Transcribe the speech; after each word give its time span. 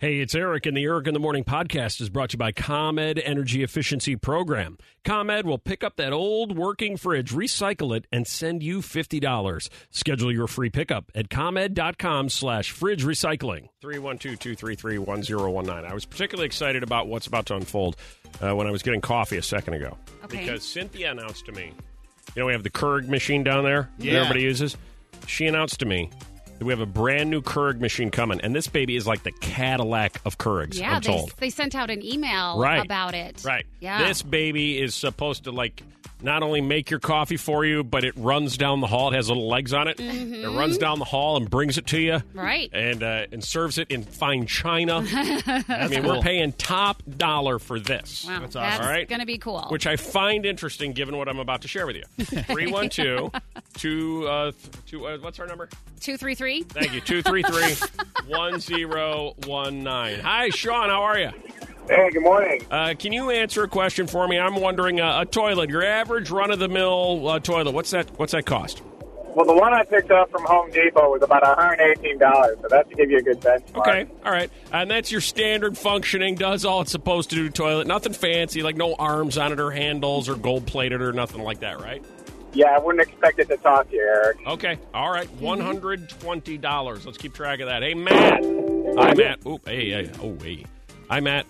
Hey, 0.00 0.20
it's 0.20 0.36
Eric, 0.36 0.64
and 0.64 0.76
the 0.76 0.84
Eric 0.84 1.08
in 1.08 1.12
the 1.12 1.18
Morning 1.18 1.42
podcast 1.42 2.00
is 2.00 2.08
brought 2.08 2.30
to 2.30 2.34
you 2.34 2.38
by 2.38 2.52
ComEd 2.52 3.18
Energy 3.18 3.64
Efficiency 3.64 4.14
Program. 4.14 4.78
ComEd 5.04 5.44
will 5.44 5.58
pick 5.58 5.82
up 5.82 5.96
that 5.96 6.12
old 6.12 6.56
working 6.56 6.96
fridge, 6.96 7.32
recycle 7.32 7.96
it, 7.96 8.06
and 8.12 8.24
send 8.24 8.62
you 8.62 8.78
$50. 8.78 9.68
Schedule 9.90 10.32
your 10.32 10.46
free 10.46 10.70
pickup 10.70 11.10
at 11.16 11.30
ComEd.com 11.30 12.28
slash 12.28 12.70
fridge 12.70 13.04
recycling. 13.04 13.70
312-233-1019. 13.82 15.90
I 15.90 15.92
was 15.92 16.04
particularly 16.04 16.46
excited 16.46 16.84
about 16.84 17.08
what's 17.08 17.26
about 17.26 17.46
to 17.46 17.56
unfold 17.56 17.96
uh, 18.40 18.54
when 18.54 18.68
I 18.68 18.70
was 18.70 18.84
getting 18.84 19.00
coffee 19.00 19.38
a 19.38 19.42
second 19.42 19.74
ago. 19.74 19.98
Okay. 20.22 20.38
Because 20.38 20.62
Cynthia 20.62 21.10
announced 21.10 21.44
to 21.46 21.52
me, 21.52 21.72
you 22.36 22.42
know, 22.42 22.46
we 22.46 22.52
have 22.52 22.62
the 22.62 22.70
Keurig 22.70 23.08
machine 23.08 23.42
down 23.42 23.64
there 23.64 23.90
that 23.98 24.08
everybody 24.10 24.42
uses. 24.42 24.76
She 25.26 25.48
announced 25.48 25.80
to 25.80 25.86
me 25.86 26.08
we 26.60 26.72
have 26.72 26.80
a 26.80 26.86
brand 26.86 27.30
new 27.30 27.40
Keurig 27.42 27.80
machine 27.80 28.10
coming, 28.10 28.40
and 28.40 28.54
this 28.54 28.66
baby 28.66 28.96
is 28.96 29.06
like 29.06 29.22
the 29.22 29.32
Cadillac 29.32 30.20
of 30.24 30.38
Keurigs, 30.38 30.78
Yeah, 30.78 30.96
I'm 30.96 31.02
they, 31.02 31.08
told. 31.12 31.32
they 31.38 31.50
sent 31.50 31.74
out 31.74 31.90
an 31.90 32.04
email 32.04 32.58
Right. 32.58 32.84
about 32.84 33.14
it. 33.14 33.42
Right. 33.44 33.66
Yeah. 33.80 34.06
This 34.06 34.22
baby 34.22 34.80
is 34.80 34.94
supposed 34.94 35.44
to 35.44 35.52
like 35.52 35.82
not 36.22 36.42
only 36.42 36.60
make 36.60 36.90
your 36.90 37.00
coffee 37.00 37.36
for 37.36 37.64
you, 37.64 37.84
but 37.84 38.04
it 38.04 38.14
runs 38.16 38.56
down 38.56 38.80
the 38.80 38.86
hall. 38.86 39.12
It 39.12 39.16
has 39.16 39.28
little 39.28 39.48
legs 39.48 39.72
on 39.72 39.88
it. 39.88 40.00
It 40.00 40.48
runs 40.48 40.78
down 40.78 40.98
the 40.98 41.04
hall 41.04 41.36
and 41.36 41.48
brings 41.48 41.78
it 41.78 41.86
to 41.88 42.00
you. 42.00 42.12
Mm-hmm. 42.12 42.38
Right. 42.38 42.70
And 42.72 43.02
uh, 43.02 43.26
and 43.32 43.42
serves 43.42 43.78
it 43.78 43.90
in 43.90 44.02
fine 44.02 44.46
china. 44.46 45.04
I 45.06 45.88
mean, 45.88 46.06
we're 46.06 46.20
paying 46.20 46.52
top 46.52 47.02
dollar 47.16 47.58
for 47.58 47.78
this. 47.78 48.26
Wow, 48.26 48.40
That's 48.40 48.54
that's, 48.54 48.80
All 48.80 48.86
right. 48.86 49.08
going 49.08 49.20
to 49.20 49.26
be 49.26 49.38
cool. 49.38 49.66
Which 49.68 49.86
I 49.86 49.96
find 49.96 50.44
interesting 50.44 50.92
given 50.92 51.16
what 51.16 51.28
I'm 51.28 51.38
about 51.38 51.62
to 51.62 51.68
share 51.68 51.86
with 51.86 51.96
you. 51.96 52.04
312 52.24 53.32
two, 53.74 54.26
uh, 54.26 54.50
th- 54.50 54.56
two, 54.86 55.06
uh, 55.06 55.18
what's 55.18 55.38
our 55.38 55.46
number? 55.46 55.68
233? 56.00 56.62
Thank 56.64 56.94
you. 56.94 57.00
233 57.00 57.88
1019. 58.26 60.20
Hi, 60.24 60.48
Sean. 60.50 60.88
How 60.88 61.02
are 61.02 61.18
you? 61.18 61.30
Hey, 61.88 62.10
good 62.10 62.22
morning. 62.22 62.66
Uh, 62.70 62.94
can 62.98 63.12
you 63.12 63.30
answer 63.30 63.64
a 63.64 63.68
question 63.68 64.06
for 64.06 64.28
me? 64.28 64.38
I'm 64.38 64.56
wondering 64.56 65.00
uh, 65.00 65.22
a 65.22 65.26
toilet, 65.26 65.70
your 65.70 65.82
average 65.82 66.30
run 66.30 66.50
of 66.50 66.58
the 66.58 66.68
mill 66.68 67.26
uh, 67.26 67.40
toilet. 67.40 67.72
What's 67.72 67.92
that? 67.92 68.10
What's 68.18 68.32
that 68.32 68.44
cost? 68.44 68.82
Well, 69.34 69.46
the 69.46 69.54
one 69.54 69.72
I 69.72 69.84
picked 69.84 70.10
up 70.10 70.30
from 70.30 70.44
Home 70.44 70.70
Depot 70.70 71.12
was 71.12 71.22
about 71.22 71.42
$118, 71.44 72.60
so 72.60 72.68
that 72.68 72.88
should 72.88 72.96
give 72.96 73.10
you 73.10 73.18
a 73.18 73.22
good 73.22 73.40
benchmark. 73.40 73.76
Okay, 73.78 74.06
all 74.24 74.32
right, 74.32 74.50
and 74.72 74.90
that's 74.90 75.10
your 75.10 75.20
standard 75.20 75.78
functioning. 75.78 76.34
Does 76.34 76.64
all 76.64 76.82
it's 76.82 76.90
supposed 76.92 77.30
to 77.30 77.36
do. 77.36 77.48
Toilet, 77.48 77.86
nothing 77.86 78.12
fancy, 78.12 78.62
like 78.62 78.76
no 78.76 78.94
arms 78.94 79.38
on 79.38 79.52
it 79.52 79.60
or 79.60 79.70
handles 79.70 80.28
or 80.28 80.34
gold 80.34 80.66
plated 80.66 81.00
or 81.00 81.12
nothing 81.12 81.42
like 81.42 81.60
that, 81.60 81.80
right? 81.80 82.04
Yeah, 82.52 82.74
I 82.74 82.78
wouldn't 82.78 83.06
expect 83.08 83.38
it 83.38 83.48
to 83.48 83.56
talk 83.58 83.88
to 83.90 83.96
you, 83.96 84.02
Eric. 84.02 84.38
Okay, 84.46 84.78
all 84.92 85.10
right, 85.10 85.30
one 85.34 85.60
hundred 85.60 86.08
twenty 86.08 86.58
dollars. 86.58 87.06
Let's 87.06 87.18
keep 87.18 87.32
track 87.32 87.60
of 87.60 87.68
that. 87.68 87.82
Hey, 87.82 87.94
Matt. 87.94 88.44
Hi, 88.44 89.14
Matt. 89.14 89.46
Oop, 89.46 89.66
hey, 89.66 89.90
hey, 89.90 90.10
oh, 90.22 90.36
hey. 90.42 90.66
Hi, 91.08 91.20
Matt. 91.20 91.46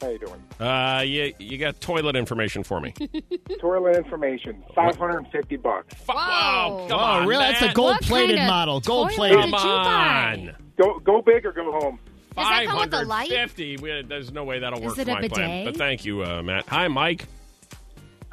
How 0.00 0.08
you 0.10 0.18
doing? 0.18 0.42
Uh, 0.60 1.02
you 1.04 1.34
you 1.38 1.58
got 1.58 1.80
toilet 1.80 2.14
information 2.16 2.62
for 2.62 2.80
me? 2.80 2.94
Toilet 3.60 3.96
information, 3.96 4.62
550 4.74 5.56
bucks. 5.56 5.94
Wow, 6.08 6.86
come 6.88 6.98
Oh, 6.98 7.02
on, 7.02 7.26
really? 7.26 7.44
That's 7.44 7.62
a 7.62 7.72
gold 7.72 7.92
What 7.94 8.02
plated 8.02 8.36
kind 8.36 8.48
of 8.48 8.52
model. 8.52 8.80
Gold 8.80 9.10
plated. 9.10 9.38
Come 9.40 9.50
did 9.50 9.60
you 9.60 9.66
buy? 9.66 10.36
on. 10.48 10.56
Go 10.80 10.98
go 11.00 11.22
big 11.22 11.44
or 11.44 11.52
go 11.52 11.72
home. 11.72 11.98
that 12.36 12.66
come 12.66 12.78
with 12.78 12.94
a 12.94 13.02
light? 13.04 13.28
550. 13.30 14.02
There's 14.08 14.30
no 14.32 14.44
way 14.44 14.60
that'll 14.60 14.78
Is 14.78 14.84
work 14.84 14.98
it 14.98 15.04
for 15.06 15.10
a 15.10 15.14
my 15.22 15.28
plan. 15.28 15.50
bidet? 15.64 15.64
But 15.74 15.76
thank 15.78 16.04
you, 16.04 16.22
uh, 16.24 16.42
Matt. 16.42 16.66
Hi, 16.68 16.86
Mike. 16.86 17.26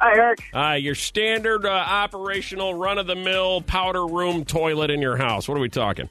Hi, 0.00 0.12
Eric. 0.14 0.38
Uh, 0.54 0.72
your 0.74 0.94
standard 0.94 1.66
uh, 1.66 1.70
operational 1.70 2.74
run 2.74 2.98
of 2.98 3.06
the 3.08 3.16
mill 3.16 3.62
powder 3.62 4.06
room 4.06 4.44
toilet 4.44 4.90
in 4.90 5.00
your 5.02 5.16
house. 5.16 5.48
What 5.48 5.56
are 5.56 5.60
we 5.60 5.68
talking? 5.70 6.08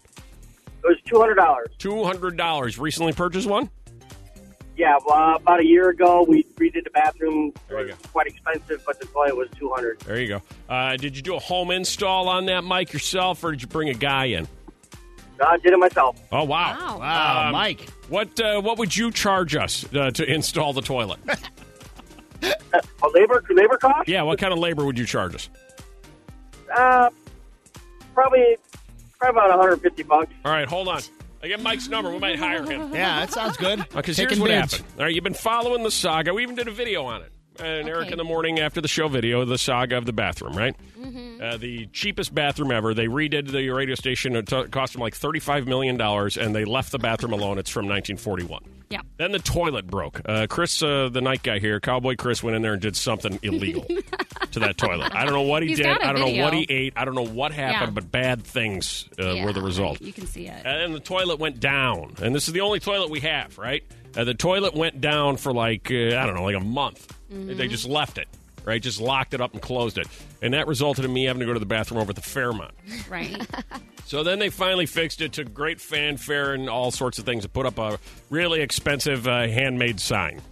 It 0.84 0.88
was 0.88 0.98
$200. 1.38 1.66
Two 1.78 2.04
hundred 2.04 2.36
dollars. 2.36 2.78
Recently 2.78 3.14
purchased 3.14 3.48
one. 3.48 3.70
Yeah, 4.78 4.97
well, 5.08 5.38
about 5.38 5.62
a 5.62 5.66
year 5.66 5.90
ago, 5.90 6.25
we 6.28 6.44
redid 6.58 6.84
the 6.84 6.90
bathroom. 6.90 7.53
There 7.69 7.80
you 7.80 7.86
was 7.88 7.96
go. 7.96 8.09
quite 8.12 8.28
expensive, 8.28 8.84
but 8.86 9.00
the 9.00 9.06
toilet 9.08 9.36
was 9.38 9.47
200 9.58 10.00
There 10.02 10.19
you 10.19 10.28
go. 10.28 10.41
Uh, 10.68 10.97
did 10.97 11.16
you 11.16 11.22
do 11.22 11.36
a 11.36 11.40
home 11.40 11.72
install 11.72 12.28
on 12.28 12.46
that, 12.47 12.63
Mike, 12.66 12.91
yourself, 12.91 13.41
or 13.44 13.52
did 13.52 13.62
you 13.62 13.68
bring 13.69 13.88
a 13.90 13.94
guy 13.94 14.25
in? 14.25 14.47
I 15.46 15.58
did 15.58 15.74
it 15.74 15.78
myself. 15.80 16.18
Oh 16.31 16.44
wow! 16.46 16.78
Wow. 16.80 17.00
Wow, 17.00 17.46
Um, 17.47 17.52
Mike. 17.53 17.90
What 18.08 18.40
uh, 18.40 18.62
what 18.62 18.78
would 18.78 18.96
you 18.96 19.12
charge 19.12 19.53
us 19.56 19.85
uh, 19.94 20.09
to 20.12 20.24
install 20.25 20.72
the 20.72 20.81
toilet? 20.81 21.19
A 22.44 23.08
labor 23.14 23.44
labor 23.50 23.78
cost? 23.78 24.08
yeah, 24.08 24.22
what 24.22 24.40
kind 24.40 24.53
of 24.53 24.59
labor 24.59 24.85
would 24.85 24.97
you 25.00 25.06
charge 25.06 25.35
us? 25.35 25.50
Uh, 26.75 27.09
probably, 28.14 28.58
probably 29.19 29.40
about 29.40 29.50
150 29.50 30.03
bucks. 30.03 30.31
All 30.46 30.52
right, 30.52 30.68
hold 30.68 30.88
on. 30.88 31.02
I 31.46 31.48
get 31.48 31.62
Mike's 31.62 31.88
number. 31.88 32.10
We 32.12 32.18
might 32.18 32.40
hire 32.40 32.64
him. 32.66 32.92
Yeah, 32.96 33.20
that 33.20 33.32
sounds 33.32 33.56
good. 33.58 33.80
Uh, 33.80 33.86
because 33.94 34.18
here's 34.18 34.40
what 34.40 34.48
bids. 34.48 34.78
happened. 34.78 34.94
All 34.98 35.06
right, 35.06 35.14
you've 35.14 35.24
been 35.24 35.36
following 35.36 35.84
the 35.84 35.92
saga. 35.92 36.34
We 36.34 36.42
even 36.42 36.56
did 36.56 36.68
a 36.68 36.72
video 36.72 37.06
on 37.06 37.22
it. 37.22 37.32
And 37.60 37.88
Eric 37.88 38.10
in 38.12 38.18
the 38.18 38.24
morning 38.24 38.60
after 38.60 38.82
the 38.82 38.88
show 38.88 39.08
video 39.08 39.46
the 39.46 39.58
saga 39.60 39.96
of 39.98 40.06
the 40.06 40.12
bathroom, 40.14 40.58
right? 40.58 40.76
Uh, 41.41 41.57
the 41.57 41.88
cheapest 41.88 42.34
bathroom 42.34 42.72
ever. 42.72 42.94
They 42.94 43.07
redid 43.07 43.51
the 43.51 43.69
radio 43.69 43.96
station. 43.96 44.35
It 44.35 44.47
t- 44.47 44.63
cost 44.66 44.94
them 44.94 45.01
like 45.01 45.13
$35 45.18 45.66
million, 45.68 46.00
and 46.00 46.56
they 46.56 46.66
left 46.66 46.91
the 46.91 47.00
bathroom 47.00 47.34
alone. 47.34 47.57
It's 47.57 47.69
from 47.69 47.85
1941. 47.88 48.63
Yeah. 48.90 49.01
Then 49.18 49.31
the 49.31 49.40
toilet 49.40 49.88
broke. 49.88 50.22
Uh, 50.25 50.46
Chris, 50.47 50.81
uh, 50.84 51.09
the 51.12 51.22
night 51.22 51.41
guy 51.44 51.57
here, 51.59 51.79
Cowboy 51.79 52.16
Chris, 52.16 52.44
went 52.44 52.56
in 52.56 52.62
there 52.62 52.73
and 52.73 52.81
did 52.81 52.96
something 52.96 53.40
illegal 53.41 53.84
to 54.51 54.59
that 54.59 54.78
toilet. 54.78 55.13
I 55.16 55.25
don't 55.25 55.34
know 55.34 55.41
what 55.41 55.63
he 55.63 55.69
He's 55.69 55.78
did. 55.79 55.88
I 55.88 56.13
don't 56.13 56.19
know 56.22 56.44
what 56.44 56.53
he 56.53 56.66
ate. 56.69 56.94
I 56.96 57.03
don't 57.03 57.16
know 57.16 57.25
what 57.25 57.52
happened, 57.52 57.90
Yeah. 57.96 58.02
but 58.02 58.12
bad 58.12 58.44
things 58.44 59.09
uh, 59.19 59.31
Yeah, 59.34 59.46
were 59.46 59.53
the 59.53 59.62
result. 59.63 60.02
You 60.02 60.13
can 60.13 60.28
see 60.28 60.47
it. 60.47 60.66
And 60.66 60.94
the 60.94 61.00
toilet 61.00 61.40
went 61.40 61.59
down. 61.59 62.13
And 62.22 62.35
this 62.35 62.47
is 62.47 62.53
the 62.53 62.62
only 62.62 62.79
toilet 62.79 63.09
we 63.09 63.22
have, 63.22 63.57
right? 63.57 63.84
Uh, 64.16 64.23
the 64.23 64.35
toilet 64.35 64.75
went 64.75 65.02
down 65.02 65.38
for 65.38 65.52
like, 65.52 65.90
uh, 65.91 65.96
I 66.17 66.25
don't 66.28 66.35
know, 66.35 66.44
like 66.44 66.56
a 66.56 66.59
month. 66.62 67.12
They 67.29 67.67
just 67.67 67.85
left 67.88 68.17
it, 68.19 68.28
right? 68.66 68.81
Just 68.81 69.00
locked 69.00 69.34
it 69.34 69.42
up 69.42 69.53
and 69.53 69.62
closed 69.62 69.98
it. 69.98 70.08
And 70.42 70.53
that 70.53 70.68
resulted 70.68 71.06
in 71.06 71.14
me 71.14 71.26
having 71.26 71.40
to 71.40 71.46
go 71.46 71.53
to 71.53 71.59
the 71.59 71.66
bathroom 71.66 72.00
over 72.02 72.09
at 72.09 72.16
the 72.16 72.22
Fairmont. 72.22 72.74
Right. 73.09 73.46
So 74.08 74.22
then 74.22 74.38
they 74.38 74.50
finally 74.50 74.86
fixed 74.86 75.20
it 75.22 75.34
to 75.34 75.44
great 75.44 75.81
fanfare 75.81 76.53
and 76.53 76.70
all 76.70 76.92
sorts 76.92 77.18
of 77.18 77.26
things 77.26 77.42
to 77.42 77.50
put 77.50 77.66
up 77.66 77.80
a 77.80 77.98
really 78.30 78.62
expensive 78.62 79.28
uh, 79.28 79.47
handmade 79.47 80.00
sign 80.00 80.44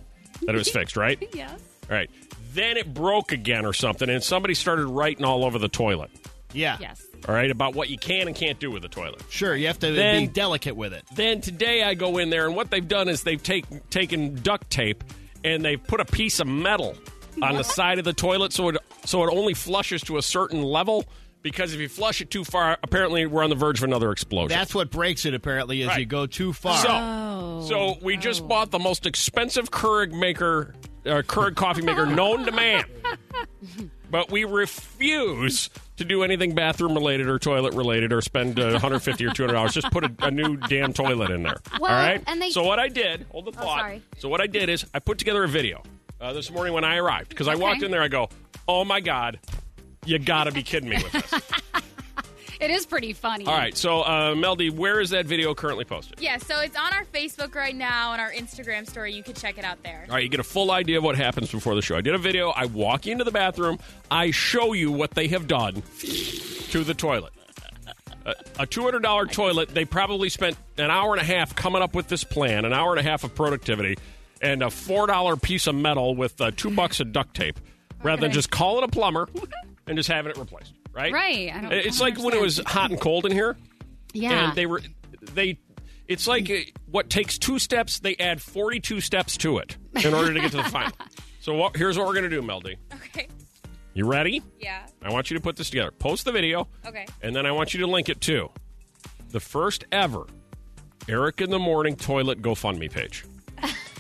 that 0.42 0.56
it 0.56 0.58
was 0.58 0.72
fixed, 0.72 0.98
right? 0.98 1.22
yes. 1.36 1.52
All 1.88 1.96
right. 1.96 2.10
Then 2.54 2.78
it 2.78 2.92
broke 2.96 3.32
again 3.32 3.64
or 3.68 3.72
something, 3.72 4.10
and 4.10 4.24
somebody 4.24 4.56
started 4.56 4.88
writing 4.88 5.24
all 5.24 5.46
over 5.46 5.60
the 5.60 5.68
toilet, 5.68 6.10
Yeah. 6.52 6.78
Yes. 6.82 7.06
all 7.30 7.36
right, 7.36 7.52
about 7.52 7.76
what 7.76 7.90
you 7.90 7.98
can 8.00 8.28
and 8.28 8.36
can't 8.36 8.60
do 8.60 8.72
with 8.72 8.82
the 8.82 8.88
toilet. 8.90 9.22
Sure, 9.30 9.56
you 9.56 9.68
have 9.68 9.78
to 9.80 9.92
Then- 9.92 10.22
be 10.24 10.28
delicate 10.34 10.76
with 10.76 10.92
it. 10.92 11.04
Then 11.16 11.40
today 11.40 11.84
I 11.84 11.94
go 11.94 12.18
in 12.18 12.32
there, 12.32 12.48
and 12.48 12.56
what 12.56 12.72
they've 12.72 12.88
done 12.88 13.08
is 13.08 13.22
they've 13.22 13.42
take, 13.42 13.66
taken 13.92 14.34
duct 14.42 14.68
tape 14.72 15.04
and 15.44 15.64
they've 15.64 15.82
put 15.84 16.00
a 16.00 16.06
piece 16.06 16.40
of 16.40 16.48
metal 16.48 16.96
on 17.42 17.56
the 17.56 17.64
side 17.64 18.00
of 18.00 18.06
the 18.06 18.14
toilet 18.14 18.54
so 18.54 18.70
it 18.70 18.78
so 19.06 19.24
it 19.24 19.32
only 19.34 19.54
flushes 19.54 20.02
to 20.04 20.18
a 20.18 20.22
certain 20.22 20.62
level. 20.64 21.06
Because 21.42 21.74
if 21.74 21.82
you 21.82 21.90
flush 21.90 22.22
it 22.22 22.32
too 22.32 22.46
far, 22.46 22.78
apparently 22.84 23.26
we're 23.26 23.44
on 23.44 23.50
the 23.50 23.56
verge 23.58 23.80
of 23.80 23.84
another 23.84 24.14
explosion. 24.14 24.58
That's 24.58 24.74
what 24.74 24.90
breaks 24.90 25.26
it. 25.26 25.34
Apparently, 25.34 25.82
is 25.82 25.88
Right. 25.90 26.00
you 26.00 26.06
go 26.06 26.26
too 26.26 26.54
far. 26.54 26.78
So, 26.78 26.88
Oh. 26.90 27.66
so 27.68 27.98
we 28.02 28.16
just 28.16 28.48
bought 28.48 28.72
the 28.72 28.80
most 28.80 29.06
expensive 29.06 29.70
Keurig 29.70 30.14
maker, 30.14 30.74
uh, 31.06 31.22
Keurig 31.28 31.58
coffee 31.58 31.82
maker 31.82 32.06
known 32.06 32.46
to 32.46 32.52
man. 32.54 32.86
But 34.10 34.32
we 34.32 34.44
refuse 34.46 35.70
to 35.98 36.06
do 36.06 36.24
anything 36.24 36.54
bathroom 36.54 36.94
related 36.94 37.28
or 37.28 37.40
toilet 37.40 37.74
related 37.74 38.14
or 38.14 38.22
spend 38.22 38.60
uh, 38.60 38.72
150 38.74 39.26
or 39.26 39.32
200 39.32 39.54
dollars. 39.54 39.74
Just 39.74 39.90
put 39.92 40.04
a, 40.04 40.12
a 40.20 40.30
new 40.32 40.56
damn 40.56 40.94
toilet 40.94 41.32
in 41.32 41.42
there. 41.44 41.58
Well, 41.80 41.92
all 41.92 41.98
right. 41.98 42.24
and 42.28 42.40
they- 42.42 42.52
so 42.52 42.64
what 42.64 42.78
I 42.80 42.90
did, 42.90 43.26
hold 43.32 43.46
the 43.46 43.52
Oh, 43.52 43.64
thought. 43.64 43.80
sorry. 43.80 44.02
So 44.20 44.30
what 44.30 44.40
I 44.40 44.46
did 44.48 44.70
is 44.70 44.86
I 44.94 45.00
put 45.00 45.18
together 45.18 45.44
a 45.44 45.48
video 45.48 45.82
uh, 46.24 46.34
this 46.34 46.50
morning 46.50 46.74
when 46.74 46.86
I 46.86 46.98
arrived 46.98 47.30
because 47.30 47.48
I 47.48 47.56
walked 47.56 47.84
in 47.84 47.92
there. 47.92 48.02
I 48.02 48.08
go, 48.08 48.30
oh 48.68 48.86
my 48.86 49.02
god, 49.02 49.40
you 50.06 50.18
got 50.18 50.46
to 50.46 50.52
be 50.52 50.64
kidding 50.64 50.90
me 50.90 50.98
with 50.98 51.12
this. 51.12 51.42
It 52.62 52.72
is 52.72 52.86
pretty 52.86 53.12
funny. 53.12 53.46
all 53.46 53.54
right. 53.58 53.76
So 53.76 54.04
uh, 54.04 54.36
Meldy, 54.36 54.72
where 54.72 55.02
is 55.02 55.10
that 55.10 55.26
video 55.26 55.54
currently 55.54 55.84
posted? 55.84 56.22
Yeah, 56.22 56.38
so 56.38 56.62
it's 56.62 56.78
on 56.78 56.94
our 56.94 57.04
Facebook 57.04 57.56
right 57.56 57.76
now 57.76 58.14
and 58.14 58.22
our 58.22 58.32
Instagram 58.32 58.90
story. 58.90 59.14
You 59.14 59.22
can 59.22 59.34
check 59.34 59.58
it 59.58 59.66
out 59.66 59.84
there. 59.84 60.06
All 60.08 60.16
right, 60.16 60.24
you 60.24 60.30
get 60.30 60.40
a 60.40 60.46
full 60.46 60.72
idea 60.72 61.00
of 61.00 61.04
what 61.04 61.18
happens 61.18 61.52
before 61.52 61.76
the 61.76 61.82
show. 61.82 61.98
I 61.98 62.02
did 62.02 62.16
a 62.16 62.18
video. 62.18 62.52
I 62.52 62.68
walk 62.68 63.06
into 63.06 63.26
the 63.26 63.32
bathroom. 63.32 63.80
I 64.10 64.32
show 64.32 64.72
you 64.72 64.94
what 64.94 65.12
they 65.12 65.28
have 65.28 65.46
done 65.46 65.84
to 66.70 66.84
the 66.86 66.94
toilet. 66.94 67.34
A, 68.26 68.32
a 68.60 68.66
$200 68.66 69.30
toilet, 69.30 69.70
they 69.70 69.84
probably 69.84 70.30
spent 70.30 70.56
an 70.78 70.90
hour 70.90 71.12
and 71.12 71.22
a 71.22 71.26
half 71.26 71.54
coming 71.56 71.82
up 71.82 71.94
with 71.94 72.08
this 72.08 72.24
plan, 72.24 72.64
an 72.64 72.72
hour 72.72 72.92
and 72.92 73.00
a 73.00 73.04
half 73.04 73.26
of 73.26 73.36
productivity, 73.36 73.98
and 74.44 74.62
a 74.62 74.68
$4 74.68 75.42
piece 75.42 75.66
of 75.68 75.74
metal 75.74 76.16
with 76.16 76.40
uh, 76.40 76.52
two 76.56 76.70
bucks 76.70 77.00
of 77.00 77.12
duct 77.12 77.36
tape, 77.36 77.60
rather 78.04 78.22
than 78.22 78.32
just 78.32 78.52
calling 78.52 78.84
a 78.84 78.88
plumber 78.88 79.28
and 79.88 79.98
just 79.98 80.10
having 80.10 80.30
it 80.32 80.38
replaced, 80.38 80.74
right? 80.94 81.12
Right. 81.12 81.50
I 81.52 81.62
don't- 81.62 81.72
I 81.74 81.76
It's 81.78 81.98
don't 81.98 82.10
like 82.16 82.24
when 82.24 82.34
it 82.36 82.42
was 82.42 82.60
hot 82.66 82.92
and 82.92 83.00
cold 83.02 83.26
in 83.26 83.32
here 83.32 83.56
Yeah. 84.14 84.50
and 84.50 84.56
they 84.56 84.66
were 84.68 84.82
they 85.34 85.58
it's 86.08 86.28
like 86.28 86.50
uh, 86.52 86.56
what 86.92 87.10
takes 87.10 87.38
two 87.38 87.58
steps 87.60 88.00
they 88.00 88.16
add 88.18 88.42
42 88.42 89.00
steps 89.00 89.38
to 89.38 89.58
it 89.60 89.78
in 90.04 90.14
order 90.14 90.34
to 90.34 90.40
get 90.42 90.52
to 90.52 90.58
the 90.58 90.64
final 90.66 90.92
so 91.40 91.54
what, 91.56 91.78
here's 91.78 91.98
what 91.98 92.06
we're 92.06 92.20
to 92.22 92.30
do 92.30 92.42
meldy 92.42 92.76
Okay. 92.94 93.30
you 93.94 94.06
ready 94.06 94.42
Yeah. 94.60 94.86
i 95.02 95.10
want 95.12 95.32
you 95.32 95.38
to 95.38 95.42
put 95.42 95.56
this 95.56 95.70
together 95.70 95.92
post 95.92 96.26
the 96.26 96.34
video 96.34 96.68
Okay. 96.86 97.06
and 97.22 97.34
then 97.34 97.46
i 97.46 97.52
want 97.54 97.74
you 97.74 97.80
to 97.80 97.88
link 97.88 98.10
it 98.10 98.20
to 98.22 98.50
the 99.30 99.40
first 99.40 99.86
ever 99.94 100.26
eric 101.08 101.40
in 101.40 101.50
the 101.50 101.60
morning 101.60 101.96
toilet 101.96 102.42
gofundme 102.42 102.92
page 102.92 103.24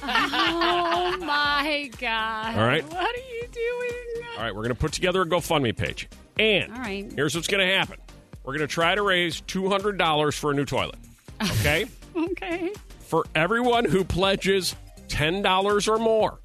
oh 0.05 1.17
my 1.21 1.89
god. 1.99 2.57
All 2.57 2.65
right. 2.65 2.83
What 2.83 3.15
are 3.15 3.33
you 3.33 3.47
doing? 3.51 3.89
all 4.37 4.43
right 4.43 4.55
we're 4.55 4.63
going 4.63 4.73
to 4.73 4.79
put 4.79 4.91
together 4.91 5.21
a 5.21 5.25
gofundme 5.27 5.75
page 5.77 6.07
and 6.39 6.71
All 6.73 6.79
right. 6.79 7.11
here's 7.13 7.35
what's 7.35 7.47
going 7.47 7.67
to 7.67 7.71
happen 7.75 7.97
we're 8.43 8.53
going 8.57 8.67
to 8.67 8.73
try 8.73 8.95
to 8.95 9.01
raise 9.03 9.41
$200 9.41 10.33
for 10.39 10.49
a 10.51 10.53
new 10.55 10.65
toilet 10.65 10.95
okay 11.41 11.85
Okay. 12.15 12.71
For 12.99 13.25
everyone 13.35 13.85
who 13.85 14.03
pledges 14.03 14.75
$10 15.09 15.87
or 15.87 15.97
more, 15.99 16.39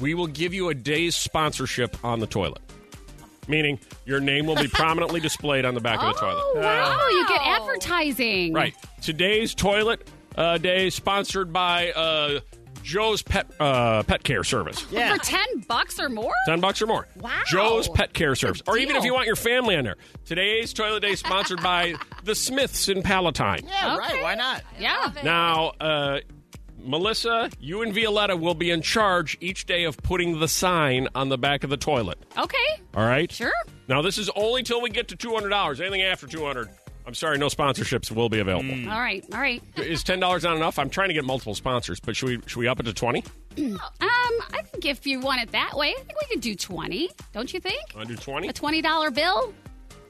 we 0.00 0.12
will 0.14 0.26
give 0.26 0.52
you 0.54 0.68
a 0.68 0.74
day's 0.74 1.14
sponsorship 1.16 1.96
on 2.04 2.20
the 2.20 2.26
toilet. 2.26 2.60
Meaning, 3.48 3.78
your 4.04 4.20
name 4.20 4.46
will 4.46 4.56
be 4.56 4.68
prominently 4.72 5.20
displayed 5.20 5.64
on 5.64 5.74
the 5.74 5.80
back 5.80 6.02
of 6.02 6.14
the 6.14 6.20
toilet. 6.20 6.42
Oh 6.44 6.60
wow! 6.60 6.98
Oh, 7.00 7.08
you 7.10 7.28
get 7.28 7.40
advertising. 7.46 8.52
Right. 8.52 8.74
Today's 9.02 9.54
toilet 9.54 10.08
uh, 10.36 10.58
day 10.58 10.90
sponsored 10.90 11.52
by 11.52 11.90
uh, 11.92 12.40
Joe's 12.82 13.22
Pet 13.22 13.46
uh, 13.58 14.02
Pet 14.02 14.22
Care 14.24 14.44
Service. 14.44 14.80
For 14.80 15.18
ten 15.18 15.46
bucks 15.68 15.98
or 15.98 16.08
more. 16.08 16.32
Ten 16.46 16.60
bucks 16.60 16.82
or 16.82 16.86
more. 16.86 17.06
Wow. 17.16 17.30
Joe's 17.46 17.88
Pet 17.88 18.12
Care 18.12 18.34
Service. 18.34 18.62
Or 18.66 18.76
even 18.78 18.96
if 18.96 19.04
you 19.04 19.14
want 19.14 19.26
your 19.26 19.36
family 19.36 19.76
on 19.76 19.84
there. 19.84 19.96
Today's 20.26 20.72
toilet 20.72 21.00
day 21.00 21.14
sponsored 21.14 21.62
by 21.62 21.94
the 22.24 22.34
Smiths 22.34 22.88
in 22.88 23.02
Palatine. 23.02 23.66
Yeah, 23.66 23.96
Okay. 23.96 24.14
right. 24.14 24.22
Why 24.22 24.34
not? 24.34 24.62
Yeah. 24.78 25.12
Now, 25.22 25.72
uh, 25.80 26.20
Melissa, 26.78 27.48
you 27.60 27.80
and 27.80 27.94
Violetta 27.94 28.36
will 28.36 28.54
be 28.54 28.70
in 28.70 28.82
charge 28.82 29.38
each 29.40 29.64
day 29.64 29.84
of 29.84 29.96
putting 29.98 30.38
the 30.40 30.48
sign 30.48 31.08
on 31.14 31.30
the 31.30 31.38
back 31.38 31.64
of 31.64 31.70
the 31.70 31.78
toilet. 31.78 32.18
Okay. 32.36 32.58
All 32.94 33.06
right? 33.06 33.32
Sure. 33.32 33.52
Now, 33.88 34.02
this 34.02 34.18
is 34.18 34.28
only 34.36 34.62
till 34.62 34.82
we 34.82 34.90
get 34.90 35.08
to 35.08 35.16
$200. 35.16 35.80
Anything 35.80 36.02
after 36.02 36.26
200 36.26 36.68
I'm 37.06 37.14
sorry, 37.14 37.36
no 37.38 37.48
sponsorships 37.48 38.10
will 38.10 38.28
be 38.28 38.38
available. 38.38 38.90
All 38.90 38.98
right. 38.98 39.24
All 39.32 39.40
right. 39.40 39.62
Is 39.76 40.02
$10 40.04 40.20
not 40.20 40.56
enough? 40.56 40.78
I'm 40.78 40.88
trying 40.88 41.08
to 41.08 41.14
get 41.14 41.24
multiple 41.24 41.54
sponsors, 41.54 42.00
but 42.00 42.16
should 42.16 42.28
we 42.28 42.40
should 42.46 42.58
we 42.60 42.66
up 42.68 42.80
it 42.80 42.84
to 42.84 42.94
20? 42.94 43.22
Um, 43.58 43.78
I 44.00 44.62
think 44.64 44.84
if 44.86 45.06
you 45.06 45.20
want 45.20 45.42
it 45.42 45.52
that 45.52 45.74
way, 45.76 45.90
I 45.96 46.02
think 46.02 46.18
we 46.20 46.26
could 46.34 46.40
do 46.40 46.54
twenty. 46.56 47.10
Don't 47.32 47.52
you 47.54 47.60
think? 47.60 47.80
Want 47.94 48.08
to 48.08 48.16
do 48.16 48.20
20? 48.20 48.48
A 48.48 48.52
twenty 48.52 48.82
dollar 48.82 49.10
bill 49.12 49.54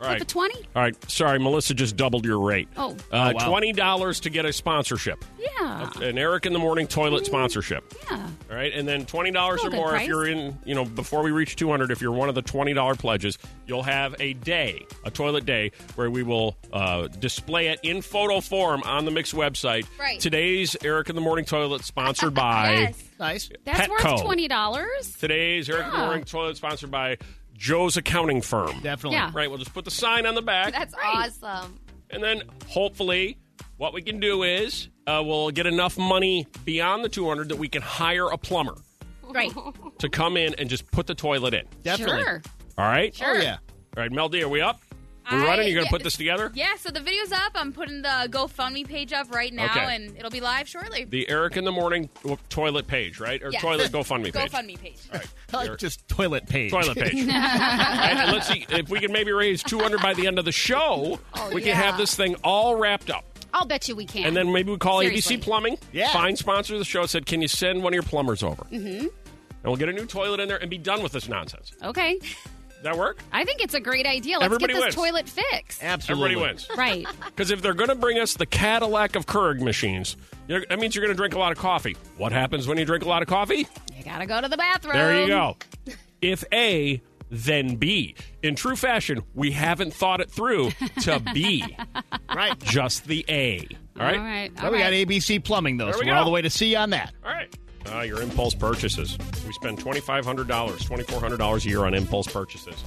right. 0.07 0.19
with 0.21 0.29
the 0.29 0.33
twenty. 0.33 0.59
All 0.77 0.83
right. 0.83 1.11
Sorry, 1.11 1.39
Melissa 1.39 1.75
just 1.75 1.97
doubled 1.97 2.25
your 2.25 2.39
rate. 2.41 2.69
Oh. 2.77 2.97
Uh, 3.13 3.33
Oh, 3.35 3.51
wow. 3.51 3.61
$20 3.61 4.21
to 4.23 4.31
get 4.31 4.45
a 4.45 4.53
sponsorship. 4.53 5.25
Yeah. 5.39 5.91
An 6.03 6.19
Eric 6.19 6.47
in 6.47 6.53
the 6.53 6.59
Morning 6.59 6.87
toilet 6.87 7.25
sponsorship. 7.27 7.95
Yeah. 8.11 8.29
All 8.51 8.57
right, 8.57 8.73
and 8.73 8.87
then 8.87 9.07
twenty 9.07 9.31
dollars 9.31 9.61
Oh, 9.63 9.67
or 9.69 9.71
good 9.71 9.77
more 9.77 9.97
if 9.97 10.07
you're 10.07 10.27
in. 10.27 10.59
You 10.65 10.75
know, 10.75 10.85
before 10.85 11.23
we 11.23 11.31
reach 11.31 11.57
two 11.57 11.71
hundred, 11.71 11.91
if 11.91 12.01
you're 12.03 12.13
one 12.13 12.29
of 12.29 12.35
the 12.35 12.43
twenty 12.43 12.73
dollar 12.75 12.95
pledges, 12.95 13.39
you'll 13.67 13.83
have 13.83 14.15
a 14.21 14.35
day, 14.35 14.85
a 15.05 15.11
toilet 15.11 15.45
day, 15.47 15.73
where 15.97 16.11
we 16.11 16.23
will 16.23 16.57
uh, 16.73 17.07
display 17.09 17.69
it 17.69 17.81
in 17.83 18.03
photo 18.03 18.41
form 18.41 18.83
on 18.85 19.05
the 19.05 19.11
Mix 19.11 19.33
website. 19.33 19.87
Right. 19.99 20.21
Today's 20.21 20.77
Eric 20.85 21.09
in 21.09 21.15
the 21.15 21.21
Morning 21.23 21.45
toilet 21.45 21.85
sponsored 21.85 22.35
by. 22.35 22.73
Yes. 22.73 23.05
Nice. 23.19 23.51
That's 23.65 23.89
Petco. 23.89 24.13
worth 24.13 24.23
twenty 24.23 24.49
dollars. 24.49 25.17
Today's 25.19 25.69
Eric 25.71 25.87
in 25.87 25.93
the 25.93 25.99
Morning 25.99 26.25
toilet 26.25 26.57
sponsored 26.57 26.91
by 26.91 27.17
Joe's 27.55 27.97
accounting 27.97 28.43
firm. 28.43 28.81
Definitely. 28.83 29.17
Yeah. 29.17 29.31
Right, 29.33 29.49
we'll 29.49 29.59
just 29.59 29.73
put 29.73 29.85
the 29.85 29.91
sign 29.91 30.27
on 30.27 30.35
the 30.35 30.43
back, 30.43 30.73
That's 30.73 30.95
Right. 30.95 31.29
awesome. 31.43 31.79
and 32.11 32.23
then 32.23 32.43
hopefully, 32.69 33.39
what 33.77 33.93
we 33.95 34.03
can 34.03 34.21
do 34.21 34.43
is 34.43 34.89
uh, 35.07 35.23
we'll 35.25 35.51
get 35.51 35.67
enough 35.67 35.97
money 35.99 36.47
beyond 36.65 37.05
the 37.05 37.09
two 37.09 37.27
hundred 37.29 37.49
that 37.51 37.57
we 37.59 37.69
can 37.69 37.83
hire 37.83 38.29
a 38.29 38.37
plumber 38.39 38.77
Right. 39.23 39.53
to 39.99 40.09
come 40.09 40.37
in 40.37 40.55
and 40.55 40.69
just 40.69 40.91
put 40.91 41.07
the 41.07 41.15
toilet 41.15 41.55
in. 41.55 41.67
Definitely. 41.83 42.23
Sure. 42.23 42.43
All 42.79 42.87
right. 42.87 43.17
Oh, 43.25 43.35
yeah. 43.35 43.59
All 43.97 44.03
right, 44.03 44.11
Mel 44.13 44.29
D, 44.29 44.43
are 44.43 44.49
we 44.49 44.61
up? 44.61 44.81
We 45.31 45.39
I- 45.39 45.45
running? 45.45 45.67
You're 45.69 45.75
going 45.77 45.87
to 45.87 45.89
yeah, 45.89 45.91
put 45.91 46.03
this 46.03 46.17
together? 46.17 46.51
Yeah, 46.55 46.77
so 46.79 46.91
the 46.91 47.01
video's 47.01 47.33
up. 47.33 47.53
I'm 47.55 47.73
putting 47.73 48.03
the 48.03 48.29
GoFundMe 48.31 48.87
page 48.87 49.13
up 49.13 49.35
right 49.35 49.53
now, 49.53 49.67
Okay. 49.67 49.95
and 49.97 50.17
it'll 50.17 50.31
be 50.31 50.41
live 50.41 50.69
shortly. 50.69 51.05
The 51.05 51.29
Eric 51.29 51.57
in 51.57 51.65
the 51.65 51.73
Morning 51.73 52.09
toilet 52.49 52.87
page, 52.87 53.21
right? 53.21 53.43
Or 53.43 53.51
Yes. 53.51 53.63
toilet 53.63 53.91
GoFundMe 53.93 54.33
page. 54.33 54.51
GoFundMe 54.53 54.79
page. 54.79 54.99
All 55.13 55.21
right. 55.21 55.69
Eric- 55.69 55.81
just 55.81 56.07
toilet 56.09 56.47
page. 56.47 56.71
toilet 56.71 56.97
page. 56.99 57.15
All 57.29 57.29
right, 57.29 58.17
and 58.19 58.33
let's 58.33 58.49
see 58.49 58.67
if 58.69 58.89
we 58.91 59.01
can 59.01 59.13
maybe 59.13 59.33
raise 59.33 59.63
200 59.63 60.01
by 60.03 60.15
the 60.15 60.27
end 60.27 60.39
of 60.39 60.45
the 60.45 60.53
show. 60.53 61.19
we 61.53 61.63
can 61.63 61.75
have 61.75 61.97
this 61.97 62.15
thing 62.15 62.35
all 62.45 62.77
wrapped 62.77 63.11
up. 63.11 63.25
I'll 63.53 63.65
bet 63.67 63.89
you 63.89 63.95
we 63.95 64.05
can. 64.05 64.27
And 64.27 64.37
then 64.37 64.53
maybe 64.53 64.73
we 64.73 64.79
call 64.79 65.01
Seriously. 65.01 65.37
ABC 65.37 65.43
Plumbing. 65.43 65.79
Yeah. 65.93 66.13
Find 66.13 66.37
sponsor 66.37 66.75
of 66.75 66.81
the 66.81 66.85
show. 66.85 67.07
Said, 67.07 67.25
can 67.25 67.41
you 67.41 67.47
send 67.49 67.83
one 67.85 67.93
of 67.93 67.95
your 67.95 68.03
plumbers 68.03 68.43
over? 68.43 68.65
Mm-hmm. 68.65 69.07
And 69.07 69.11
we'll 69.63 69.77
get 69.77 69.89
a 69.89 69.93
new 69.93 70.07
toilet 70.07 70.41
in 70.41 70.49
there 70.49 70.59
and 70.59 70.69
be 70.69 70.77
done 70.77 71.03
with 71.05 71.13
this 71.13 71.29
nonsense. 71.29 71.73
okay. 71.83 72.19
Does 72.85 72.93
that 72.93 72.99
work? 72.99 73.19
I 73.33 73.47
think 73.47 73.63
it's 73.63 73.73
a 73.73 73.81
great 73.81 74.05
idea. 74.07 74.35
Let's 74.39 74.45
Everybody 74.45 74.75
get 74.75 74.79
this 74.79 74.85
wins. 74.85 74.95
toilet 74.95 75.27
fixed. 75.27 75.83
Absolutely. 75.83 76.33
Everybody 76.35 76.53
wins. 76.53 76.69
Right. 76.77 77.07
Because 77.35 77.51
if 77.51 77.63
they're 77.63 77.73
going 77.75 77.89
to 77.89 77.95
bring 77.97 78.19
us 78.19 78.35
the 78.35 78.45
Cadillac 78.47 79.17
of 79.17 79.25
Keurig 79.27 79.61
machines, 79.61 80.17
you're, 80.47 80.65
that 80.69 80.79
means 80.79 80.95
you're 80.95 81.05
going 81.05 81.15
to 81.15 81.17
drink 81.17 81.35
a 81.35 81.39
lot 81.39 81.51
of 81.51 81.57
coffee. 81.59 81.97
What 82.19 82.31
happens 82.31 82.69
when 82.69 82.77
you 82.79 82.85
drink 82.85 83.05
a 83.05 83.09
lot 83.09 83.23
of 83.23 83.29
coffee? 83.29 83.67
You 83.97 84.05
gotta 84.05 84.27
go 84.27 84.41
to 84.41 84.49
the 84.49 84.57
bathroom. 84.59 84.93
There 84.95 85.21
you 85.23 85.27
go. 85.27 85.57
If 86.21 86.45
A, 86.53 87.03
then 87.31 87.77
B. 87.77 88.15
In 88.43 88.55
true 88.55 88.77
fashion, 88.77 89.23
we 89.35 89.51
haven't 89.53 89.95
thought 89.95 90.21
it 90.21 90.31
through 90.31 90.71
to 91.03 91.21
B. 91.33 91.65
Right. 92.35 92.59
Just 92.61 93.07
the 93.07 93.25
A. 93.29 93.67
All 93.99 94.05
right? 94.07 94.17
All 94.19 94.25
right. 94.25 94.53
Well, 94.57 94.67
all 94.67 94.73
we 94.73 94.79
got. 94.79 94.93
ABC 94.93 95.43
Plumbing, 95.43 95.77
though, 95.77 95.85
There 95.87 95.95
so 95.95 96.01
we 96.01 96.07
we're 96.07 96.13
go. 96.13 96.19
all 96.19 96.25
the 96.25 96.31
way 96.33 96.43
to 96.43 96.51
C 96.51 96.75
on 96.75 96.91
that. 96.91 97.13
All 97.25 97.31
right. 97.33 97.55
Uh, 97.93 98.01
your 98.01 98.23
impulse 98.23 98.55
purchases. 98.55 99.19
We 99.47 99.53
spend 99.53 99.79
$2,500, 99.79 100.47
$2,400 100.47 101.65
a 101.65 101.69
year 101.69 101.85
on 101.85 101.95
impulse 101.95 102.27
purchases. 102.27 102.83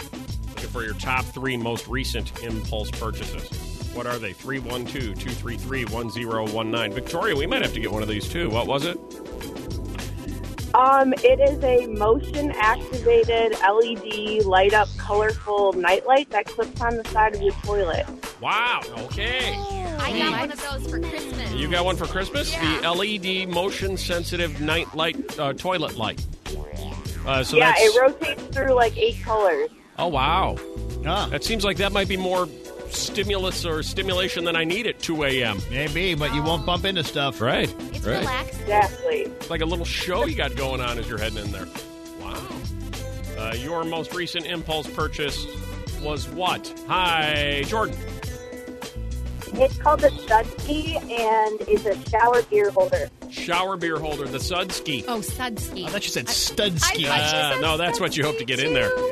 Looking 0.49 0.69
for 0.69 0.83
your 0.83 0.95
top 0.95 1.23
three 1.25 1.55
most 1.55 1.87
recent 1.87 2.43
impulse 2.43 2.89
purchases. 2.91 3.49
What 3.93 4.05
are 4.05 4.19
they? 4.19 4.33
312 4.33 5.17
233 5.17 5.85
1019. 5.85 6.93
Victoria, 6.93 7.35
we 7.35 7.47
might 7.47 7.61
have 7.61 7.73
to 7.73 7.79
get 7.79 7.91
one 7.91 8.03
of 8.03 8.09
these 8.09 8.27
too. 8.27 8.49
What 8.49 8.67
was 8.67 8.85
it? 8.85 8.97
Um, 10.73 11.13
it 11.23 11.39
is 11.39 11.63
a 11.63 11.87
motion 11.87 12.51
activated 12.51 13.57
LED 13.61 14.45
light 14.45 14.73
up 14.73 14.87
colorful 14.97 15.73
nightlight 15.73 16.29
that 16.29 16.45
clips 16.45 16.79
on 16.81 16.97
the 16.97 17.03
side 17.05 17.33
of 17.33 17.41
your 17.41 17.53
toilet. 17.63 18.05
Wow. 18.41 18.81
Okay. 19.05 19.55
I 19.99 20.17
got 20.19 20.39
one 20.39 20.51
of 20.51 20.61
those 20.61 20.91
for 20.91 20.99
Christmas. 20.99 21.53
You 21.53 21.69
got 21.69 21.85
one 21.85 21.95
for 21.95 22.05
Christmas? 22.05 22.51
Yeah. 22.53 22.81
The 22.81 22.91
LED 22.91 23.49
motion 23.49 23.97
sensitive 23.97 24.61
night 24.61 24.93
light, 24.95 25.39
uh, 25.39 25.53
toilet 25.53 25.97
light. 25.97 26.23
Uh, 27.25 27.43
so 27.43 27.57
yeah, 27.57 27.71
that's. 27.71 27.81
it 27.81 27.99
rotates 28.01 28.43
through 28.55 28.73
like 28.73 28.95
eight 28.97 29.19
colors. 29.21 29.69
oh, 29.97 30.07
wow. 30.07 30.55
Ah, 31.05 31.27
That 31.29 31.43
seems 31.43 31.63
like 31.65 31.77
that 31.77 31.91
might 31.91 32.07
be 32.07 32.15
more 32.17 32.47
stimulus 32.89 33.65
or 33.65 33.83
stimulation 33.83 34.45
than 34.45 34.55
I 34.55 34.63
need 34.63 34.87
at 34.87 34.99
2 34.99 35.23
a.m. 35.25 35.59
maybe, 35.69 36.15
but 36.15 36.33
you 36.33 36.41
won't 36.41 36.65
bump 36.65 36.85
into 36.85 37.03
stuff. 37.03 37.41
Right. 37.41 37.69
It's 37.93 37.99
right. 38.05 38.19
relaxing. 38.19 38.61
Exactly. 38.61 39.17
It's 39.23 39.49
like 39.49 39.61
a 39.61 39.65
little 39.65 39.83
show 39.85 40.25
you 40.25 40.35
got 40.35 40.55
going 40.55 40.79
on 40.79 40.97
as 40.97 41.07
you're 41.09 41.17
heading 41.17 41.39
in 41.39 41.51
there. 41.51 41.67
Wow. 42.21 42.47
Uh, 43.37 43.53
your 43.57 43.83
most 43.83 44.13
recent 44.13 44.45
impulse 44.45 44.87
purchase 44.87 45.45
was 46.01 46.27
what? 46.29 46.73
Hi, 46.87 47.63
Jordan. 47.67 47.97
It's 49.53 49.77
called 49.77 50.01
the 50.01 50.09
Sudsky 50.09 50.95
and 51.01 51.61
it's 51.61 51.85
a 51.85 52.09
shower 52.09 52.41
beer 52.43 52.69
holder. 52.69 53.09
Shower 53.31 53.77
beer 53.77 53.97
holder, 53.97 54.25
the 54.25 54.37
Sudski. 54.37 55.03
Oh, 55.07 55.19
Sudsky. 55.19 55.85
I 55.85 55.89
thought 55.89 56.03
you 56.03 56.11
said 56.11 56.25
Studski. 56.27 56.69
I 56.75 56.79
thought 56.79 56.99
you 56.99 57.07
Uh, 57.09 57.53
said 57.53 57.61
no, 57.61 57.77
that's 57.77 57.99
what 57.99 58.15
you 58.17 58.23
hope 58.23 58.37
to 58.37 58.45
get 58.45 58.59
in 58.59 58.73
there. 58.73 58.91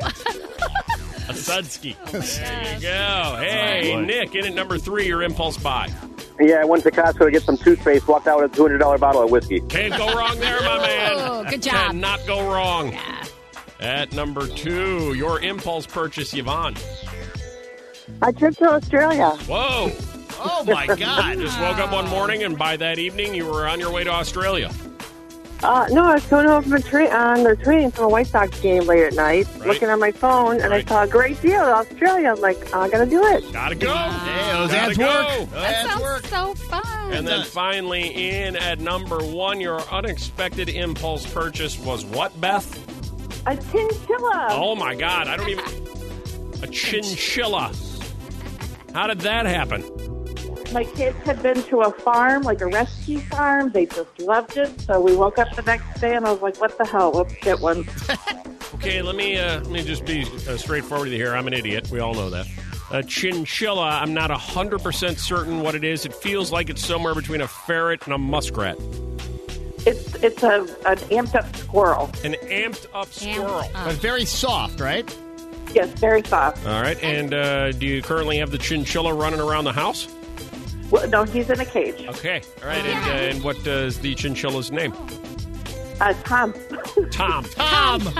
A 1.28 1.32
Sudsky. 1.32 1.96
There 2.12 2.74
you 2.74 2.80
go. 2.80 3.36
Hey, 3.40 3.92
boy. 3.94 4.02
Nick, 4.02 4.34
in 4.36 4.46
at 4.46 4.54
number 4.54 4.78
three, 4.78 5.06
your 5.06 5.22
impulse 5.22 5.56
buy. 5.58 5.90
Yeah, 6.38 6.56
I 6.60 6.64
went 6.64 6.82
to 6.84 6.90
Costco 6.92 7.24
to 7.24 7.30
get 7.32 7.42
some 7.42 7.56
toothpaste, 7.56 8.06
walked 8.06 8.26
out 8.28 8.40
with 8.40 8.52
a 8.52 8.56
$200 8.56 9.00
bottle 9.00 9.22
of 9.24 9.30
whiskey. 9.30 9.60
Can't 9.60 9.96
go 9.96 10.06
wrong 10.14 10.38
there, 10.38 10.60
my 10.60 10.78
man. 10.86 11.12
Oh, 11.16 11.44
good 11.48 11.62
job. 11.62 11.74
Cannot 11.92 12.24
go 12.26 12.48
wrong. 12.52 12.94
At 13.80 14.12
number 14.12 14.46
two, 14.48 15.12
your 15.14 15.40
impulse 15.40 15.86
purchase, 15.86 16.32
Yvonne. 16.34 16.74
A 18.22 18.32
trip 18.32 18.56
to 18.56 18.70
Australia. 18.72 19.30
Whoa. 19.46 19.92
Oh 20.38 20.64
my 20.66 20.86
God! 20.96 21.38
Just 21.38 21.60
woke 21.60 21.78
up 21.78 21.92
one 21.92 22.08
morning, 22.08 22.44
and 22.44 22.56
by 22.58 22.76
that 22.76 22.98
evening, 22.98 23.34
you 23.34 23.44
were 23.46 23.66
on 23.68 23.80
your 23.80 23.90
way 23.92 24.04
to 24.04 24.10
Australia. 24.10 24.70
Uh, 25.62 25.86
no, 25.90 26.04
I 26.04 26.14
was 26.14 26.26
coming 26.26 26.46
home 26.48 26.62
from 26.62 26.74
a 26.74 26.80
train 26.82 27.10
on 27.10 27.42
the 27.42 27.56
train 27.56 27.90
from 27.90 28.04
a 28.04 28.08
White 28.08 28.26
Sox 28.26 28.60
game 28.60 28.84
late 28.84 29.02
at 29.04 29.14
night, 29.14 29.46
Right. 29.56 29.66
looking 29.68 29.88
on 29.88 29.98
my 29.98 30.12
phone, 30.12 30.60
and 30.60 30.70
Right. 30.70 30.84
I 30.84 30.88
saw 30.88 31.02
a 31.04 31.06
great 31.08 31.40
deal 31.40 31.62
in 31.64 31.70
Australia. 31.70 32.28
I'm 32.36 32.40
like, 32.42 32.74
I 32.74 32.88
gotta 32.90 33.06
do 33.06 33.24
it. 33.24 33.52
Gotta 33.52 33.74
go. 33.74 33.94
Hey, 33.94 34.52
those 34.52 34.70
Gotta 34.70 34.76
ads 34.90 34.98
go. 34.98 35.06
work. 35.06 35.28
Those 35.28 35.48
That 35.50 35.74
ads 35.74 35.88
sounds 35.90 36.02
work. 36.02 36.26
so 36.26 36.54
fun. 36.66 37.12
And 37.12 37.26
then 37.26 37.44
finally, 37.46 38.30
in 38.38 38.54
at 38.56 38.78
number 38.80 39.18
one, 39.24 39.60
your 39.60 39.80
unexpected 39.90 40.68
impulse 40.68 41.26
purchase 41.26 41.78
was 41.78 42.04
what, 42.04 42.38
Beth? 42.38 42.66
A 43.46 43.56
chinchilla. 43.56 44.48
Oh 44.50 44.74
my 44.74 44.94
God! 44.94 45.28
I 45.28 45.36
don't 45.36 45.48
even. 45.48 45.64
A 46.62 46.66
chinchilla. 46.66 47.72
How 48.92 49.06
did 49.06 49.20
that 49.20 49.46
happen? 49.46 49.84
My 50.72 50.84
kids 50.84 51.16
had 51.18 51.42
been 51.42 51.62
to 51.64 51.82
a 51.82 51.92
farm, 51.92 52.42
like 52.42 52.60
a 52.60 52.66
rescue 52.66 53.20
farm. 53.20 53.70
They 53.70 53.86
just 53.86 54.18
loved 54.18 54.56
it. 54.56 54.80
So 54.80 55.00
we 55.00 55.14
woke 55.14 55.38
up 55.38 55.54
the 55.54 55.62
next 55.62 56.00
day, 56.00 56.16
and 56.16 56.26
I 56.26 56.32
was 56.32 56.42
like, 56.42 56.60
"What 56.60 56.76
the 56.76 56.84
hell? 56.86 57.12
Let's 57.12 57.34
get 57.36 57.60
one." 57.60 57.86
Okay, 58.74 59.00
let 59.00 59.16
me 59.16 59.38
uh, 59.38 59.60
let 59.60 59.70
me 59.70 59.82
just 59.82 60.04
be 60.04 60.24
uh, 60.24 60.56
straightforward 60.56 61.06
with 61.06 61.12
you 61.12 61.18
here. 61.18 61.34
I'm 61.34 61.46
an 61.46 61.54
idiot. 61.54 61.88
We 61.90 62.00
all 62.00 62.12
know 62.12 62.28
that. 62.28 62.46
A 62.90 63.02
chinchilla. 63.02 64.00
I'm 64.02 64.12
not 64.12 64.30
hundred 64.30 64.82
percent 64.82 65.18
certain 65.18 65.60
what 65.60 65.74
it 65.74 65.82
is. 65.82 66.04
It 66.04 66.12
feels 66.12 66.52
like 66.52 66.68
it's 66.68 66.84
somewhere 66.84 67.14
between 67.14 67.40
a 67.40 67.48
ferret 67.48 68.04
and 68.04 68.12
a 68.12 68.18
muskrat. 68.18 68.76
It's 69.86 70.14
it's 70.16 70.42
a 70.42 70.62
an 70.86 70.96
amped 71.10 71.34
up 71.34 71.54
squirrel. 71.56 72.10
An 72.24 72.34
amped 72.42 72.86
up 72.92 73.06
squirrel. 73.12 73.62
But 73.72 73.94
very 73.96 74.24
soft, 74.24 74.80
right? 74.80 75.16
Yes, 75.74 75.88
very 76.00 76.22
soft. 76.24 76.66
All 76.66 76.80
right. 76.82 77.00
And 77.02 77.32
uh, 77.34 77.72
do 77.72 77.86
you 77.86 78.02
currently 78.02 78.38
have 78.38 78.50
the 78.50 78.58
chinchilla 78.58 79.12
running 79.14 79.40
around 79.40 79.64
the 79.64 79.72
house? 79.72 80.08
Well, 80.90 81.08
no, 81.08 81.24
he's 81.24 81.50
in 81.50 81.60
a 81.60 81.64
cage. 81.64 82.04
Okay. 82.06 82.40
All 82.62 82.68
right. 82.68 82.84
And, 82.84 83.10
uh, 83.10 83.12
and 83.36 83.44
what 83.44 83.56
is 83.66 83.98
the 84.00 84.14
chinchilla's 84.14 84.70
name? 84.70 84.92
Uh, 86.00 86.12
Tom. 86.24 86.52
Tom. 87.10 87.44
Tom. 87.44 88.06
All 88.06 88.12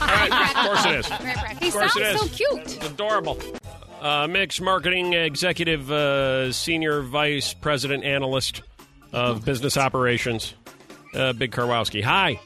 right. 0.00 0.56
Of 0.56 0.64
course 0.66 0.84
it 0.86 0.94
is. 0.96 1.06
he 1.60 1.68
Of 1.68 1.72
course 1.74 1.92
sounds 1.94 1.96
it 1.96 2.14
is. 2.14 2.20
so 2.20 2.28
cute. 2.28 2.76
It's 2.76 2.86
adorable. 2.86 3.38
Uh, 4.00 4.26
Mix 4.28 4.60
Marketing 4.60 5.12
Executive 5.12 5.90
uh, 5.90 6.52
Senior 6.52 7.02
Vice 7.02 7.54
President 7.54 8.02
Analyst 8.04 8.62
of 9.12 9.44
Business 9.44 9.76
Operations, 9.76 10.54
uh, 11.14 11.32
Vic 11.32 11.50
Karwowski. 11.52 12.02
Hi. 12.02 12.38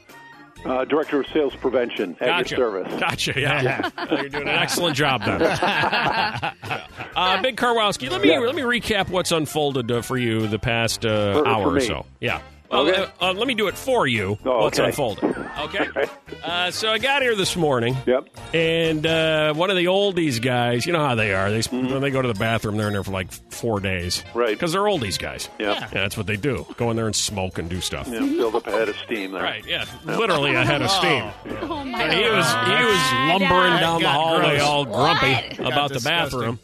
Uh, 0.65 0.83
Director 0.85 1.21
of 1.21 1.27
Sales 1.27 1.55
Prevention 1.55 2.17
at 2.19 2.25
Gotcha. 2.27 2.55
your 2.57 2.71
service. 2.85 2.99
Gotcha. 2.99 3.33
Yeah. 3.39 3.89
Uh, 3.95 4.07
you're 4.21 4.29
doing 4.29 4.47
an 4.47 4.55
excellent 4.57 4.95
job 4.95 5.23
then. 5.23 5.41
uh, 7.15 7.39
Vic 7.41 7.55
Karwowski, 7.55 8.09
let 8.09 8.21
me 8.21 8.29
Yeah. 8.29 8.39
let 8.39 8.55
me 8.55 8.63
recap 8.63 9.09
what's 9.09 9.31
unfolded 9.31 9.91
uh, 9.91 10.01
for 10.01 10.17
you 10.17 10.47
the 10.47 10.59
past 10.59 11.05
uh, 11.05 11.33
For- 11.33 11.39
for 11.43 11.47
hour 11.47 11.73
or 11.75 11.79
so. 11.79 12.05
Yeah. 12.19 12.41
Well, 12.69 12.87
Okay. 12.89 13.01
uh, 13.21 13.29
uh, 13.29 13.33
let 13.33 13.47
me 13.47 13.53
do 13.55 13.67
it 13.67 13.77
for 13.77 14.05
you. 14.07 14.37
Oh, 14.45 14.63
What's 14.63 14.79
okay. 14.79 14.87
unfolded? 14.89 15.23
Okay. 15.57 15.87
Uh, 16.43 16.69
so 16.69 16.91
I 16.91 16.99
got 16.99 17.23
here 17.23 17.33
this 17.35 17.55
morning. 17.55 17.97
Yep. 18.05 18.29
And 18.53 19.05
uh, 19.07 19.55
one 19.55 19.71
of 19.71 19.75
the 19.75 19.85
oldies 19.85 20.39
guys, 20.39 20.85
you 20.85 20.93
know 20.93 20.99
how 21.03 21.15
they 21.15 21.33
are. 21.33 21.49
They 21.49 21.57
Mm-hmm. 21.61 21.91
when 21.91 22.01
they 22.01 22.11
go 22.11 22.21
to 22.21 22.27
the 22.27 22.35
bathroom, 22.37 22.77
they're 22.77 22.85
in 22.87 22.93
there 22.93 23.03
for 23.03 23.09
like 23.11 23.31
four 23.51 23.79
days, 23.79 24.23
Right. 24.35 24.49
Because 24.51 24.71
they're 24.73 24.83
oldies 24.83 25.17
guys. 25.17 25.49
Yep. 25.57 25.77
Yeah, 25.79 25.87
that's 25.87 26.15
what 26.15 26.27
they 26.27 26.35
do. 26.37 26.63
Go 26.77 26.91
in 26.91 26.95
there 26.95 27.07
and 27.07 27.15
smoke 27.15 27.57
and 27.57 27.67
do 27.69 27.81
stuff. 27.81 28.07
Yeah, 28.07 28.19
build 28.19 28.53
up 28.53 28.67
a 28.67 28.71
head 28.71 28.87
of 28.87 28.95
steam 28.97 29.31
there. 29.31 29.41
Right. 29.41 29.65
Yeah. 29.65 29.85
Literally 30.05 30.53
a 30.53 30.63
head 30.63 30.83
of 30.83 30.91
steam. 30.91 31.23
Oh 31.63 31.83
my 31.83 32.03
And 32.03 32.13
he 32.13 32.29
was 32.29 32.45
he 32.45 32.85
was 32.85 33.41
lumbering 33.41 33.79
down 33.79 34.01
the 34.03 34.09
hallway, 34.09 34.57
gross. 34.57 34.61
all 34.61 34.85
grumpy 34.85 35.33
What? 35.33 35.59
about 35.59 35.73
Got 35.73 35.87
the 35.89 35.93
disgusting. 35.95 36.39
bathroom. 36.39 36.59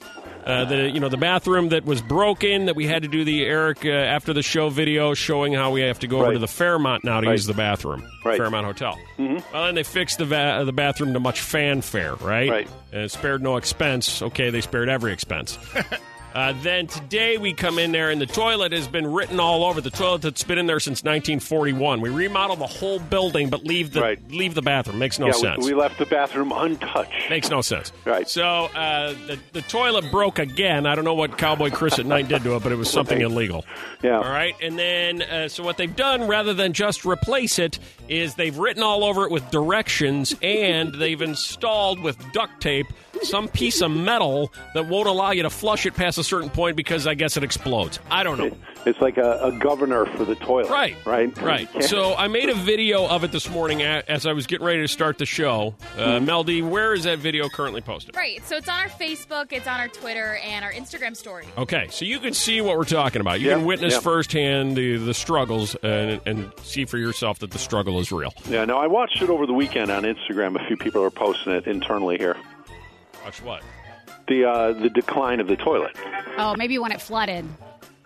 Uh, 0.46 0.66
the 0.66 0.90
you 0.90 1.00
know 1.00 1.10
the 1.10 1.18
bathroom 1.18 1.70
that 1.70 1.86
was 1.86 2.02
broken 2.02 2.66
that 2.66 2.76
we 2.76 2.86
had 2.86 3.04
to 3.04 3.08
do 3.08 3.24
the 3.24 3.46
Eric 3.46 3.86
uh, 3.86 3.90
after 3.90 4.34
the 4.34 4.44
show 4.44 4.70
video 4.70 5.14
showing 5.14 5.54
how 5.54 5.72
we 5.72 5.82
have 5.82 6.00
to 6.00 6.08
go 6.08 6.22
over 6.22 6.34
to 6.34 6.40
the 6.40 6.48
Fairmont 6.48 7.04
now 7.04 7.22
to 7.22 7.28
Right. 7.28 7.34
use 7.34 7.46
the 7.46 7.54
bathroom, 7.54 8.04
Right. 8.26 8.38
Fairmont 8.38 8.66
Hotel. 8.66 8.98
Mm-hmm. 9.18 9.38
Well, 9.54 9.66
then 9.66 9.76
they 9.76 9.84
fixed 9.84 10.18
the 10.18 10.26
va- 10.26 10.64
the 10.66 10.74
bathroom 10.74 11.14
to 11.14 11.20
much 11.20 11.40
fanfare, 11.42 12.16
right? 12.16 12.50
Right. 12.50 12.68
And 12.92 13.04
it 13.04 13.12
spared 13.12 13.42
no 13.42 13.58
expense. 13.58 14.22
Okay, 14.22 14.50
they 14.50 14.62
spared 14.62 14.90
every 14.90 15.14
expense. 15.14 15.58
Uh, 16.34 16.54
then 16.62 16.88
today 16.88 17.38
we 17.38 17.54
come 17.54 17.78
in 17.78 17.92
there 17.92 18.10
and 18.10 18.20
the 18.20 18.26
toilet 18.26 18.72
has 18.72 18.88
been 18.88 19.12
written 19.12 19.40
all 19.40 19.64
over. 19.64 19.82
The 19.82 19.90
toilet 19.92 20.22
that's 20.24 20.44
been 20.44 20.58
in 20.58 20.66
there 20.66 20.80
since 20.80 21.04
1941. 21.04 22.02
We 22.02 22.10
remodel 22.10 22.56
the 22.56 22.66
whole 22.68 23.00
building, 23.00 23.50
but 23.50 23.64
leave 23.64 23.92
the 23.94 24.02
Right. 24.02 24.32
leave 24.32 24.56
the 24.56 24.62
bathroom. 24.64 24.98
Makes 25.00 25.20
no 25.20 25.28
yeah, 25.28 25.32
sense. 25.34 25.66
we, 25.66 25.74
we 25.74 25.80
left 25.80 26.00
the 26.00 26.06
bathroom 26.08 26.52
untouched. 26.52 27.30
Makes 27.30 27.50
no 27.50 27.62
sense. 27.62 27.92
Right. 28.06 28.28
So 28.28 28.44
uh, 28.44 29.14
the 29.28 29.38
the 29.52 29.62
toilet 29.62 30.10
broke 30.12 30.40
again. 30.40 30.86
I 30.88 30.96
don't 30.96 31.06
know 31.06 31.14
what 31.14 31.38
Cowboy 31.38 31.70
Chris 31.70 32.00
at 32.00 32.06
night 32.06 32.28
did 32.28 32.44
to 32.44 32.56
it, 32.56 32.64
but 32.64 32.72
it 32.72 32.78
was 32.78 32.90
something 32.90 33.22
illegal. 33.22 33.64
Yeah. 34.02 34.18
All 34.18 34.24
right. 34.24 34.56
And 34.62 34.78
then 34.80 35.22
uh, 35.22 35.48
so 35.50 35.64
what 35.64 35.78
they've 35.78 35.96
done 35.96 36.28
rather 36.28 36.54
than 36.54 36.74
just 36.74 37.06
replace 37.06 37.60
it 37.60 37.78
is 38.10 38.36
they've 38.36 38.58
written 38.58 38.82
all 38.82 39.04
over 39.04 39.24
it 39.26 39.32
with 39.32 39.50
directions 39.52 40.36
and 40.42 40.94
they've 40.96 41.22
installed 41.22 42.00
with 42.00 42.18
duct 42.34 42.60
tape 42.62 42.88
some 43.24 43.48
piece 43.48 43.82
of 43.82 43.92
metal 43.92 44.52
that 44.74 44.88
won't 44.88 45.08
allow 45.08 45.32
you 45.32 45.44
to 45.44 45.50
flush 45.50 45.86
it 45.86 45.94
past 45.94 46.18
a 46.18 46.24
certain 46.24 46.50
point 46.50 46.76
because 46.78 47.08
I 47.08 47.14
guess 47.14 47.38
it 47.38 47.44
explodes. 47.44 48.00
I 48.12 48.24
don't 48.24 48.38
know. 48.38 48.52
It's 48.86 49.00
like 49.00 49.18
a, 49.18 49.40
a 49.42 49.52
governor 49.52 50.06
for 50.06 50.26
the 50.26 50.36
toilet. 50.36 50.70
Right. 50.70 50.96
Right. 51.06 51.36
Right. 51.42 51.70
So 51.84 52.16
I 52.16 52.28
made 52.28 52.50
a 52.50 52.56
video 52.56 53.06
of 53.08 53.24
it 53.24 53.32
this 53.32 53.50
morning 53.50 53.82
as 53.84 54.26
I 54.26 54.34
was 54.34 54.48
getting 54.48 54.66
ready 54.66 54.82
to 54.82 54.88
start 54.88 55.18
the 55.18 55.26
show. 55.26 55.76
Uh, 55.98 56.14
Mm-hmm. 56.14 56.30
Meldy, 56.30 56.68
where 56.68 56.94
is 56.94 57.04
that 57.06 57.20
video 57.20 57.50
currently 57.50 57.82
posted? 57.82 58.16
Right. 58.16 58.44
So 58.46 58.58
it's 58.58 58.68
on 58.70 58.80
our 58.80 58.90
Facebook, 58.90 59.52
it's 59.52 59.68
on 59.68 59.80
our 59.80 59.88
Twitter, 59.88 60.38
and 60.44 60.64
our 60.66 60.72
Instagram 60.72 61.16
story. 61.16 61.46
Okay, 61.58 61.88
so 61.92 62.06
you 62.06 62.20
can 62.20 62.34
see 62.34 62.62
what 62.62 62.78
we're 62.78 62.84
talking 62.84 63.20
about. 63.22 63.40
You 63.42 63.48
Yep, 63.50 63.58
can 63.58 63.66
witness 63.66 63.94
yep. 63.94 64.04
firsthand 64.04 64.76
the, 64.76 64.98
the 64.98 65.14
struggles 65.14 65.76
and, 65.84 66.20
and 66.26 66.52
see 66.62 66.86
for 66.86 66.98
yourself 66.98 67.40
that 67.40 67.52
the 67.52 67.60
struggle 67.60 68.00
is 68.00 68.12
real. 68.12 68.34
Yeah. 68.50 68.66
No, 68.66 68.78
I 68.78 68.88
watched 68.88 69.22
it 69.22 69.30
over 69.30 69.46
the 69.46 69.54
weekend 69.54 69.92
on 69.92 70.04
Instagram. 70.04 70.62
A 70.62 70.68
few 70.68 70.78
people 70.78 71.04
are 71.04 71.10
posting 71.12 71.54
it 71.54 71.68
internally 71.68 72.18
here. 72.18 72.38
Watch 73.24 73.42
what? 73.42 73.64
The 74.28 74.46
uh, 74.46 74.74
the 74.74 74.90
decline 74.90 75.40
of 75.40 75.48
the 75.48 75.56
toilet. 75.56 75.96
Oh, 76.38 76.56
maybe 76.58 76.78
when 76.80 76.92
it 76.92 77.02
flooded. 77.02 77.46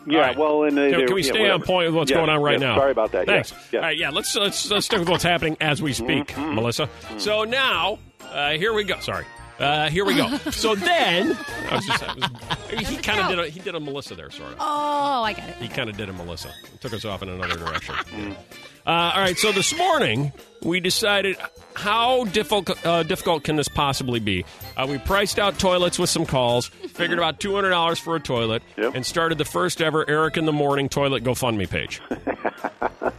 Yeah. 0.10 0.20
right. 0.22 0.38
Well, 0.38 0.64
and 0.64 0.78
they, 0.78 0.92
Can, 0.92 1.06
can 1.06 1.16
we 1.16 1.22
yeah, 1.22 1.28
stay 1.32 1.40
whatever. 1.42 1.54
on 1.56 1.62
point 1.64 1.88
with 1.88 1.96
what's 1.96 2.12
Yeah, 2.12 2.18
going 2.18 2.30
on 2.30 2.42
right 2.42 2.60
yeah, 2.60 2.68
now? 2.68 2.76
Sorry 2.78 2.92
about 2.92 3.12
that. 3.12 3.26
Thanks. 3.26 3.52
Yeah. 3.52 3.58
Yeah. 3.72 3.80
All 3.80 3.84
right, 3.86 3.98
yeah. 3.98 4.10
Let's 4.10 4.36
let's, 4.36 4.72
let's 4.72 4.86
stick 4.86 5.00
with 5.00 5.10
what's 5.10 5.24
happening 5.24 5.58
as 5.60 5.82
we 5.82 5.92
speak, 5.92 6.28
Mm-hmm. 6.30 6.56
Melissa. 6.56 6.90
So 7.18 7.44
now, 7.44 8.00
uh, 8.32 8.52
here 8.52 8.74
we 8.74 8.84
go. 8.86 9.00
Sorry. 9.02 9.26
Uh, 9.60 9.90
here 9.90 10.06
we 10.06 10.16
go. 10.16 10.28
So 10.52 10.76
then, 10.76 11.38
I 11.70 11.76
was 11.76 11.86
just, 11.86 12.04
I 12.04 12.14
was, 12.14 12.88
he 12.90 12.98
kind 12.98 13.20
of 13.20 13.28
did 13.30 13.40
a, 13.40 13.48
he 13.50 13.60
did 13.60 13.76
a 13.76 13.80
Melissa 13.80 14.16
there, 14.16 14.30
sort 14.32 14.52
of. 14.54 14.58
Oh, 14.60 15.24
I 15.24 15.34
get 15.34 15.50
it. 15.50 15.56
He 15.56 15.68
kind 15.68 15.90
of 15.90 15.98
did 15.98 16.10
a 16.10 16.14
Melissa. 16.14 16.52
Took 16.80 16.94
us 16.94 17.06
off 17.06 17.22
in 17.24 17.30
another 17.30 17.58
direction. 17.58 17.96
Uh, 18.88 19.12
all 19.16 19.20
right, 19.20 19.38
so 19.38 19.52
this 19.52 19.78
morning 19.78 20.32
we 20.64 20.80
decided 20.80 21.36
how 21.74 22.24
difficult 22.24 22.86
uh, 22.86 23.04
difficult 23.04 23.44
can 23.44 23.58
this 23.58 23.68
possibly 23.68 24.22
be? 24.22 24.46
Uh, 24.78 24.88
we 24.90 24.98
priced 25.00 25.40
out 25.40 25.60
toilets 25.60 26.00
with 26.00 26.10
some 26.10 26.26
calls, 26.26 26.68
figured 26.68 27.18
about 27.20 27.38
two 27.42 27.54
hundred 27.54 27.72
dollars 27.72 28.00
for 28.00 28.16
a 28.16 28.20
toilet, 28.22 28.64
Yep. 28.78 28.96
and 28.96 29.06
started 29.06 29.38
the 29.40 29.44
first 29.44 29.82
ever 29.82 30.10
Eric 30.10 30.38
in 30.38 30.46
the 30.46 30.54
Morning 30.54 30.88
toilet 30.88 31.22
GoFundMe 31.26 31.70
page. 31.70 32.00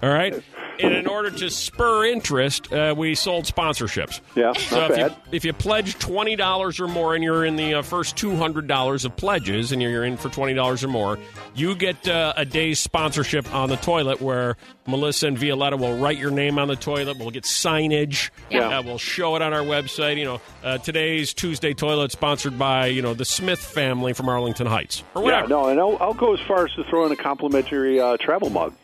all 0.02 0.08
right. 0.08 0.42
And 0.80 0.94
in 0.94 1.06
order 1.06 1.30
to 1.30 1.50
spur 1.50 2.04
interest, 2.06 2.72
uh, 2.72 2.94
we 2.96 3.14
sold 3.14 3.44
sponsorships. 3.44 4.20
Yeah, 4.34 4.52
So 4.52 4.80
not 4.80 4.90
if 4.92 4.98
you, 4.98 5.16
if 5.32 5.44
you 5.44 5.52
pledge 5.52 5.98
twenty 5.98 6.36
dollars 6.36 6.80
or 6.80 6.88
more, 6.88 7.14
and 7.14 7.22
you're 7.24 7.44
in 7.44 7.56
the 7.56 7.74
uh, 7.74 7.82
first 7.82 8.16
two 8.16 8.36
hundred 8.36 8.66
dollars 8.66 9.04
of 9.04 9.16
pledges, 9.16 9.72
and 9.72 9.82
you're 9.82 10.04
in 10.04 10.16
for 10.16 10.28
twenty 10.28 10.54
dollars 10.54 10.84
or 10.84 10.88
more, 10.88 11.18
you 11.54 11.74
get 11.74 12.06
uh, 12.08 12.32
a 12.36 12.44
day's 12.44 12.78
sponsorship 12.78 13.52
on 13.54 13.68
the 13.68 13.76
toilet, 13.76 14.20
where 14.20 14.56
Melissa 14.86 15.26
and 15.26 15.38
Violetta 15.38 15.76
will 15.76 15.96
write 15.98 16.18
your 16.18 16.30
name 16.30 16.58
on 16.58 16.68
the 16.68 16.76
toilet. 16.76 17.18
We'll 17.18 17.30
get 17.30 17.44
signage. 17.44 18.30
Yeah. 18.50 18.78
Uh, 18.78 18.82
we'll 18.82 18.98
show 18.98 19.36
it 19.36 19.42
on 19.42 19.52
our 19.52 19.62
website. 19.62 20.16
You 20.16 20.24
know, 20.24 20.40
uh, 20.62 20.78
today's 20.78 21.34
Tuesday 21.34 21.74
toilet 21.74 22.12
sponsored 22.12 22.58
by 22.58 22.86
you 22.86 23.02
know 23.02 23.14
the 23.14 23.24
Smith 23.24 23.60
family 23.60 24.12
from 24.12 24.28
Arlington 24.28 24.66
Heights 24.66 25.02
or 25.14 25.22
Yeah, 25.22 25.24
whatever. 25.24 25.48
no, 25.48 25.68
and 25.68 25.80
I'll, 25.80 25.96
I'll 26.00 26.14
go 26.14 26.34
as 26.34 26.40
far 26.46 26.64
as 26.66 26.72
to 26.74 26.84
throw 26.84 27.04
in 27.06 27.12
a 27.12 27.16
complimentary 27.16 28.00
uh, 28.00 28.16
travel 28.18 28.50
mug. 28.50 28.74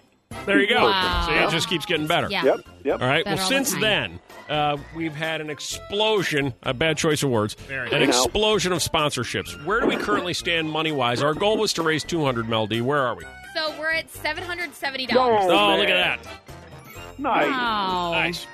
There 0.47 0.61
you 0.61 0.69
go. 0.69 0.85
Wow. 0.85 1.27
See, 1.29 1.35
it 1.35 1.51
just 1.51 1.69
keeps 1.69 1.87
getting 1.87 2.07
better. 2.07 2.29
Yeah. 2.31 2.45
Yep, 2.45 2.61
yep. 2.85 3.01
All 3.01 3.07
right. 3.09 3.25
Better 3.25 3.37
well, 3.37 3.45
all 3.45 3.51
the 3.51 3.55
since 3.57 3.73
time. 3.73 3.81
then, 3.81 4.21
uh, 4.49 4.77
we've 4.95 5.15
had 5.15 5.41
an 5.41 5.49
explosion. 5.51 6.53
A 6.65 6.75
bad 6.75 6.97
choice 6.99 7.23
of 7.23 7.31
words. 7.31 7.57
an 7.71 7.87
You 7.91 7.99
know. 7.99 8.05
explosion 8.09 8.73
of 8.73 8.81
sponsorships. 8.81 9.65
Where 9.65 9.81
do 9.81 9.87
we 9.87 9.97
currently 9.97 10.35
stand 10.35 10.71
money 10.71 10.93
wise? 10.93 11.23
Our 11.23 11.35
goal 11.35 11.57
was 11.57 11.73
to 11.75 11.83
raise 11.83 12.05
two 12.05 12.23
hundred. 12.25 12.49
Mel 12.49 12.67
D. 12.67 12.81
Where 12.81 13.01
are 13.01 13.15
we? 13.15 13.25
So 13.55 13.73
we're 13.79 13.93
at 13.93 14.13
$770. 14.13 15.09
Oh, 15.17 15.49
man. 15.49 15.79
look 15.79 15.89
at 15.89 15.95
that. 16.27 17.19
Nice. 17.19 17.47
Wow. 17.47 18.11
Nice. 18.13 18.47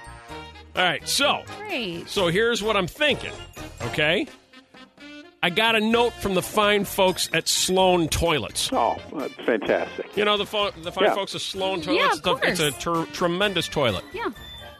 All 0.76 0.82
right. 0.84 1.08
So, 1.08 1.42
Great. 1.58 2.06
so 2.08 2.28
here's 2.28 2.62
what 2.62 2.76
I'm 2.76 2.86
thinking. 2.86 3.32
Okay. 3.82 4.26
I 5.42 5.48
got 5.50 5.74
a 5.74 5.80
note 5.80 6.12
from 6.14 6.34
the 6.34 6.42
fine 6.42 6.84
folks 6.84 7.30
at 7.32 7.48
Sloan 7.48 8.08
Toilets. 8.08 8.68
Oh, 8.72 8.98
that's 9.14 9.32
fantastic. 9.46 10.14
You 10.16 10.26
know 10.26 10.36
the 10.36 10.44
fo- 10.44 10.70
the 10.72 10.92
fine 10.92 11.04
Yeah. 11.04 11.14
folks 11.14 11.34
at 11.34 11.40
Sloan 11.40 11.80
Toilets, 11.80 12.16
Yeah, 12.16 12.20
Toilets. 12.22 12.44
of 12.44 12.48
It's 12.50 12.60
a- 12.60 12.66
it's 12.68 12.76
a 12.76 12.80
ter- 12.80 13.06
tremendous 13.06 13.66
toilet. 13.66 14.04
Yeah. 14.12 14.28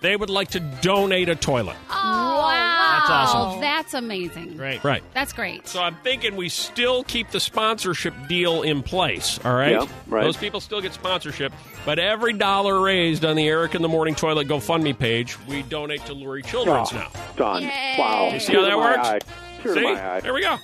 They 0.03 0.17
would 0.17 0.31
like 0.31 0.49
to 0.53 0.61
donate 0.61 1.29
a 1.29 1.35
toilet. 1.35 1.77
Oh, 1.91 1.95
wow. 1.95 2.97
That's 2.99 3.11
awesome. 3.11 3.61
That's 3.61 3.95
amazing. 3.95 4.57
Great. 4.57 4.83
Right. 4.83 5.03
That's 5.15 5.33
great. 5.35 5.67
So 5.69 5.83
I'm 5.83 5.95
thinking 6.05 6.37
we 6.37 6.49
still 6.49 7.05
keep 7.05 7.31
the 7.31 7.41
sponsorship 7.41 8.15
deal 8.29 8.63
in 8.63 8.83
place. 8.83 9.39
All 9.45 9.53
right. 9.55 9.73
Yeah, 9.73 9.87
right. 10.09 10.25
Those 10.25 10.39
people 10.39 10.61
still 10.61 10.81
get 10.81 10.95
sponsorship, 10.95 11.53
but 11.85 11.99
every 11.99 12.33
dollar 12.33 12.81
raised 12.81 13.25
on 13.27 13.37
the 13.37 13.47
Eric 13.47 13.75
in 13.75 13.83
the 13.83 13.89
Morning 13.89 14.15
Toilet 14.15 14.49
GoFundMe 14.49 14.99
page, 14.99 15.39
we 15.47 15.63
donate 15.63 16.05
to 16.07 16.15
Lurie 16.15 16.45
Children's 16.47 16.91
Oh, 16.93 16.97
now. 16.97 17.09
Done. 17.37 17.63
Yay. 17.65 17.97
Wow. 17.99 18.31
You 18.33 18.41
see 18.41 18.55
how 18.55 18.63
that 18.63 18.71
my 18.71 18.77
works? 18.77 19.09
eye. 19.09 19.19
Tear 19.63 19.75
See? 19.75 19.83
my 19.83 20.15
eye. 20.15 20.21
There 20.21 20.35
we 20.35 20.43
go. 20.43 20.57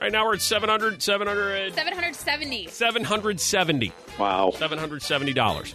Right 0.00 0.12
now 0.12 0.26
we're 0.26 0.34
at 0.34 0.42
700, 0.42 1.02
700, 1.02 1.72
770. 1.74 2.66
770. 2.68 3.92
Wow. 4.18 4.52
$770. 4.54 5.74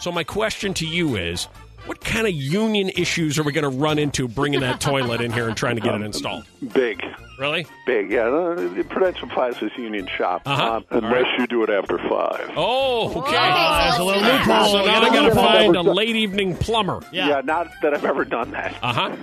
So 0.00 0.10
my 0.10 0.24
question 0.24 0.72
to 0.74 0.86
you 0.86 1.16
is, 1.16 1.48
what 1.88 2.00
kind 2.04 2.26
of 2.26 2.32
union 2.34 2.90
issues 2.90 3.38
are 3.38 3.42
we 3.42 3.52
going 3.52 3.62
to 3.70 3.76
run 3.76 3.98
into 3.98 4.28
bringing 4.28 4.60
that 4.60 4.80
toilet 4.80 5.20
in 5.20 5.32
here 5.32 5.48
and 5.48 5.56
trying 5.56 5.76
to 5.76 5.80
get 5.80 5.94
it 5.94 6.02
installed? 6.02 6.44
Big. 6.72 7.02
Really? 7.38 7.66
Big. 7.86 8.10
Yeah. 8.10 8.22
uh, 8.26 8.54
The 8.56 8.84
Prudential 8.88 9.28
Plaza's 9.28 9.70
union 9.76 10.08
shop. 10.16 10.42
Uh-huh. 10.44 10.62
Uh, 10.62 10.80
unless 10.90 11.12
right. 11.24 11.38
you 11.40 11.46
do 11.46 11.62
it 11.62 11.70
after 11.70 11.96
five. 11.98 12.50
Oh, 12.56 13.22
okay. 13.22 13.36
Oh, 13.38 13.78
there's 13.78 13.98
a 13.98 14.04
little 14.04 14.22
let's 14.22 14.44
do 14.44 14.48
that. 14.48 14.62
loophole. 14.62 14.72
So 14.72 14.86
now 14.86 15.00
I 15.02 15.08
Gotta 15.08 15.28
to 15.30 15.34
find 15.34 15.68
a 15.76 15.82
Never- 15.82 15.94
late 15.94 16.16
evening 16.16 16.56
plumber. 16.56 17.00
Yeah. 17.12 17.28
Yeah, 17.28 17.40
not 17.44 17.70
that 17.82 17.94
I've 17.94 18.04
ever 18.04 18.24
done 18.24 18.50
that. 18.50 18.74
Uh 18.82 18.92
huh. 18.92 19.16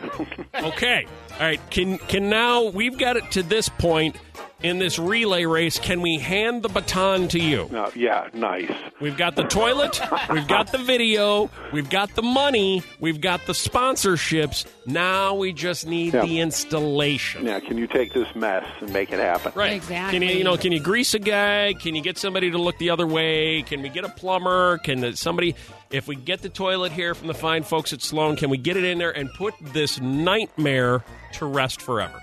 okay. 0.68 1.06
All 1.34 1.40
right. 1.40 1.60
Can 1.70 1.98
can 1.98 2.30
now 2.30 2.64
we've 2.64 2.98
got 2.98 3.18
it 3.18 3.30
to 3.32 3.44
this 3.44 3.68
point 3.70 4.16
in 4.64 4.80
this 4.80 4.98
relay 4.98 5.46
race? 5.46 5.78
Can 5.80 6.02
we 6.02 6.18
hand 6.18 6.64
the 6.64 6.70
baton 6.70 7.28
to 7.30 7.40
you? 7.40 7.68
No, 7.72 7.92
yeah, 7.96 8.30
nice. 8.34 8.72
We've 9.02 9.18
got 9.18 9.36
the 9.36 9.44
toilet. 9.44 10.00
We've 10.32 10.48
got 10.48 10.72
the 10.72 10.78
video. 10.78 11.50
We've 11.74 11.90
got 11.90 12.16
the 12.16 12.22
money. 12.22 12.82
We've 13.00 13.20
got 13.22 13.46
the 13.46 13.54
sponsorships. 13.54 14.66
Now 14.86 15.36
we 15.36 15.54
just 15.54 15.86
need 15.86 16.14
Yeah. 16.14 16.26
the 16.26 16.40
installation. 16.40 17.46
Yeah, 17.46 17.60
can 17.60 17.78
you 17.78 17.88
take 17.88 18.14
this 18.14 18.28
mess 18.36 18.66
and 18.80 18.92
make 18.94 19.12
it 19.12 19.20
happen? 19.20 19.52
Right. 19.56 19.74
Exactly. 19.74 20.20
Can 20.20 20.28
you, 20.30 20.36
you 20.38 20.44
know, 20.44 20.58
can 20.58 20.72
you 20.72 20.80
grease 20.80 21.14
a 21.14 21.20
guy? 21.20 21.74
Can 21.74 21.96
you 21.96 22.02
get 22.02 22.18
somebody 22.18 22.52
to 22.52 22.58
look 22.58 22.78
the 22.78 22.90
other 22.90 23.06
way? 23.08 23.62
Can 23.64 23.82
we 23.82 23.90
get 23.90 24.04
a 24.06 24.10
plumber? 24.10 24.78
Can 24.80 25.16
somebody, 25.16 25.56
if 25.92 26.08
we 26.08 26.16
get 26.16 26.42
the 26.42 26.50
toilet 26.50 26.92
here 26.92 27.14
from 27.14 27.28
the 27.28 27.34
fine 27.34 27.64
folks 27.64 27.94
at 27.94 28.02
Sloan, 28.02 28.36
can 28.36 28.50
we 28.50 28.58
get 28.58 28.78
it 28.78 28.84
in 28.84 28.98
there 28.98 29.12
and 29.12 29.30
put 29.34 29.54
this 29.62 30.00
nightmare 30.00 31.04
to 31.34 31.46
rest 31.46 31.82
forever? 31.82 32.20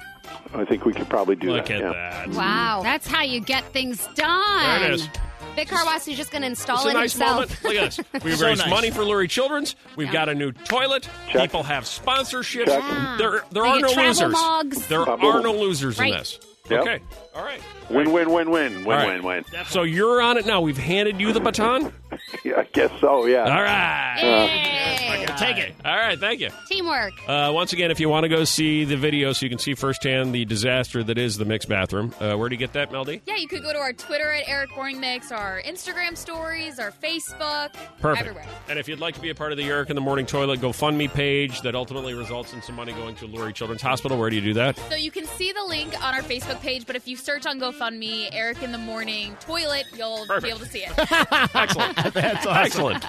I 0.54 0.64
think 0.64 0.84
we 0.84 0.92
could 0.92 1.08
probably 1.08 1.36
do 1.36 1.52
Look 1.52 1.66
that. 1.66 1.80
at 1.80 1.80
yeah. 1.80 2.26
that. 2.26 2.28
Wow. 2.36 2.76
Mm-hmm. 2.78 2.84
That's 2.84 3.06
how 3.06 3.22
you 3.22 3.40
get 3.40 3.64
things 3.72 4.06
done. 4.14 4.80
There 4.80 4.88
it 4.90 4.94
is. 4.94 5.08
Vic 5.56 5.68
Carwasi 5.68 6.12
is 6.12 6.16
just 6.16 6.30
going 6.30 6.40
to 6.42 6.48
install 6.48 6.76
It's 6.76 6.86
a 6.86 6.88
it 6.90 6.92
nice 6.94 7.12
himself. 7.12 7.62
moment. 7.62 7.64
Look 7.64 7.74
at 7.74 7.90
this. 8.12 8.24
We've 8.24 8.38
So 8.38 8.46
raised 8.46 8.60
nice. 8.62 8.70
money 8.70 8.90
for 8.90 9.00
Lurie 9.02 9.28
Children's. 9.28 9.76
We've 9.96 10.10
got 10.10 10.30
a 10.30 10.34
new 10.34 10.50
toilet. 10.52 11.08
Check. 11.28 11.42
People 11.42 11.62
have 11.62 11.84
sponsorships. 11.84 12.66
Check. 12.66 13.18
There, 13.18 13.30
there 13.30 13.42
They 13.50 13.60
are 13.60 13.80
no 13.80 13.88
losers. 13.90 14.32
mugs. 14.32 14.86
There 14.88 15.04
Boom. 15.04 15.20
are 15.24 15.42
no 15.42 15.52
losers 15.54 15.98
Right. 15.98 16.12
in 16.12 16.18
this. 16.18 16.38
Yep. 16.70 16.80
Okay. 16.82 17.00
All 17.34 17.42
right. 17.42 17.60
Win, 17.90 18.12
win, 18.12 18.30
win, 18.30 18.50
win, 18.50 18.84
win, 18.84 18.86
All 18.86 18.92
right. 18.92 19.22
win, 19.22 19.44
win. 19.52 19.64
So 19.66 19.82
you're 19.82 20.22
on 20.22 20.38
it 20.38 20.46
now. 20.46 20.60
We've 20.60 20.76
handed 20.78 21.20
you 21.20 21.32
the 21.32 21.40
baton. 21.40 21.92
Yeah, 22.44 22.58
I 22.60 22.64
guess 22.72 22.90
so. 23.00 23.24
Yeah. 23.26 23.44
All 23.44 23.62
right. 23.62 24.18
Yay. 24.20 25.26
Take 25.38 25.56
it. 25.58 25.74
All 25.84 25.94
right. 25.96 26.18
Thank 26.18 26.40
you. 26.40 26.50
Teamwork. 26.68 27.12
Uh, 27.28 27.50
once 27.54 27.72
again, 27.72 27.90
if 27.90 28.00
you 28.00 28.08
want 28.08 28.24
to 28.24 28.28
go 28.28 28.44
see 28.44 28.84
the 28.84 28.96
video 28.96 29.32
so 29.32 29.46
you 29.46 29.50
can 29.50 29.58
see 29.58 29.74
firsthand 29.74 30.34
the 30.34 30.44
disaster 30.44 31.02
that 31.04 31.16
is 31.18 31.36
the 31.38 31.44
mixed 31.44 31.68
bathroom, 31.68 32.14
uh, 32.20 32.34
where 32.36 32.48
do 32.48 32.54
you 32.54 32.58
get 32.58 32.72
that, 32.74 32.90
Meldy? 32.90 33.20
Yeah, 33.26 33.36
you 33.36 33.48
could 33.48 33.62
go 33.62 33.72
to 33.72 33.78
our 33.78 33.92
Twitter 33.92 34.30
at 34.30 34.44
Eric 34.46 34.70
Boring 34.74 35.00
Mix, 35.00 35.30
our 35.32 35.62
Instagram 35.62 36.16
stories, 36.16 36.78
our 36.78 36.90
Facebook, 36.90 37.74
Perfect. 38.00 38.20
everywhere. 38.26 38.46
And 38.68 38.78
if 38.78 38.88
you'd 38.88 39.00
like 39.00 39.14
to 39.14 39.20
be 39.20 39.30
a 39.30 39.34
part 39.34 39.52
of 39.52 39.58
the 39.58 39.64
Eric 39.64 39.88
in 39.90 39.94
the 39.94 40.02
Morning 40.02 40.26
Toilet 40.26 40.60
GoFundMe 40.60 41.12
page 41.12 41.62
that 41.62 41.74
ultimately 41.74 42.12
results 42.14 42.52
in 42.52 42.60
some 42.62 42.74
money 42.76 42.92
going 42.92 43.14
to 43.16 43.28
Lurie 43.28 43.54
Children's 43.54 43.82
Hospital, 43.82 44.18
where 44.18 44.28
do 44.30 44.36
you 44.36 44.42
do 44.42 44.54
that? 44.54 44.76
So 44.90 44.96
you 44.96 45.10
can 45.10 45.26
see 45.26 45.52
the 45.52 45.64
link 45.64 45.94
on 46.04 46.14
our 46.14 46.22
Facebook 46.22 46.51
page, 46.60 46.86
but 46.86 46.96
if 46.96 47.06
you 47.08 47.16
search 47.16 47.46
on 47.46 47.58
GoFundMe, 47.60 48.28
Eric 48.32 48.62
in 48.62 48.72
the 48.72 48.78
Morning 48.78 49.36
Toilet, 49.40 49.86
you'll 49.96 50.26
Perfect. 50.26 50.42
be 50.42 50.48
able 50.50 50.58
to 50.60 50.66
see 50.66 50.84
it. 50.84 50.92
Excellent. 51.54 51.96
That's 52.14 52.46
awesome. 52.46 52.64
Excellent. 52.64 53.04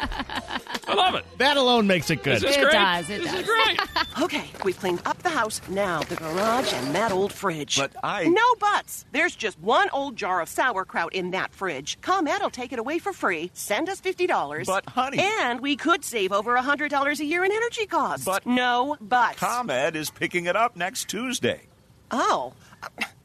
I 0.90 0.94
love 0.94 1.16
it. 1.16 1.26
That 1.38 1.58
alone 1.58 1.88
makes 1.88 2.10
it 2.10 2.24
good. 2.24 2.42
This 2.42 2.52
is 2.52 2.58
It 2.58 2.62
great. 2.62 2.72
does, 2.74 3.10
it 3.10 3.22
this 3.24 3.32
does. 3.32 3.40
is 3.42 3.46
great. 3.48 3.80
Okay, 4.22 4.46
we've 4.64 4.78
cleaned 4.80 5.02
up 5.06 5.18
the 5.24 5.30
house. 5.30 5.60
Now 5.68 6.04
the 6.04 6.16
garage 6.16 6.72
and 6.72 6.94
that 6.94 7.12
old 7.12 7.34
fridge. 7.34 7.78
But 7.78 7.94
I- 8.04 8.26
No 8.26 8.44
buts. 8.60 9.06
There's 9.12 9.36
just 9.36 9.60
one 9.60 9.90
old 9.92 10.16
jar 10.16 10.40
of 10.40 10.48
sauerkraut 10.50 11.14
in 11.16 11.32
that 11.32 11.52
fridge. 11.52 12.00
ComEd 12.02 12.40
will 12.42 12.52
take 12.52 12.72
it 12.72 12.78
away 12.80 13.00
for 13.00 13.12
free. 13.12 13.50
Send 13.56 13.90
us 13.90 14.00
$50. 14.00 14.68
But, 14.68 14.88
honey- 14.88 15.18
And 15.20 15.60
we 15.62 15.76
could 15.76 16.06
save 16.06 16.32
over 16.32 16.56
$100 16.56 17.20
a 17.20 17.26
year 17.26 17.44
in 17.44 17.52
energy 17.52 17.88
costs. 17.88 18.24
But- 18.26 18.46
No 18.46 18.98
buts. 19.02 19.40
ComEd 19.40 19.96
is 19.96 20.12
picking 20.12 20.46
it 20.46 20.56
up 20.56 20.76
next 20.76 21.10
Tuesday. 21.10 21.62
oh. 22.12 22.54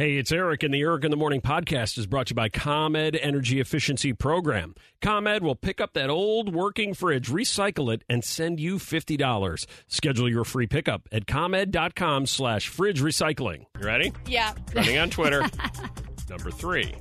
Hey, 0.00 0.16
it's 0.16 0.32
Eric, 0.32 0.62
and 0.62 0.72
the 0.72 0.80
Eric 0.80 1.04
in 1.04 1.10
the 1.10 1.16
Morning 1.18 1.42
podcast 1.42 1.98
is 1.98 2.06
brought 2.06 2.28
to 2.28 2.30
you 2.30 2.36
by 2.36 2.48
ComEd 2.48 3.18
Energy 3.20 3.60
Efficiency 3.60 4.14
Program. 4.14 4.74
ComEd 5.02 5.42
will 5.42 5.54
pick 5.54 5.78
up 5.78 5.92
that 5.92 6.08
old 6.08 6.54
working 6.54 6.94
fridge, 6.94 7.28
recycle 7.28 7.92
it, 7.92 8.02
and 8.08 8.24
send 8.24 8.58
you 8.60 8.76
$50. 8.76 9.66
Schedule 9.88 10.30
your 10.30 10.44
free 10.44 10.66
pickup 10.66 11.06
at 11.12 11.26
ComEd.com 11.26 12.24
slash 12.24 12.68
fridge 12.68 13.02
recycling. 13.02 13.66
You 13.78 13.86
ready? 13.86 14.12
yeah. 14.26 14.54
Running 14.74 14.96
on 14.96 15.10
Twitter. 15.10 15.44
Number 16.30 16.50
three. 16.50 16.94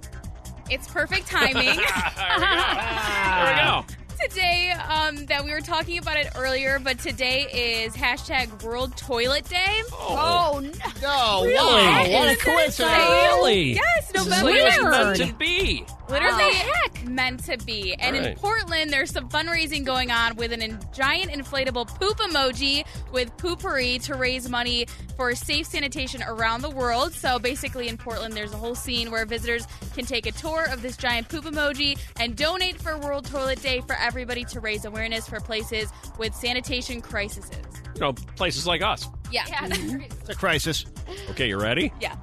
It's 0.69 0.89
perfect 0.89 1.25
timing. 1.27 1.79
There 2.27 3.55
we 3.55 3.61
go. 3.61 4.08
Today 4.21 4.71
um, 4.71 5.25
that 5.27 5.43
we 5.45 5.51
were 5.51 5.61
talking 5.61 5.97
about 5.97 6.17
it 6.17 6.27
earlier, 6.35 6.79
but 6.79 6.99
today 6.99 7.41
is 7.51 7.93
hashtag 7.95 8.63
World 8.63 8.95
Toilet 8.97 9.45
Day. 9.49 9.81
Oh, 9.93 10.59
no. 10.61 10.71
Oh, 11.05 11.43
Really? 11.45 11.55
wow. 11.55 12.01
Isn't 12.01 12.13
What 12.13 12.25
a 12.25 12.29
this 12.35 12.43
coincidence. 12.43 12.97
Really? 12.97 13.73
Yes, 13.73 14.11
This 14.11 14.21
is 14.21 14.27
November. 14.27 14.51
like 14.51 14.59
it 14.59 14.65
was 14.83 14.91
meant 14.91 15.17
Weird. 15.19 15.29
to 15.29 15.35
be. 15.35 15.85
Literally 16.09 16.53
heck, 16.55 17.03
meant 17.07 17.43
to 17.45 17.57
be. 17.59 17.93
And 17.93 18.15
in 18.15 18.23
Right. 18.23 18.35
Portland, 18.35 18.91
there's 18.91 19.11
some 19.11 19.29
fundraising 19.29 19.85
going 19.85 20.09
on 20.09 20.35
with 20.37 20.51
an 20.51 20.63
in- 20.63 20.79
giant 20.91 21.31
inflatable 21.31 21.87
poop 21.99 22.17
emoji 22.17 22.83
with 23.11 23.29
poopery 23.37 24.01
to 24.05 24.15
raise 24.15 24.49
money 24.49 24.87
for 25.15 25.35
safe 25.35 25.67
sanitation 25.67 26.23
around 26.23 26.61
the 26.63 26.69
world. 26.71 27.13
So 27.13 27.37
basically, 27.37 27.89
in 27.89 27.97
Portland, 27.97 28.33
there's 28.33 28.53
a 28.53 28.57
whole 28.57 28.73
scene 28.73 29.11
where 29.11 29.23
visitors 29.27 29.67
can 29.93 30.05
take 30.05 30.25
a 30.25 30.31
tour 30.31 30.65
of 30.71 30.81
this 30.81 30.97
giant 30.97 31.29
poop 31.29 31.45
emoji 31.45 31.99
and 32.19 32.35
donate 32.35 32.81
for 32.81 32.97
World 32.97 33.25
Toilet 33.25 33.61
Day 33.61 33.81
for 33.85 33.95
everybody 34.09 34.43
to 34.43 34.59
raise 34.59 34.85
awareness 34.85 35.29
for 35.29 35.39
places 35.39 35.91
with 36.17 36.33
sanitation 36.33 36.99
crises. 36.99 37.47
You 37.93 38.01
know, 38.01 38.13
places 38.35 38.65
like 38.65 38.81
us. 38.81 39.07
Yeah. 39.31 39.45
Yeah. 39.49 39.67
It's 39.69 40.29
a 40.29 40.33
crisis. 40.33 40.83
Okay, 41.29 41.47
you 41.49 41.59
ready? 41.59 41.93
Yeah. 42.01 42.15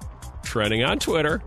Trending 0.43 0.83
on 0.83 0.99
Twitter. 0.99 1.41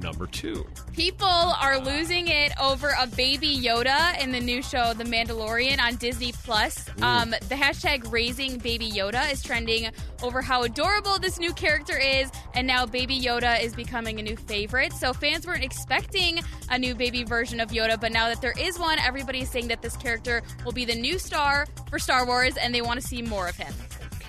Number 0.00 0.26
two. 0.26 0.66
People 0.92 1.26
are 1.26 1.78
losing 1.78 2.28
it 2.28 2.52
over 2.60 2.94
a 2.98 3.06
baby 3.06 3.56
Yoda 3.56 4.18
in 4.22 4.32
the 4.32 4.40
new 4.40 4.62
show 4.62 4.94
The 4.94 5.04
Mandalorian 5.04 5.78
on 5.78 5.96
Disney 5.96 6.32
Plus. 6.32 6.86
Um, 7.02 7.30
the 7.30 7.54
hashtag 7.54 8.10
raising 8.10 8.58
baby 8.58 8.90
Yoda 8.90 9.30
is 9.30 9.42
trending 9.42 9.90
over 10.22 10.40
how 10.40 10.62
adorable 10.62 11.18
this 11.18 11.38
new 11.38 11.52
character 11.52 11.98
is, 11.98 12.30
and 12.54 12.66
now 12.66 12.86
baby 12.86 13.20
Yoda 13.20 13.62
is 13.62 13.74
becoming 13.74 14.18
a 14.18 14.22
new 14.22 14.36
favorite. 14.36 14.92
So 14.94 15.12
fans 15.12 15.46
weren't 15.46 15.64
expecting 15.64 16.40
a 16.70 16.78
new 16.78 16.94
baby 16.94 17.22
version 17.22 17.60
of 17.60 17.70
Yoda, 17.70 18.00
but 18.00 18.10
now 18.10 18.28
that 18.28 18.40
there 18.40 18.58
is 18.58 18.78
one, 18.78 18.98
everybody 18.98 19.40
is 19.40 19.50
saying 19.50 19.68
that 19.68 19.82
this 19.82 19.96
character 19.96 20.42
will 20.64 20.72
be 20.72 20.86
the 20.86 20.94
new 20.94 21.18
star 21.18 21.66
for 21.90 21.98
Star 21.98 22.26
Wars, 22.26 22.56
and 22.56 22.74
they 22.74 22.82
want 22.82 23.00
to 23.00 23.06
see 23.06 23.20
more 23.20 23.48
of 23.48 23.56
him. 23.56 23.74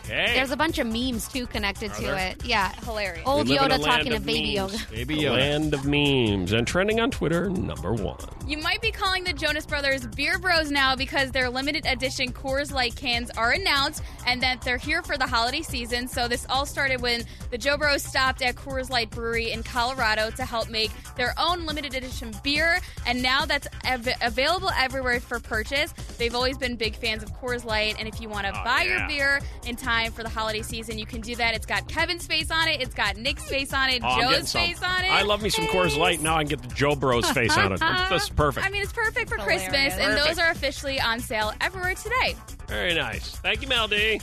Okay. 0.06 0.34
There's 0.36 0.52
a 0.52 0.58
bunch 0.58 0.80
of 0.80 0.88
memes 0.88 1.28
too 1.28 1.46
connected 1.48 1.92
Are 1.92 1.96
to 1.96 2.02
there? 2.02 2.18
it. 2.32 2.46
Yeah, 2.46 2.72
hilarious. 2.84 3.24
Old 3.26 3.48
We 3.48 3.58
live 3.60 3.66
in 3.68 3.72
a 3.72 3.78
Yoda 3.80 3.86
talking 3.86 4.12
to 4.12 4.18
of 4.18 4.26
Baby 4.26 4.58
memes. 4.58 4.74
Yoda. 4.74 4.92
Baby 4.92 5.16
Yoda. 5.18 5.32
Land 5.32 5.74
of 5.74 5.86
memes 5.86 6.52
and 6.54 6.66
trending 6.68 7.00
on 7.00 7.12
Twitter, 7.12 7.50
number 7.50 7.94
one. 7.94 8.18
You 8.48 8.58
might 8.58 8.82
be 8.82 8.92
calling 8.92 9.24
the 9.24 9.34
Jonas 9.34 9.66
Brothers 9.66 10.06
Beer 10.08 10.38
Bros 10.40 10.72
now 10.72 10.96
because 10.96 11.32
their 11.32 11.50
limited 11.50 11.86
edition 11.86 12.34
Coors 12.34 12.72
Light 12.72 12.96
cans 12.96 13.30
are 13.32 13.52
announced 13.52 14.04
and 14.28 14.42
that 14.42 14.62
they're 14.64 14.78
here 14.78 15.02
for 15.04 15.18
the 15.18 15.28
holiday 15.28 15.62
season. 15.62 16.08
So 16.08 16.28
this 16.28 16.46
all 16.50 16.66
started 16.66 17.02
when 17.02 17.24
the 17.52 17.58
Jo 17.58 17.78
Bros 17.78 18.04
stopped 18.04 18.42
at 18.42 18.56
Coors 18.56 18.90
Light 18.90 19.10
Brewery 19.12 19.52
in 19.52 19.64
Colorado 19.64 20.32
to 20.32 20.46
help 20.46 20.70
make 20.70 20.92
their 21.16 21.34
own 21.38 21.66
limited 21.66 21.94
edition 21.94 22.34
beer, 22.44 22.80
and 23.06 23.22
now 23.22 23.46
that's 23.46 23.68
av- 23.86 24.08
available 24.22 24.72
everywhere 24.78 25.20
for 25.20 25.40
purchase. 25.40 25.92
They've 26.18 26.34
always 26.36 26.58
been 26.58 26.76
big 26.76 26.96
fans 26.96 27.22
of 27.24 27.32
Coors 27.34 27.64
Light, 27.64 27.96
and 28.00 28.08
if 28.08 28.20
you 28.20 28.28
want 28.30 28.48
to 28.48 28.52
Oh, 28.60 28.64
buy 28.64 28.84
yeah. 28.84 29.00
your 29.00 29.08
beer 29.08 29.42
in 29.66 29.76
time 29.76 30.01
for 30.10 30.24
the 30.24 30.30
holiday 30.30 30.62
season, 30.64 30.98
you 30.98 31.06
can 31.06 31.22
do 31.22 31.36
that. 31.36 31.54
It's 31.54 31.66
got 31.66 31.88
Kevin's 31.88 32.26
face 32.26 32.50
on 32.50 32.68
it, 32.68 32.82
it's 32.82 32.96
got 32.96 33.18
Nick's 33.18 33.44
face 33.48 33.74
on 33.74 33.90
it, 33.90 34.02
Oh, 34.04 34.08
I'm 34.08 34.22
Joe's 34.34 34.50
some. 34.50 34.62
face 34.62 34.82
on 34.82 35.04
it. 35.06 35.10
I 35.12 35.22
love 35.22 35.42
me 35.44 35.50
some 35.50 35.66
Coors 35.66 35.98
Light. 35.98 36.22
Now 36.22 36.38
I 36.38 36.44
can 36.44 36.50
get 36.50 36.62
the 36.68 36.74
Jo 36.74 36.96
Bros 36.96 37.30
face 37.32 37.56
on 37.58 37.74
it. 37.74 37.82
This 38.10 38.24
is 38.24 38.30
perfect. 38.30 38.66
I 38.66 38.70
mean, 38.70 38.82
it's 38.82 38.92
perfect 38.94 39.30
for 39.30 39.38
Hilarious. 39.38 39.68
Christmas, 39.70 39.94
and 39.98 40.18
those 40.18 40.40
are 40.40 40.50
officially 40.52 41.00
on 41.00 41.20
sale 41.20 41.54
everywhere 41.62 41.94
today. 41.96 42.36
Very 42.68 42.94
nice. 42.96 43.36
Thank 43.38 43.62
you, 43.62 43.68
Mel 43.68 43.88
D. 43.88 44.20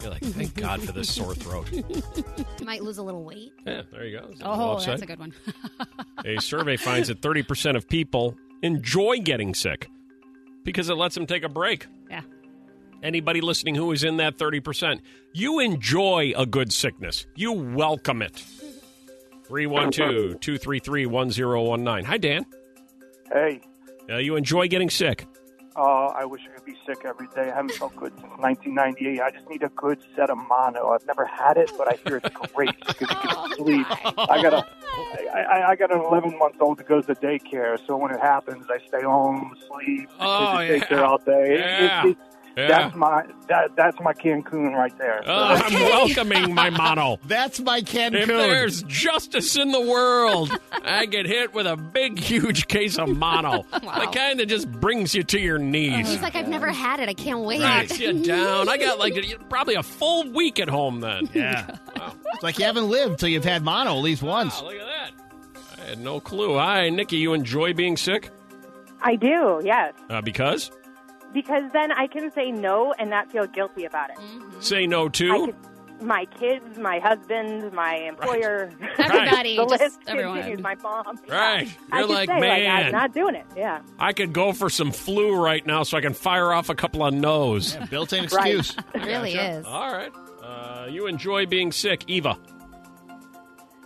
You're 0.00 0.10
like, 0.12 0.22
thank 0.22 0.54
God 0.54 0.82
for 0.82 0.92
this 0.92 1.10
sore 1.14 1.34
throat. 1.34 1.70
You 1.72 1.84
might 2.64 2.82
lose 2.82 2.98
a 2.98 3.02
little 3.02 3.24
weight. 3.24 3.52
Yeah, 3.66 3.82
there 3.90 4.04
you 4.04 4.18
go. 4.20 4.26
Is 4.28 4.40
it 4.40 4.42
Oh, 4.44 4.72
upside? 4.72 4.92
that's 4.92 5.02
a 5.02 5.06
good 5.06 5.18
one. 5.18 5.32
A 6.26 6.38
survey 6.40 6.76
finds 6.76 7.08
that 7.08 7.22
30% 7.22 7.74
of 7.76 7.88
people 7.88 8.36
enjoy 8.62 9.18
getting 9.18 9.54
sick 9.54 9.88
because 10.62 10.90
it 10.90 10.94
lets 10.94 11.14
them 11.14 11.26
take 11.26 11.42
a 11.42 11.48
break. 11.48 11.86
Anybody 13.04 13.42
listening 13.42 13.74
who 13.74 13.92
is 13.92 14.02
in 14.02 14.16
that 14.16 14.38
30%, 14.38 14.98
you 15.34 15.60
enjoy 15.60 16.32
a 16.38 16.46
good 16.46 16.72
sickness. 16.72 17.26
You 17.34 17.52
welcome 17.52 18.22
it. 18.22 18.42
312 19.46 20.40
233 20.40 21.04
1019. 21.06 22.04
Hi, 22.06 22.16
Dan. 22.16 22.46
Hey, 23.30 23.60
Uh, 24.10 24.16
you 24.16 24.36
enjoy 24.36 24.68
getting 24.68 24.88
sick. 24.88 25.26
uh, 25.76 26.06
I 26.06 26.24
wish 26.24 26.40
I 26.50 26.54
could 26.56 26.64
be 26.64 26.76
sick 26.86 27.04
every 27.04 27.26
day. 27.34 27.50
I 27.50 27.54
haven't 27.56 27.72
felt 27.72 27.94
good 27.96 28.12
since 28.14 28.32
1998. 28.38 29.20
I 29.20 29.30
just 29.30 29.48
need 29.50 29.62
a 29.62 29.68
good 29.70 29.98
set 30.16 30.30
of 30.30 30.38
mono. 30.38 30.88
I've 30.90 31.06
never 31.06 31.26
had 31.26 31.58
it, 31.58 31.70
but 31.76 31.92
I 31.92 31.96
hear 32.06 32.16
it's 32.24 32.52
great 32.54 32.74
because 32.86 33.02
it 33.10 33.22
gives 33.22 33.56
sleep. 33.56 33.86
I 34.16 34.40
got 34.40 34.54
a, 34.54 34.66
I, 35.34 35.70
I, 35.72 35.76
got 35.76 35.90
an 35.92 36.00
11 36.00 36.38
month 36.38 36.56
old 36.60 36.78
that 36.78 36.88
goes 36.88 37.04
to 37.06 37.14
daycare, 37.16 37.78
so 37.86 37.96
when 37.98 38.12
it 38.12 38.20
happens, 38.20 38.64
I 38.70 38.78
stay 38.86 39.02
home, 39.02 39.54
sleep, 39.68 40.08
Oh, 40.20 40.58
yeah. 40.60 40.78
daycare 40.78 41.02
all 41.06 41.18
day. 41.18 41.58
Yeah. 41.58 42.06
it- 42.06 42.10
it- 42.12 42.16
Yeah. 42.56 42.68
That's 42.68 42.94
my 42.94 43.24
that 43.48 43.74
that's 43.76 43.98
my 44.00 44.12
Cancun 44.12 44.74
right 44.74 44.96
there. 44.98 45.22
Oh, 45.26 45.32
I'm 45.54 45.72
welcoming 45.72 46.54
my 46.54 46.70
mono. 46.70 47.18
That's 47.26 47.58
my 47.60 47.80
Cancun. 47.80 48.14
If 48.14 48.26
there's 48.28 48.82
justice 48.84 49.56
in 49.56 49.72
the 49.72 49.80
world, 49.80 50.56
I 50.84 51.06
get 51.06 51.26
hit 51.26 51.52
with 51.52 51.66
a 51.66 51.76
big, 51.76 52.18
huge 52.18 52.68
case 52.68 52.96
of 52.98 53.08
mono. 53.08 53.64
The 53.72 54.10
kind 54.12 54.38
that 54.40 54.46
just 54.46 54.70
brings 54.70 55.14
you 55.14 55.22
to 55.24 55.38
your 55.40 55.58
knees. 55.58 56.08
He's 56.08 56.20
like, 56.22 56.34
I've 56.36 56.48
never 56.48 56.70
had 56.70 57.00
it. 57.00 57.08
I 57.08 57.14
can't 57.14 57.40
wait. 57.40 57.60
Writes 57.60 57.98
you 58.00 58.22
down. 58.22 58.68
I 58.68 58.76
got 58.76 58.98
like 58.98 59.14
probably 59.48 59.74
a 59.74 59.82
full 59.82 60.30
week 60.32 60.60
at 60.60 60.68
home 60.68 61.00
then. 61.00 61.28
Yeah. 61.32 61.76
It's 62.34 62.42
like 62.42 62.58
you 62.58 62.64
haven't 62.64 62.88
lived 62.88 63.18
till 63.20 63.28
you've 63.28 63.44
had 63.44 63.62
mono 63.62 63.96
at 63.96 64.02
least 64.02 64.22
once. 64.22 64.60
Wow, 64.60 64.68
look 64.68 64.76
at 64.80 64.86
that. 64.86 65.80
I 65.80 65.88
had 65.90 65.98
no 66.00 66.20
clue. 66.20 66.56
Hi, 66.56 66.88
Nikki. 66.90 67.16
You 67.16 67.32
enjoy 67.34 67.72
being 67.74 67.96
sick? 67.96 68.30
I 69.02 69.16
do, 69.16 69.60
yes. 69.64 69.92
Uh, 70.08 70.20
because? 70.22 70.70
Because 71.34 71.64
then 71.72 71.92
I 71.92 72.06
can 72.06 72.30
say 72.32 72.50
no 72.50 72.94
and 72.98 73.10
not 73.10 73.30
feel 73.30 73.46
guilty 73.46 73.84
about 73.84 74.08
it. 74.10 74.16
Say 74.60 74.86
no 74.86 75.08
to? 75.10 75.52
My 76.00 76.24
kids, 76.26 76.78
my 76.78 76.98
husband, 76.98 77.72
my 77.72 77.94
employer, 77.96 78.70
Everybody, 78.98 79.56
the 79.56 79.66
just 79.66 79.80
list 79.82 80.00
everyone. 80.06 80.36
continues. 80.38 80.60
My 80.62 80.74
mom. 80.76 81.18
Right. 81.28 81.68
I 81.92 81.98
You're 81.98 82.06
can 82.08 82.14
like, 82.16 82.28
say, 82.28 82.40
man. 82.40 82.86
I'm 82.86 82.92
not 82.92 83.12
doing 83.14 83.34
it. 83.34 83.46
Yeah. 83.56 83.80
I 83.98 84.12
could 84.12 84.32
go 84.32 84.52
for 84.52 84.70
some 84.70 84.90
flu 84.92 85.34
right 85.36 85.64
now 85.66 85.82
so 85.82 85.96
I 85.98 86.00
can 86.00 86.14
fire 86.14 86.52
off 86.52 86.68
a 86.68 86.74
couple 86.74 87.04
of 87.04 87.12
no's. 87.14 87.76
built-in 87.90 88.24
excuse. 88.24 88.74
It 88.94 89.04
really 89.04 89.34
is. 89.34 89.64
All 89.66 89.92
right. 89.92 90.12
Uh, 90.42 90.86
you 90.90 91.06
enjoy 91.06 91.46
being 91.46 91.72
sick. 91.72 92.04
Eva, 92.08 92.36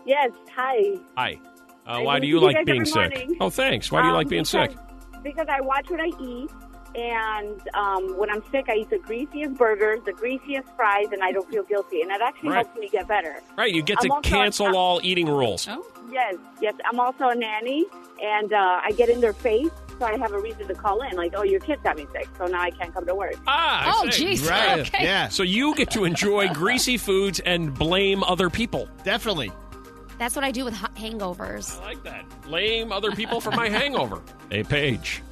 Yes, 0.07 0.31
hi. 0.55 0.99
hi. 1.17 1.39
Uh, 1.87 2.01
why 2.01 2.19
do 2.19 2.27
you 2.27 2.39
you 2.41 2.41
like 2.47 2.65
being 2.67 2.85
sick? 2.85 2.97
morning. 2.97 3.37
Oh, 3.41 3.51
thanks. 3.51 3.91
Why 3.93 4.01
do 4.01 4.07
you 4.07 4.13
Um, 4.13 4.17
like 4.17 4.29
being 4.29 4.45
sick? 4.45 4.71
because- 4.71 5.23
Because 5.23 5.47
I 5.49 5.61
watch 5.61 5.91
what 5.91 6.01
I 6.01 6.07
eat, 6.21 6.51
and 6.99 7.61
um, 7.75 8.17
when 8.19 8.29
I'm 8.31 8.43
sick, 8.51 8.67
I 8.69 8.75
eat 8.75 8.91
the 8.91 8.99
greasiest 8.99 9.55
burgers, 9.55 10.01
the 10.05 10.13
greasiest 10.13 10.69
fries, 10.77 11.07
and 11.13 11.23
I 11.23 11.31
don't 11.33 11.49
feel 11.49 11.63
guilty, 11.63 12.03
and 12.03 12.11
that 12.11 12.21
actually 12.21 12.51
Right. 12.51 12.67
helps 12.67 12.79
me 12.79 12.89
get 12.89 13.07
better. 13.09 13.41
Right, 13.57 13.73
you 13.73 13.83
get 13.83 13.99
I'm 14.01 14.09
to 14.09 14.15
also- 14.17 14.29
cancel 14.29 14.77
all 14.77 15.01
eating 15.03 15.29
rules. 15.29 15.67
Oh. 15.69 15.85
Yes, 16.11 16.35
yes. 16.61 16.75
I'm 16.91 16.99
also 17.01 17.29
a 17.29 17.35
nanny, 17.35 17.85
and 18.23 18.53
uh, 18.53 18.81
I 18.83 18.93
get 18.93 19.09
in 19.11 19.21
their 19.21 19.33
face, 19.35 19.69
so 19.99 20.07
I 20.07 20.17
have 20.17 20.33
a 20.33 20.39
reason 20.41 20.67
to 20.69 20.75
call 20.75 21.03
in. 21.03 21.17
Like, 21.17 21.35
oh, 21.37 21.43
your 21.43 21.61
kid 21.61 21.83
got 21.85 21.97
me 21.97 22.07
sick, 22.13 22.29
so 22.39 22.47
now 22.47 22.63
I 22.63 22.71
can't 22.71 22.93
come 22.95 23.07
to 23.07 23.15
work. 23.15 23.35
Ah, 23.47 23.85
I 23.85 23.93
Oh, 24.07 24.11
see. 24.11 24.25
jeez. 24.27 24.49
Right. 24.51 24.81
Okay. 24.81 25.05
Yeah, 25.05 25.29
So 25.29 25.43
you 25.43 25.75
get 25.75 25.91
to 25.93 26.05
enjoy 26.05 26.49
greasy 26.55 26.97
foods 26.97 27.41
and 27.41 27.73
blame 27.75 28.23
other 28.25 28.49
people. 28.51 28.89
definitely. 29.05 29.53
That's 30.19 30.35
what 30.35 30.45
I 30.45 30.51
do 30.51 30.65
with 30.65 30.75
hangovers. 30.75 31.81
I 31.81 31.85
like 31.85 32.03
that. 32.03 32.25
Blame 32.43 32.91
other 32.91 33.13
people 33.13 33.41
for 33.41 33.53
my 33.53 33.69
hangover. 33.69 34.21
Hey, 34.51 34.65
Paige. 34.65 35.23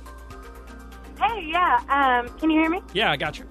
Hey, 1.19 1.49
yeah. 1.51 1.81
Um, 1.89 2.29
can 2.39 2.51
you 2.51 2.61
hear 2.61 2.71
me? 2.71 2.81
Yeah, 2.93 3.11
I 3.11 3.17
got 3.17 3.39
you. 3.39 3.47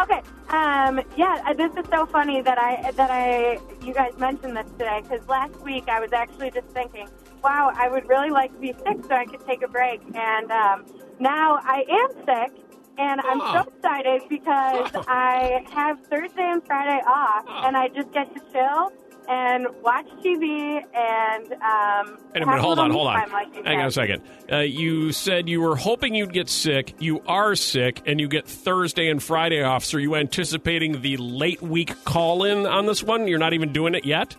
Okay. 0.00 0.22
Um, 0.48 1.00
yeah, 1.16 1.42
uh, 1.46 1.54
this 1.54 1.70
is 1.76 1.84
so 1.92 2.06
funny 2.06 2.42
that 2.42 2.58
I 2.58 2.90
that 2.92 3.10
I 3.10 3.58
you 3.84 3.94
guys 3.94 4.12
mentioned 4.18 4.56
this 4.56 4.66
today 4.72 5.00
because 5.02 5.26
last 5.28 5.54
week 5.60 5.84
I 5.88 6.00
was 6.00 6.10
actually 6.12 6.50
just 6.50 6.66
thinking, 6.68 7.08
wow, 7.42 7.70
I 7.74 7.88
would 7.88 8.08
really 8.08 8.30
like 8.30 8.52
to 8.54 8.58
be 8.58 8.72
sick 8.84 8.98
so 9.08 9.14
I 9.14 9.26
could 9.26 9.46
take 9.46 9.62
a 9.62 9.68
break, 9.68 10.00
and 10.14 10.50
um, 10.50 10.84
now 11.20 11.58
I 11.62 11.84
am 11.88 12.24
sick. 12.26 12.64
And 12.98 13.20
I'm 13.22 13.40
Oh. 13.40 13.52
so 13.64 13.72
excited 13.72 14.22
because 14.28 14.90
I 15.08 15.64
have 15.72 15.98
Thursday 16.10 16.42
and 16.50 16.62
Friday 16.66 17.00
off, 17.06 17.44
and 17.64 17.74
I 17.76 17.88
just 17.88 18.12
get 18.12 18.34
to 18.34 18.40
chill 18.52 18.92
and 19.30 19.68
watch 19.82 20.06
TV 20.24 20.82
and 20.92 21.52
um, 21.52 22.18
Wait 22.34 22.42
a 22.42 22.46
minute, 22.46 22.60
hold 22.60 22.80
on, 22.80 22.90
hold 22.90 23.06
on. 23.06 23.30
like 23.30 23.54
Hang 23.64 23.78
on 23.78 23.86
a 23.86 23.90
second. 23.90 24.22
Uh, 24.50 24.58
you 24.58 25.12
said 25.12 25.48
you 25.48 25.60
were 25.60 25.76
hoping 25.76 26.16
you'd 26.16 26.32
get 26.32 26.48
sick. 26.48 26.96
You 26.98 27.22
are 27.28 27.54
sick, 27.54 28.02
and 28.06 28.20
you 28.20 28.26
get 28.26 28.48
Thursday 28.48 29.08
and 29.08 29.22
Friday 29.22 29.62
off. 29.62 29.84
So 29.84 29.98
are 29.98 30.00
you 30.00 30.16
anticipating 30.16 31.00
the 31.00 31.16
late 31.18 31.62
week 31.62 32.04
call 32.04 32.42
in 32.42 32.66
on 32.66 32.86
this 32.86 33.04
one? 33.04 33.28
You're 33.28 33.38
not 33.38 33.52
even 33.54 33.72
doing 33.72 33.94
it 33.94 34.04
yet? 34.04 34.34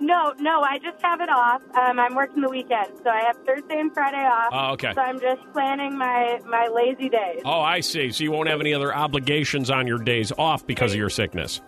No, 0.00 0.32
no, 0.38 0.62
I 0.62 0.78
just 0.78 0.96
have 1.02 1.20
it 1.20 1.28
off. 1.28 1.60
Um, 1.76 1.98
I'm 1.98 2.14
working 2.14 2.40
the 2.40 2.48
weekend, 2.48 2.88
so 3.04 3.10
I 3.10 3.20
have 3.24 3.36
Thursday 3.44 3.78
and 3.78 3.92
Friday 3.92 4.16
off. 4.16 4.48
Oh, 4.50 4.72
okay. 4.72 4.94
So 4.94 5.02
I'm 5.02 5.20
just 5.20 5.42
planning 5.52 5.98
my 5.98 6.40
my 6.46 6.68
lazy 6.68 7.10
days. 7.10 7.42
Oh, 7.44 7.60
I 7.60 7.80
see. 7.80 8.10
So 8.10 8.24
you 8.24 8.32
won't 8.32 8.48
have 8.48 8.60
any 8.60 8.72
other 8.72 8.94
obligations 8.96 9.70
on 9.70 9.86
your 9.86 9.98
days 9.98 10.32
off 10.38 10.66
because 10.66 10.92
of 10.92 10.98
your 10.98 11.10
sickness. 11.10 11.60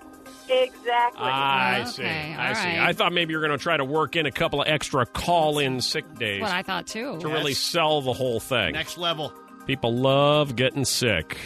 Exactly. 0.52 1.22
I 1.22 1.84
see. 1.84 2.02
Okay, 2.02 2.34
I 2.34 2.48
all 2.48 2.54
see. 2.54 2.60
right. 2.66 2.78
I 2.80 2.92
thought 2.92 3.12
maybe 3.12 3.32
you 3.32 3.38
were 3.38 3.46
going 3.46 3.56
to 3.58 3.62
try 3.62 3.76
to 3.76 3.84
work 3.84 4.16
in 4.16 4.26
a 4.26 4.30
couple 4.32 4.60
of 4.62 4.68
extra 4.68 5.06
call 5.06 5.58
in 5.58 5.80
sick 5.80 6.04
days 6.18 6.40
That's 6.40 6.52
what 6.52 6.58
I 6.58 6.62
thought 6.62 6.86
too. 6.86 7.18
to 7.20 7.28
really 7.28 7.54
sell 7.54 8.02
the 8.02 8.12
whole 8.12 8.40
thing. 8.40 8.72
Next 8.72 8.98
level. 8.98 9.32
People 9.66 9.94
love 9.94 10.56
getting 10.56 10.84
sick. 10.84 11.36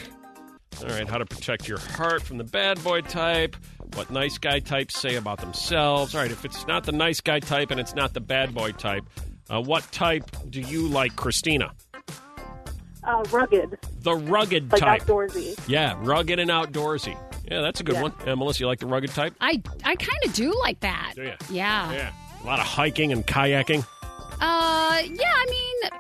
All 0.83 0.89
right, 0.89 1.09
how 1.09 1.19
to 1.19 1.25
protect 1.27 1.69
your 1.69 1.79
heart 1.79 2.23
from 2.23 2.37
the 2.39 2.45
bad 2.45 2.83
boy 2.85 3.01
type. 3.03 3.57
What 3.95 4.11
nice 4.11 4.37
guy 4.39 4.59
types 4.59 4.99
say 5.01 5.15
about 5.17 5.39
themselves. 5.41 6.15
All 6.15 6.21
right, 6.21 6.31
if 6.31 6.45
it's 6.45 6.67
not 6.67 6.85
the 6.85 6.93
nice 6.93 7.21
guy 7.21 7.39
type 7.41 7.71
and 7.71 7.79
it's 7.81 7.95
not 7.95 8.13
the 8.13 8.21
bad 8.21 8.55
boy 8.55 8.73
type, 8.73 9.05
uh, 9.49 9.61
what 9.63 9.91
type 9.93 10.25
do 10.51 10.61
you 10.61 10.89
like, 10.89 11.15
Christina? 11.17 11.73
Uh, 13.05 13.23
rugged, 13.31 13.79
The 14.01 14.15
rugged 14.17 14.73
like 14.73 14.81
type. 14.81 15.03
outdoorsy. 15.05 15.59
Yeah, 15.69 15.97
rugged 16.01 16.41
and 16.41 16.51
outdoorsy. 16.51 17.17
Yeah, 17.51 17.61
that's 17.61 17.81
a 17.81 17.85
good 17.85 17.95
Yeah. 17.97 18.03
one. 18.03 18.13
Uh, 18.27 18.35
Melissa, 18.37 18.61
you 18.61 18.67
like 18.67 18.81
the 18.81 18.87
rugged 18.87 19.11
type? 19.11 19.35
I 19.41 19.63
I 19.85 19.95
kind 19.97 20.19
of 20.25 20.33
do 20.33 20.53
like 20.61 20.81
that. 20.81 21.13
Do 21.15 21.23
you? 21.23 21.33
Yeah. 21.51 21.93
Yeah. 21.93 22.13
A 22.43 22.47
lot 22.47 22.59
of 22.59 22.67
hiking 22.67 23.13
and 23.13 23.27
kayaking. 23.27 23.87
Uh, 24.41 25.03
yeah. 25.05 25.33
I 25.33 25.47
mean, 25.51 25.91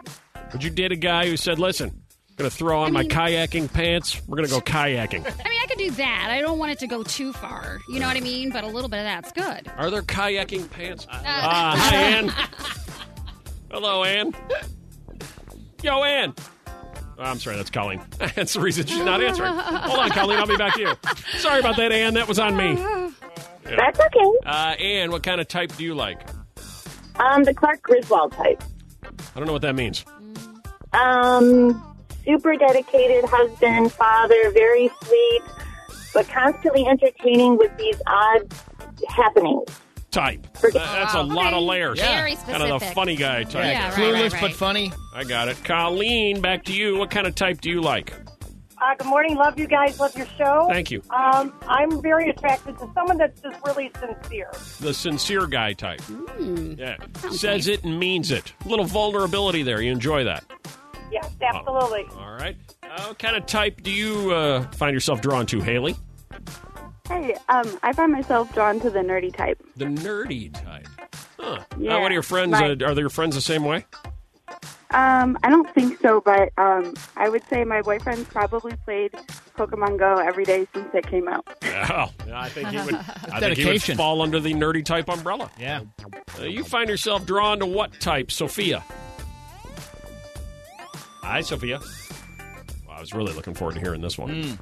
Would 0.52 0.62
you 0.64 0.70
date 0.70 0.92
a 0.92 0.96
guy 0.96 1.26
who 1.28 1.36
said, 1.36 1.58
listen, 1.58 1.88
I'm 1.90 2.34
going 2.36 2.50
to 2.50 2.56
throw 2.56 2.80
on 2.80 2.92
my 2.92 3.04
kayaking 3.04 3.72
pants. 3.72 4.20
We're 4.26 4.36
going 4.36 4.48
to 4.48 4.54
go 4.54 4.60
kayaking. 4.60 5.20
I 5.44 5.48
mean, 5.48 5.58
I 5.62 5.66
could 5.68 5.78
do 5.78 5.90
that. 5.92 6.28
I 6.30 6.40
don't 6.40 6.58
want 6.58 6.72
it 6.72 6.78
to 6.80 6.86
go 6.86 7.02
too 7.02 7.32
far. 7.32 7.78
You 7.88 7.98
know 8.00 8.06
what 8.06 8.16
I 8.16 8.20
mean? 8.20 8.50
But 8.50 8.64
a 8.64 8.66
little 8.68 8.88
bit 8.90 8.98
of 8.98 9.04
that's 9.04 9.32
good. 9.32 9.70
Are 9.76 9.90
there 9.90 10.02
kayaking 10.02 10.70
pants? 10.70 11.06
Ah, 11.10 11.74
hi, 11.76 11.96
Ann. 11.96 12.28
Hello, 13.70 14.04
Ann. 14.04 14.34
Yo, 15.82 16.02
Ann. 16.04 16.34
I'm 17.18 17.38
sorry, 17.38 17.56
that's 17.56 17.70
Colleen. 17.70 18.02
that's 18.34 18.54
the 18.54 18.60
reason 18.60 18.86
she's 18.86 19.04
not 19.04 19.22
answering. 19.22 19.52
Hold 19.54 19.98
on, 19.98 20.10
Colleen. 20.10 20.38
I'll 20.38 20.46
be 20.46 20.56
back 20.56 20.74
to 20.74 20.80
you. 20.80 20.94
Sorry 21.38 21.60
about 21.60 21.76
that, 21.76 21.92
Ann. 21.92 22.14
That 22.14 22.28
was 22.28 22.38
on 22.38 22.56
me. 22.56 22.74
Yeah. 22.74 23.10
That's 23.64 23.98
okay. 23.98 24.30
Uh, 24.44 24.74
Ann, 24.78 25.10
what 25.10 25.22
kind 25.22 25.40
of 25.40 25.48
type 25.48 25.74
do 25.76 25.84
you 25.84 25.94
like? 25.94 26.20
Um, 27.16 27.44
the 27.44 27.54
Clark 27.54 27.82
Griswold 27.82 28.32
type. 28.32 28.62
I 29.02 29.38
don't 29.38 29.46
know 29.46 29.52
what 29.52 29.62
that 29.62 29.74
means. 29.74 30.04
Um, 30.92 31.96
super 32.24 32.56
dedicated 32.56 33.24
husband, 33.24 33.92
father, 33.92 34.50
very 34.50 34.90
sweet, 35.04 35.42
but 36.14 36.28
constantly 36.28 36.86
entertaining 36.86 37.56
with 37.56 37.76
these 37.76 38.00
odd 38.06 38.52
happenings. 39.08 39.68
Type. 40.16 40.46
That- 40.62 40.72
That's 40.72 41.14
a 41.14 41.18
Wow. 41.18 41.22
lot 41.34 41.52
of 41.52 41.62
layers. 41.62 42.00
Very 42.00 42.32
specific. 42.36 42.58
Kind 42.60 42.72
of 42.72 42.80
the 42.80 42.86
funny 42.86 43.16
guy 43.16 43.44
type. 43.44 43.54
Yeah, 43.66 43.90
there. 43.94 44.12
right, 44.12 44.14
Clueless 44.24 44.32
right, 44.32 44.40
but 44.40 44.52
funny. 44.54 44.90
I 45.14 45.24
got 45.24 45.48
it. 45.48 45.62
Colleen, 45.62 46.40
back 46.40 46.64
to 46.64 46.72
you. 46.72 46.96
What 46.96 47.10
kind 47.10 47.26
of 47.26 47.34
type 47.34 47.60
do 47.60 47.68
you 47.68 47.82
like? 47.82 48.14
Uh, 48.80 48.94
good 48.96 49.06
morning. 49.08 49.36
Love 49.36 49.58
you 49.58 49.66
guys. 49.66 50.00
Love 50.00 50.16
your 50.16 50.26
show. 50.38 50.66
Thank 50.70 50.90
you. 50.90 51.02
Um, 51.10 51.52
I'm 51.68 52.00
very 52.00 52.30
attracted 52.30 52.78
to 52.78 52.90
someone 52.94 53.18
that's 53.18 53.38
just 53.42 53.58
really 53.66 53.90
sincere. 54.00 54.50
The 54.80 54.94
sincere 54.94 55.46
guy 55.46 55.74
type. 55.74 56.00
Hmm. 56.00 56.72
Yeah. 56.78 56.96
Says 57.30 57.68
it 57.68 57.84
and 57.84 57.98
means 57.98 58.30
it. 58.30 58.54
A 58.64 58.68
little 58.68 58.84
vulnerability 58.86 59.62
there. 59.64 59.82
You 59.82 59.92
enjoy 59.92 60.24
that. 60.24 60.44
Yes, 61.12 61.30
absolutely. 61.42 62.04
All 62.18 62.32
right. 62.32 62.56
Uh, 62.82 63.02
what 63.08 63.18
kind 63.18 63.36
of 63.36 63.44
type 63.46 63.82
do 63.82 63.90
you 63.90 64.32
uh, 64.32 64.62
find 64.72 64.94
yourself 64.94 65.20
drawn 65.20 65.44
to, 65.46 65.60
Haley? 65.60 65.94
Hey, 67.08 67.36
um, 67.48 67.78
I 67.82 67.92
find 67.92 68.12
myself 68.12 68.52
drawn 68.52 68.80
to 68.80 68.90
the 68.90 68.98
nerdy 69.00 69.34
type. 69.34 69.62
The 69.76 69.84
nerdy 69.86 70.52
type. 70.52 70.88
Huh. 71.38 71.60
Yeah, 71.78 71.96
Uh, 71.96 72.00
what 72.00 72.10
are 72.10 72.14
your 72.14 72.22
friends? 72.22 72.52
my- 72.52 72.70
Uh, 72.72 72.76
are 72.86 72.98
your 72.98 73.08
friends 73.10 73.34
the 73.36 73.40
same 73.40 73.64
way? 73.64 73.84
Um, 74.92 75.36
I 75.42 75.50
don't 75.50 75.68
think 75.74 76.00
so, 76.00 76.20
but 76.24 76.50
um, 76.56 76.94
I 77.16 77.28
would 77.28 77.42
say 77.50 77.64
my 77.64 77.82
boyfriend's 77.82 78.24
probably 78.28 78.72
played 78.84 79.12
Pokemon 79.58 79.98
Go 79.98 80.14
every 80.14 80.44
day 80.44 80.66
since 80.72 80.88
it 80.94 81.06
came 81.06 81.28
out. 81.28 81.46
Yeah, 81.62 82.08
I 82.34 82.48
think 82.48 82.68
he 82.70 82.76
would. 82.78 82.94
I 82.94 83.02
think 83.02 83.26
he 83.26 83.32
would 83.34 83.40
dedication. 83.40 83.96
fall 83.96 84.22
under 84.22 84.40
the 84.40 84.54
nerdy 84.54 84.84
type 84.84 85.08
umbrella. 85.10 85.50
Yeah. 85.58 85.82
Uh, 86.40 86.44
you 86.44 86.64
find 86.64 86.88
yourself 86.88 87.26
drawn 87.26 87.58
to 87.58 87.66
what 87.66 88.00
type, 88.00 88.30
Sophia? 88.32 88.82
Hi, 91.22 91.40
Sophia. 91.42 91.80
Well, 92.86 92.96
I 92.96 93.00
was 93.00 93.12
really 93.12 93.32
looking 93.34 93.54
forward 93.54 93.74
to 93.74 93.80
hearing 93.80 94.00
this 94.00 94.16
one. 94.16 94.42
Mm. 94.42 94.58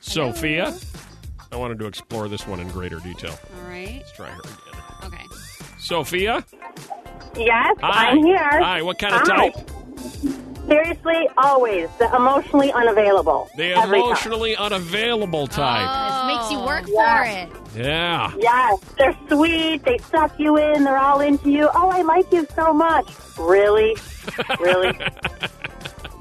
Sophia, 0.00 0.74
I 1.54 1.56
wanted 1.56 1.78
to 1.78 1.86
explore 1.86 2.26
this 2.28 2.48
one 2.48 2.58
in 2.58 2.66
greater 2.68 2.98
detail. 2.98 3.30
All 3.62 3.68
right. 3.70 3.94
Let's 3.98 4.10
try 4.12 4.28
her 4.28 4.40
again. 4.40 4.82
Okay. 5.04 5.24
Sophia, 5.78 6.44
Yes, 7.36 7.76
Hi. 7.80 8.10
I'm 8.10 8.18
here. 8.18 8.38
Hi, 8.38 8.82
what 8.82 8.98
kind 8.98 9.14
of 9.14 9.20
Hi. 9.22 9.50
type? 9.50 9.70
Seriously, 10.68 11.28
always 11.36 11.88
the 11.98 12.12
emotionally 12.14 12.72
unavailable. 12.72 13.48
the 13.56 13.72
Every 13.74 13.98
time. 14.00 14.06
emotionally 14.08 14.56
unavailable 14.56 15.46
type. 15.46 15.86
Oh. 15.88 16.26
This 16.26 16.36
makes 16.36 16.52
you 16.52 16.66
work 16.66 16.84
Yeah. 16.88 17.18
for 17.22 17.78
it. 17.78 17.84
Yeah. 17.84 18.32
Yes, 18.38 18.80
they're 18.98 19.16
sweet. 19.28 19.84
They 19.84 19.98
suck 19.98 20.32
you 20.38 20.56
in. 20.56 20.82
They're 20.84 20.98
all 20.98 21.20
into 21.20 21.50
you. 21.50 21.68
Oh, 21.74 21.90
I 21.90 22.02
like 22.02 22.32
you 22.32 22.46
so 22.56 22.72
much. 22.72 23.08
Really, 23.38 23.96
really. 24.60 24.98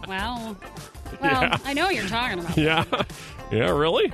Wow. 0.08 0.56
Well, 1.22 1.32
Yeah. 1.32 1.58
I 1.64 1.74
know 1.74 1.86
what 1.86 1.96
you're 1.96 2.08
talking 2.08 2.40
about. 2.40 2.58
Yeah. 2.58 2.84
Yeah, 3.52 3.70
really? 3.70 4.12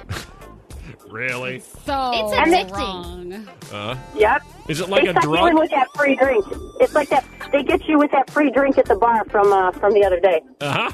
Really? 1.09 1.59
So 1.59 2.11
It's 2.13 2.35
addicting. 2.35 2.71
wrong. 2.71 3.47
Uh, 3.71 3.95
Yep. 4.15 4.41
is 4.67 4.79
it 4.81 4.89
like 4.89 5.03
they 5.03 5.09
a 5.09 5.13
suck 5.13 5.23
you 5.23 5.35
in 5.35 5.39
drug? 5.39 5.53
with 5.59 5.69
that 5.71 5.87
free 5.95 6.15
drink. 6.15 6.45
It's 6.79 6.93
like 6.95 7.09
that. 7.09 7.25
They 7.51 7.63
get 7.63 7.87
you 7.87 7.97
with 7.97 8.11
that 8.11 8.29
free 8.29 8.51
drink 8.51 8.77
at 8.77 8.85
the 8.85 8.95
bar 8.95 9.25
from 9.25 9.51
uh, 9.53 9.71
from 9.71 9.93
the 9.93 10.03
other 10.03 10.19
day. 10.19 10.41
Uh 10.61 10.71
huh. 10.71 10.91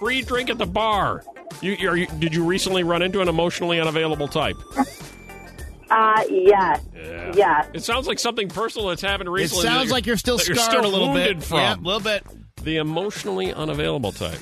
Free 0.00 0.22
drink 0.22 0.50
at 0.50 0.58
the 0.58 0.66
bar. 0.66 1.22
You, 1.62 1.72
you, 1.72 1.88
are 1.88 1.96
you, 1.96 2.06
did 2.18 2.34
you 2.34 2.44
recently 2.44 2.82
run 2.84 3.00
into 3.02 3.20
an 3.22 3.28
emotionally 3.28 3.80
unavailable 3.80 4.28
type? 4.28 4.56
Uh, 5.88 6.24
yes. 6.28 6.80
Yeah. 6.94 7.32
Yes. 7.34 7.68
It 7.72 7.84
sounds 7.84 8.06
like 8.08 8.18
something 8.18 8.48
personal 8.48 8.88
that's 8.88 9.02
happened 9.02 9.28
It 9.28 9.32
recently. 9.32 9.64
that 9.66 9.72
sounds 9.74 9.90
like 9.92 10.04
you're 10.04 10.16
still 10.16 10.38
scarred 10.38 10.56
you're 10.56 10.64
still 10.64 10.84
a 10.84 10.88
little 10.90 11.14
bit. 11.14 11.42
From. 11.42 11.58
Yeah, 11.58 11.74
a 11.74 11.76
little 11.76 12.00
bit. 12.00 12.24
The 12.64 12.76
emotionally 12.78 13.52
unavailable 13.52 14.10
type. 14.12 14.38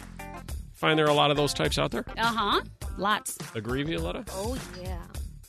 Find 0.72 0.98
there 0.98 1.06
are 1.06 1.10
a 1.10 1.14
lot 1.14 1.30
of 1.30 1.36
those 1.36 1.52
types 1.54 1.78
out 1.78 1.90
there. 1.90 2.04
Uh 2.16 2.22
huh. 2.24 2.60
Lots. 2.96 3.38
Agree, 3.54 3.82
Violetta? 3.82 4.24
Oh 4.30 4.56
yeah. 4.80 4.98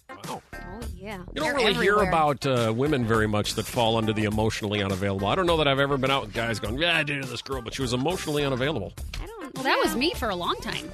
Wow. 0.09 0.41
Oh 0.53 0.79
yeah. 0.95 1.17
You 1.17 1.41
don't 1.41 1.43
They're 1.43 1.55
really 1.55 1.73
hear 1.73 1.97
about 1.97 2.45
uh, 2.45 2.73
women 2.75 3.05
very 3.05 3.27
much 3.27 3.55
that 3.55 3.65
fall 3.65 3.97
under 3.97 4.13
the 4.13 4.23
emotionally 4.23 4.81
unavailable. 4.81 5.27
I 5.27 5.35
don't 5.35 5.45
know 5.45 5.57
that 5.57 5.67
I've 5.67 5.79
ever 5.79 5.97
been 5.97 6.11
out 6.11 6.25
with 6.25 6.33
guys 6.33 6.59
going, 6.59 6.77
"Yeah, 6.77 6.97
I 6.97 7.03
dated 7.03 7.25
this 7.25 7.41
girl, 7.41 7.61
but 7.61 7.73
she 7.73 7.81
was 7.81 7.93
emotionally 7.93 8.43
unavailable." 8.43 8.93
I 9.21 9.25
don't. 9.25 9.53
Well, 9.55 9.63
that 9.63 9.79
was 9.83 9.95
me 9.95 10.13
for 10.15 10.29
a 10.29 10.35
long 10.35 10.55
time. 10.61 10.89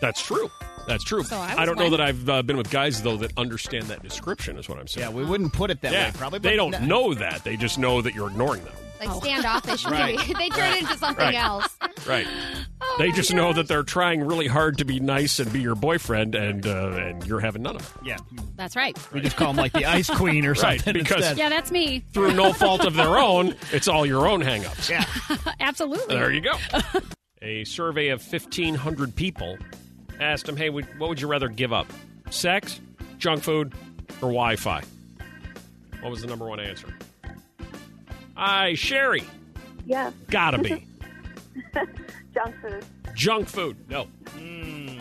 That's 0.00 0.22
true. 0.24 0.50
That's 0.86 1.04
true. 1.04 1.22
So 1.24 1.36
I 1.36 1.54
I, 1.58 1.64
don't 1.66 1.78
know 1.78 1.90
that 1.90 2.00
I've 2.00 2.28
uh, 2.28 2.42
been 2.42 2.56
with 2.56 2.70
guys 2.70 3.02
though 3.02 3.16
that 3.18 3.32
understand 3.36 3.84
that 3.86 4.02
description. 4.02 4.56
Is 4.58 4.68
what 4.68 4.78
I'm 4.78 4.86
saying. 4.86 5.08
Yeah, 5.08 5.14
we 5.14 5.24
wouldn't 5.24 5.52
put 5.52 5.70
it 5.70 5.80
that 5.82 5.92
yeah, 5.92 6.06
way, 6.06 6.12
probably. 6.16 6.38
they 6.38 6.56
don't 6.56 6.70
no- 6.70 6.80
know 6.80 7.14
that. 7.14 7.44
They 7.44 7.56
just 7.56 7.78
know 7.78 8.00
that 8.02 8.14
you're 8.14 8.28
ignoring 8.28 8.64
them. 8.64 8.74
Like 9.00 9.10
standoffish, 9.22 9.84
Right. 9.90 10.16
maybe. 10.18 10.32
they 10.38 10.48
turn 10.48 10.60
Right. 10.70 10.82
into 10.82 10.96
something 10.98 11.24
Right. 11.24 11.34
else. 11.34 11.76
Right. 12.06 12.26
Oh 12.80 12.94
they 12.98 13.10
just 13.10 13.34
know 13.34 13.52
that 13.52 13.66
they're 13.68 13.82
trying 13.82 14.24
really 14.24 14.46
hard 14.46 14.78
to 14.78 14.84
be 14.84 14.98
nice 14.98 15.40
and 15.40 15.52
be 15.52 15.60
your 15.60 15.74
boyfriend, 15.74 16.34
and 16.34 16.64
uh, 16.66 16.90
and 16.92 17.26
you're 17.26 17.40
having 17.40 17.62
none 17.62 17.76
of 17.76 17.82
it. 17.82 18.06
Yeah. 18.06 18.16
That's 18.56 18.76
right. 18.76 18.96
We 19.12 19.20
just 19.20 19.36
call 19.36 19.48
them 19.48 19.56
like 19.56 19.72
the 19.72 19.84
ice 19.84 20.08
queen 20.08 20.46
or 20.46 20.52
Right, 20.52 20.80
something. 20.80 20.94
because- 20.94 21.16
instead. 21.18 21.38
Yeah, 21.38 21.48
that's 21.50 21.70
me. 21.70 22.04
Through 22.14 22.32
no 22.34 22.52
fault 22.52 22.84
of 22.86 22.94
their 22.94 23.18
own, 23.18 23.54
it's 23.72 23.88
all 23.88 24.06
your 24.06 24.26
own 24.28 24.42
hangups. 24.42 24.88
Yeah. 24.88 25.04
Absolutely. 25.60 26.14
There 26.14 26.32
you 26.32 26.40
go. 26.40 26.52
A 27.42 27.64
survey 27.64 28.08
of 28.08 28.22
1,500 28.26 29.14
people 29.14 29.58
asked 30.20 30.46
them, 30.46 30.56
hey, 30.56 30.70
what 30.70 30.86
would 30.98 31.20
you 31.20 31.26
rather 31.28 31.48
give 31.48 31.72
up? 31.72 31.86
Sex, 32.30 32.80
junk 33.18 33.42
food, 33.42 33.74
or 34.22 34.30
Wi 34.32 34.56
Fi? 34.56 34.82
What 36.00 36.10
was 36.10 36.22
the 36.22 36.26
number 36.28 36.46
one 36.48 36.60
answer? 36.60 36.88
Aye, 38.38 38.74
Sherry. 38.74 39.24
Yeah. 39.84 40.12
Gotta 40.30 40.58
be. 40.58 40.86
Junk 42.34 42.54
food. 42.62 42.84
junk 43.14 43.48
food. 43.48 43.76
No. 43.90 44.04
Hmm. 44.30 45.00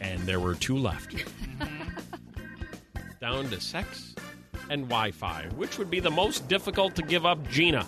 And 0.00 0.20
there 0.20 0.38
were 0.38 0.54
two 0.54 0.76
left. 0.76 1.24
Down 3.20 3.48
to 3.50 3.60
sex 3.60 4.14
and 4.70 4.82
Wi 4.84 5.10
Fi. 5.10 5.48
Which 5.56 5.76
would 5.78 5.90
be 5.90 5.98
the 5.98 6.10
most 6.10 6.46
difficult 6.48 6.94
to 6.96 7.02
give 7.02 7.26
up, 7.26 7.46
Gina? 7.48 7.86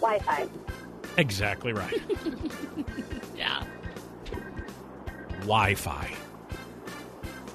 Wi-Fi. 0.00 0.48
Exactly 1.18 1.72
right. 1.72 2.00
Yeah. 3.36 3.64
Wi 5.40 5.74
Fi. 5.74 6.14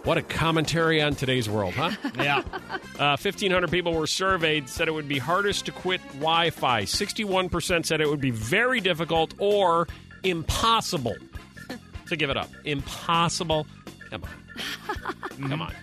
What 0.08 0.18
a 0.18 0.22
commentary 0.22 1.02
on 1.02 1.16
today's 1.16 1.50
world, 1.50 1.74
huh? 1.74 1.92
Yeah. 2.16 2.38
Uh, 2.98 3.18
1,500 3.18 3.70
people 3.70 3.94
were 3.94 4.08
surveyed, 4.08 4.70
said 4.70 4.88
it 4.88 4.94
would 4.94 5.10
be 5.10 5.18
hardest 5.18 5.66
to 5.66 5.74
quit 5.74 6.00
Wi 6.14 6.50
Fi. 6.52 6.84
61% 6.84 7.86
said 7.86 8.00
it 8.00 8.10
would 8.10 8.22
be 8.22 8.32
very 8.32 8.80
difficult 8.80 9.34
or 9.38 9.86
impossible 10.24 11.18
to 12.08 12.16
give 12.16 12.30
it 12.30 12.38
up. 12.38 12.50
Impossible. 12.64 13.68
Come 14.10 14.24
on. 14.24 15.50
Come 15.50 15.62
on. 15.62 15.74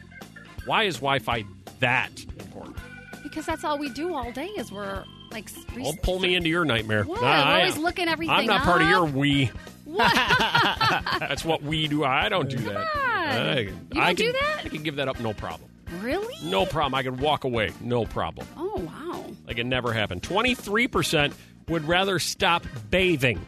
Why 0.65 0.85
is 0.85 0.97
Wi 0.97 1.19
Fi 1.19 1.45
that 1.81 2.11
important? 2.39 2.79
Because 3.23 3.45
that's 3.45 3.63
all 3.63 3.77
we 3.77 3.91
do 3.91 4.15
all 4.15 4.33
day 4.33 4.49
is 4.57 4.73
we're 4.73 5.05
like. 5.33 5.51
Well, 5.77 5.95
pull 6.03 6.19
me 6.19 6.35
into 6.35 6.49
your 6.49 6.65
nightmare. 6.65 7.05
What? 7.05 7.21
Nah, 7.21 7.27
We're 7.27 7.29
I 7.29 7.61
always 7.61 7.77
am. 7.77 7.83
looking 7.83 8.09
everything 8.09 8.35
I'm 8.35 8.47
not 8.47 8.63
part 8.63 8.81
of 8.81 8.89
your 8.89 9.05
we. 9.05 9.51
What? 9.85 10.13
That's 11.21 11.45
what 11.45 11.63
we 11.63 11.89
do. 11.89 12.05
I 12.05 12.29
don't 12.29 12.49
do 12.49 12.57
that. 12.59 12.87
I, 12.97 13.59
You 13.61 13.73
don't 13.91 14.03
I 14.03 14.13
do 14.15 14.33
that? 14.33 14.61
I 14.65 14.69
can 14.69 14.83
give 14.83 14.97
that 14.97 15.09
up, 15.09 15.21
no 15.21 15.33
problem. 15.35 15.71
really? 16.01 16.35
No 16.43 16.67
problem. 16.67 16.95
I 16.95 17.03
can 17.03 17.17
walk 17.19 17.45
away, 17.45 17.71
no 17.81 18.05
problem. 18.05 18.47
Oh 18.57 18.81
wow. 18.81 19.25
Like 19.47 19.59
it 19.59 19.67
never 19.67 19.93
happened. 19.93 20.23
23% 20.23 21.33
would 21.69 21.87
rather 21.87 22.19
stop 22.19 22.65
bathing 22.91 23.41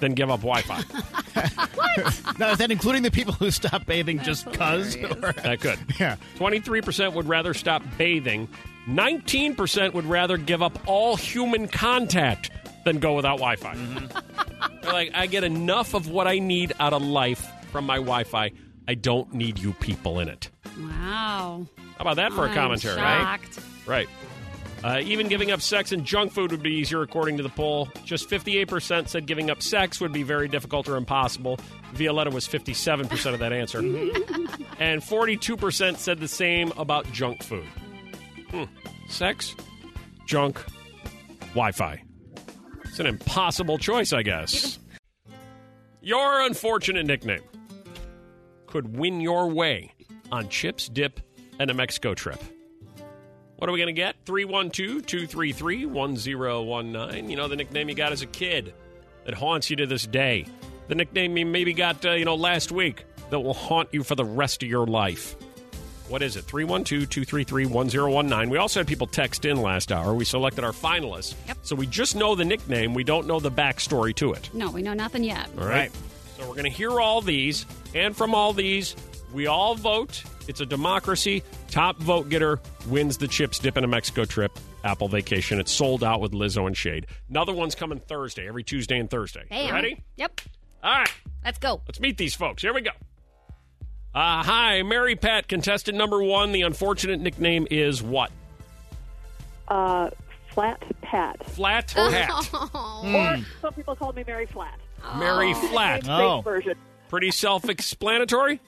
than 0.00 0.14
give 0.14 0.30
up 0.30 0.40
Wi 0.40 0.62
Fi. 0.62 0.82
What? 1.74 2.38
Now, 2.38 2.50
is 2.52 2.58
that 2.58 2.70
including 2.70 3.02
the 3.02 3.10
people 3.10 3.32
who 3.34 3.50
stop 3.50 3.84
bathing 3.86 4.20
just 4.20 4.44
because? 4.50 4.94
that 4.96 5.58
could. 5.60 5.78
Yeah. 5.98 6.16
23% 6.36 7.14
would 7.14 7.26
rather 7.28 7.54
stop 7.54 7.82
bathing. 7.98 8.48
19% 8.88 9.92
would 9.94 10.04
rather 10.06 10.36
give 10.36 10.62
up 10.62 10.78
all 10.86 11.16
human 11.16 11.68
contact 11.68 12.50
than 12.84 12.98
go 12.98 13.14
without 13.14 13.38
Wi 13.38 13.56
Fi. 13.56 13.74
They're 14.82 14.92
like, 14.92 15.10
I 15.14 15.26
get 15.26 15.44
enough 15.44 15.94
of 15.94 16.08
what 16.08 16.26
I 16.26 16.38
need 16.38 16.72
out 16.80 16.92
of 16.92 17.02
life 17.02 17.46
from 17.70 17.86
my 17.86 17.96
Wi 17.96 18.24
Fi. 18.24 18.52
I 18.88 18.94
don't 18.94 19.32
need 19.32 19.58
you 19.58 19.72
people 19.74 20.18
in 20.20 20.28
it. 20.28 20.50
Wow. 20.78 21.66
How 21.76 22.00
about 22.00 22.16
that 22.16 22.32
for 22.32 22.46
a 22.46 22.48
I'm 22.48 22.54
commentary, 22.54 22.96
right? 22.96 23.38
Right. 23.86 24.08
Uh, 24.84 25.00
even 25.04 25.28
giving 25.28 25.52
up 25.52 25.60
sex 25.60 25.92
and 25.92 26.04
junk 26.04 26.32
food 26.32 26.50
would 26.50 26.62
be 26.62 26.74
easier, 26.74 27.02
according 27.02 27.36
to 27.36 27.42
the 27.44 27.48
poll. 27.48 27.88
Just 28.04 28.28
58% 28.28 29.08
said 29.08 29.26
giving 29.26 29.48
up 29.48 29.62
sex 29.62 30.00
would 30.00 30.12
be 30.12 30.24
very 30.24 30.48
difficult 30.48 30.88
or 30.88 30.96
impossible. 30.96 31.60
Violetta 31.92 32.30
was 32.30 32.48
57% 32.48 33.32
of 33.32 33.38
that 33.38 33.52
answer. 33.52 33.78
and 34.80 35.00
42% 35.00 35.96
said 35.98 36.18
the 36.18 36.26
same 36.26 36.72
about 36.76 37.10
junk 37.12 37.44
food. 37.44 37.66
Hmm. 38.50 38.64
Sex, 39.08 39.54
junk, 40.26 40.60
Wi 41.54 41.70
Fi. 41.70 42.02
It's 42.92 43.00
an 43.00 43.06
impossible 43.06 43.78
choice, 43.78 44.12
I 44.12 44.22
guess. 44.22 44.78
Your 46.02 46.42
unfortunate 46.42 47.06
nickname 47.06 47.40
could 48.66 48.98
win 48.98 49.18
your 49.22 49.48
way 49.48 49.94
on 50.30 50.50
chips, 50.50 50.90
dip, 50.90 51.18
and 51.58 51.70
a 51.70 51.74
Mexico 51.74 52.12
trip. 52.12 52.38
What 53.56 53.70
are 53.70 53.72
we 53.72 53.78
going 53.78 53.86
to 53.86 53.94
get? 53.94 54.16
312 54.26 55.06
233 55.06 55.86
1019. 55.86 57.30
You 57.30 57.36
know, 57.38 57.48
the 57.48 57.56
nickname 57.56 57.88
you 57.88 57.94
got 57.94 58.12
as 58.12 58.20
a 58.20 58.26
kid 58.26 58.74
that 59.24 59.32
haunts 59.32 59.70
you 59.70 59.76
to 59.76 59.86
this 59.86 60.06
day. 60.06 60.44
The 60.88 60.94
nickname 60.94 61.34
you 61.38 61.46
maybe 61.46 61.72
got, 61.72 62.04
uh, 62.04 62.10
you 62.10 62.26
know, 62.26 62.34
last 62.34 62.72
week 62.72 63.06
that 63.30 63.40
will 63.40 63.54
haunt 63.54 63.88
you 63.92 64.02
for 64.02 64.16
the 64.16 64.24
rest 64.26 64.62
of 64.62 64.68
your 64.68 64.86
life. 64.86 65.34
What 66.08 66.22
is 66.22 66.36
it? 66.36 66.44
312 66.44 67.08
233 67.08 67.66
1019. 67.66 68.50
We 68.50 68.58
also 68.58 68.80
had 68.80 68.86
people 68.86 69.06
text 69.06 69.44
in 69.44 69.56
last 69.56 69.92
hour. 69.92 70.14
We 70.14 70.24
selected 70.24 70.64
our 70.64 70.72
finalists. 70.72 71.34
Yep. 71.46 71.58
So 71.62 71.76
we 71.76 71.86
just 71.86 72.16
know 72.16 72.34
the 72.34 72.44
nickname. 72.44 72.94
We 72.94 73.04
don't 73.04 73.26
know 73.26 73.40
the 73.40 73.50
backstory 73.50 74.14
to 74.16 74.32
it. 74.32 74.50
No, 74.52 74.70
we 74.70 74.82
know 74.82 74.94
nothing 74.94 75.24
yet. 75.24 75.48
All 75.58 75.66
right. 75.66 75.90
So 76.36 76.42
we're 76.42 76.54
going 76.54 76.64
to 76.64 76.70
hear 76.70 77.00
all 77.00 77.20
these. 77.20 77.66
And 77.94 78.16
from 78.16 78.34
all 78.34 78.52
these, 78.52 78.94
we 79.32 79.46
all 79.46 79.74
vote. 79.74 80.22
It's 80.48 80.60
a 80.60 80.66
democracy. 80.66 81.42
Top 81.70 81.96
vote 81.98 82.28
getter 82.28 82.60
wins 82.88 83.16
the 83.16 83.28
Chips 83.28 83.58
Dip 83.58 83.76
in 83.76 83.84
a 83.84 83.88
Mexico 83.88 84.24
trip, 84.24 84.58
Apple 84.84 85.08
Vacation. 85.08 85.60
It's 85.60 85.72
sold 85.72 86.02
out 86.02 86.20
with 86.20 86.32
Lizzo 86.32 86.66
and 86.66 86.76
Shade. 86.76 87.06
Another 87.30 87.54
one's 87.54 87.74
coming 87.74 88.00
Thursday, 88.00 88.48
every 88.48 88.64
Tuesday 88.64 88.98
and 88.98 89.08
Thursday. 89.08 89.44
You 89.50 89.72
Ready? 89.72 90.02
Yep. 90.16 90.40
All 90.82 90.92
right. 90.92 91.12
Let's 91.44 91.58
go. 91.58 91.80
Let's 91.86 92.00
meet 92.00 92.18
these 92.18 92.34
folks. 92.34 92.62
Here 92.62 92.74
we 92.74 92.80
go. 92.80 92.90
Uh, 94.14 94.42
hi, 94.42 94.82
Mary 94.82 95.16
Pat, 95.16 95.48
contestant 95.48 95.96
number 95.96 96.22
one. 96.22 96.52
The 96.52 96.62
unfortunate 96.62 97.20
nickname 97.20 97.66
is 97.70 98.02
what? 98.02 98.30
Uh, 99.68 100.10
Flat 100.50 100.82
Pat. 101.00 101.42
Flat 101.46 101.94
Oh. 101.96 102.10
Pat. 102.10 102.54
Or 103.40 103.44
some 103.62 103.72
people 103.72 103.96
call 103.96 104.12
me 104.12 104.22
Mary 104.26 104.44
Flat. 104.46 104.78
Mary 105.16 105.54
Flat. 105.54 106.04
Fake 106.04 106.44
version. 106.44 106.74
Pretty 107.08 107.30
self 107.30 107.68
explanatory? 107.70 108.60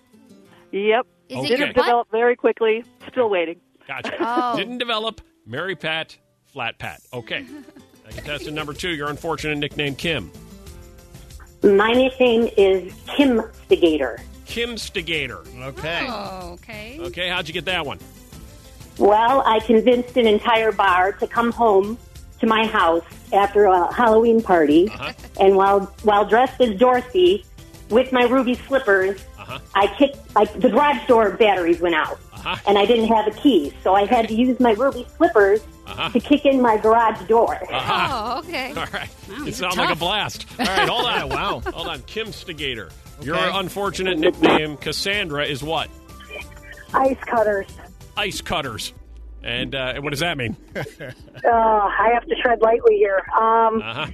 Yep. 0.73 1.07
Is 1.29 1.45
it 1.45 1.49
Didn't 1.57 1.75
develop 1.75 2.11
very 2.11 2.37
quickly. 2.37 2.85
Still 3.11 3.29
waiting. 3.29 3.61
Gotcha. 3.87 4.15
Oh. 4.21 4.57
Didn't 4.57 4.79
develop. 4.79 5.21
Mary 5.47 5.77
Pat, 5.77 6.17
Flat 6.47 6.79
Pat. 6.79 7.01
Okay. 7.13 7.45
Contestant 8.09 8.55
number 8.55 8.73
two, 8.73 8.91
your 8.91 9.09
unfortunate 9.11 9.59
nickname, 9.59 9.95
Kim. 9.95 10.31
My 11.63 11.93
nickname 11.93 12.49
is 12.57 12.93
Kim 13.17 13.41
Stigator. 13.69 14.21
Kim 14.55 14.77
Stigator. 14.77 15.45
Okay. 15.65 16.07
Oh, 16.09 16.53
okay. 16.53 16.97
Okay, 17.01 17.29
how'd 17.29 17.49
you 17.49 17.53
get 17.53 17.65
that 17.65 17.85
one? 17.85 17.99
Well, 18.99 19.43
I 19.45 19.59
convinced 19.59 20.17
an 20.17 20.29
entire 20.29 20.71
bar 20.71 21.11
to 21.15 21.27
come 21.27 21.51
home 21.51 21.99
to 22.39 22.47
my 22.47 22.65
house 22.65 23.03
after 23.33 23.65
a 23.65 23.93
Halloween 23.93 24.41
party, 24.41 24.89
uh-huh. 24.91 25.13
and 25.41 25.57
while 25.57 25.87
while 26.05 26.25
dressed 26.25 26.61
as 26.61 26.79
Dorothy 26.79 27.45
with 27.91 28.13
my 28.13 28.27
ruby 28.27 28.55
slippers, 28.55 29.25
uh-huh. 29.41 29.59
I 29.75 29.89
kicked. 29.89 30.19
I, 30.37 30.45
the 30.45 30.71
garage 30.71 31.05
door 31.09 31.31
batteries 31.33 31.81
went 31.81 31.97
out, 31.97 32.21
and 32.67 32.79
I 32.79 32.87
didn't 32.87 33.07
have 33.09 33.27
a 33.27 33.31
key, 33.33 33.73
so 33.83 33.95
I 33.95 34.05
had 34.07 34.29
to 34.29 34.35
use 34.35 34.59
my 34.61 34.73
ruby 34.73 35.07
slippers 35.17 35.61
Uh-huh. 35.87 36.11
to 36.11 36.21
kick 36.21 36.45
in 36.47 36.61
my 36.63 36.77
garage 36.77 37.21
door. 37.29 37.55
Uh-huh. 37.73 38.09
Oh, 38.11 38.39
okay. 38.41 38.69
All 38.77 38.87
right. 38.93 39.09
Wow, 39.29 39.47
it 39.47 39.55
sounds 39.55 39.77
like 39.77 39.91
a 39.91 39.97
blast. 39.97 40.47
All 40.59 40.67
right, 40.67 40.89
hold 40.89 41.05
on. 41.07 41.29
wow. 41.29 41.61
Hold 41.73 41.89
on. 41.89 42.03
Kim 42.03 42.29
Stigator. 42.29 42.91
Your 43.23 43.37
unfortunate 43.37 44.19
nickname, 44.19 44.77
Cassandra, 44.77 45.45
is 45.47 45.63
what? 45.63 45.89
Ice 46.95 47.17
cutters. 47.27 47.67
Ice 48.17 48.41
cutters. 48.41 48.93
And 49.43 49.75
uh, 49.75 50.01
what 50.01 50.11
does 50.11 50.21
that 50.21 50.37
mean? 50.39 50.57
Uh, 51.45 51.51
I 51.51 52.09
have 52.15 52.25
to 52.27 52.35
tread 52.37 52.63
lightly 52.63 52.97
here. 52.97 53.21
Um, 53.39 53.83
Uh-huh. 53.83 54.07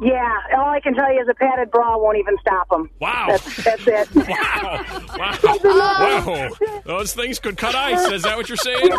Yeah, 0.00 0.38
all 0.56 0.68
I 0.70 0.80
can 0.80 0.94
tell 0.94 1.12
you 1.12 1.20
is 1.20 1.28
a 1.28 1.34
padded 1.34 1.70
bra 1.70 1.96
won't 1.98 2.18
even 2.18 2.36
stop 2.40 2.68
them. 2.68 2.90
Wow. 3.00 3.26
That's, 3.28 3.64
that's 3.64 3.86
it. 3.86 4.08
Wow. 4.16 5.38
Wow. 5.64 6.24
wow. 6.26 6.50
Those 6.84 7.12
things 7.14 7.38
could 7.38 7.56
cut 7.56 7.74
ice. 7.74 8.10
Is 8.10 8.22
that 8.22 8.36
what 8.36 8.48
you're 8.48 8.56
saying? 8.56 8.90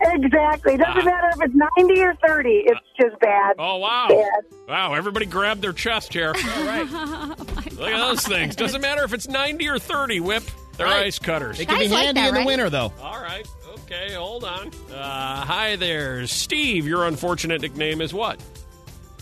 Exactly. 0.00 0.76
Doesn't 0.76 1.04
matter 1.04 1.28
if 1.36 1.42
it's 1.42 1.54
90 1.76 2.00
or 2.02 2.14
30. 2.26 2.48
It's 2.66 2.80
just 2.98 3.18
bad. 3.20 3.56
Oh, 3.58 3.76
wow. 3.76 4.08
Bad. 4.08 4.44
Wow. 4.68 4.94
Everybody 4.94 5.26
grab 5.26 5.60
their 5.60 5.72
chest 5.72 6.12
here. 6.12 6.28
All 6.56 6.64
right. 6.64 6.88
Look 7.72 7.90
at 7.90 8.08
those 8.08 8.26
things. 8.26 8.56
Doesn't 8.56 8.80
matter 8.80 9.04
if 9.04 9.12
it's 9.12 9.28
90 9.28 9.68
or 9.68 9.78
30, 9.78 10.20
Whip. 10.20 10.42
They're 10.76 10.86
Right. 10.86 11.06
ice 11.06 11.18
cutters. 11.18 11.60
It 11.60 11.68
can 11.68 11.78
be 11.78 11.88
handy 11.88 12.20
in 12.22 12.34
the 12.34 12.44
winter, 12.44 12.70
though. 12.70 12.92
All 13.02 13.20
right. 13.20 13.46
Okay, 13.84 14.14
hold 14.14 14.44
on. 14.44 14.70
Uh, 14.94 15.44
hi 15.44 15.76
there. 15.76 16.26
Steve, 16.26 16.86
your 16.86 17.06
unfortunate 17.06 17.60
nickname 17.60 18.00
is 18.00 18.14
what? 18.14 18.40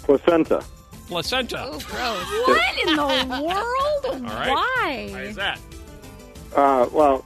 Placenta. 0.04 0.62
Placenta. 1.08 1.58
Oh, 1.64 1.78
gross. 1.78 2.26
What 2.46 2.88
in 2.88 2.96
the 2.96 3.42
world? 3.42 4.22
All 4.24 4.34
right. 4.36 4.50
Why? 4.50 5.08
Why 5.10 5.20
is 5.22 5.36
that? 5.36 5.58
Uh, 6.54 6.88
well, 6.92 7.24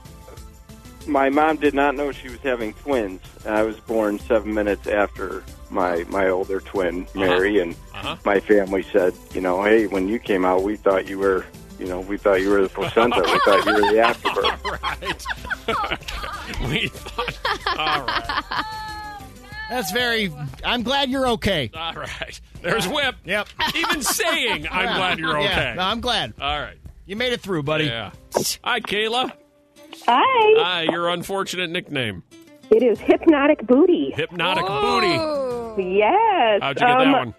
my 1.07 1.29
mom 1.31 1.57
did 1.57 1.75
not 1.75 1.95
know 1.97 2.13
she 2.13 2.29
was 2.29 2.39
having 2.41 2.73
twins. 2.75 3.21
I 3.47 3.63
was 3.63 3.79
born 3.81 4.19
seven 4.21 4.55
minutes 4.55 4.87
after 4.87 5.43
my 5.71 6.05
my 6.09 6.29
older 6.29 6.61
twin, 6.61 7.07
Mary, 7.15 7.59
and 7.61 7.75
Uh-huh. 7.95 8.17
my 8.25 8.41
family 8.41 8.83
said, 8.93 9.15
you 9.35 9.41
know, 9.41 9.63
hey, 9.65 9.87
when 9.87 10.09
you 10.09 10.19
came 10.19 10.45
out, 10.45 10.63
we 10.63 10.77
thought 10.77 11.09
you 11.09 11.19
were, 11.19 11.45
you 11.79 11.87
know, 11.87 12.01
we 12.01 12.17
thought 12.19 12.41
you 12.41 12.51
were 12.51 12.63
the 12.63 12.69
placenta. 12.69 13.21
we 13.25 13.39
thought 13.41 13.65
you 13.67 13.75
were 13.75 13.93
the 13.93 14.01
afterbirth. 14.09 14.65
right. 14.65 15.27
Okay. 15.69 16.67
we 16.69 16.89
thought. 16.89 17.79
All 17.79 18.07
right. 18.07 18.65
That's 19.73 19.91
very. 19.91 20.31
I'm 20.65 20.83
glad 20.83 21.09
you're 21.09 21.29
okay. 21.31 21.71
All 21.75 21.95
right. 21.95 22.39
There's 22.61 22.87
Whip. 22.87 23.15
Yep. 23.25 23.49
Even 23.75 24.03
saying, 24.03 24.67
I'm 24.71 24.85
Yeah. 24.85 24.97
glad 24.97 25.19
you're 25.19 25.39
okay. 25.39 25.45
Yeah, 25.49 25.75
no, 25.75 25.83
I'm 25.83 26.01
glad. 26.03 26.35
All 26.41 26.61
right. 26.61 26.77
You 27.07 27.17
made 27.17 27.33
it 27.33 27.41
through, 27.41 27.63
buddy. 27.63 27.87
Yeah. 27.87 28.11
Hi, 28.63 28.81
Kayla. 28.81 29.33
Hi. 30.07 30.63
Hi, 30.63 30.83
your 30.91 31.09
unfortunate 31.09 31.71
nickname. 31.71 32.23
It 32.71 32.83
is 32.83 33.01
Hypnotic 33.01 33.67
Booty. 33.67 34.13
Hypnotic 34.15 34.67
booty. 34.67 35.83
Yes. 35.97 36.61
How'd 36.63 36.81
you 36.81 36.87
get 36.87 36.99
that 36.99 37.07
Um, 37.07 37.13
one? 37.13 37.35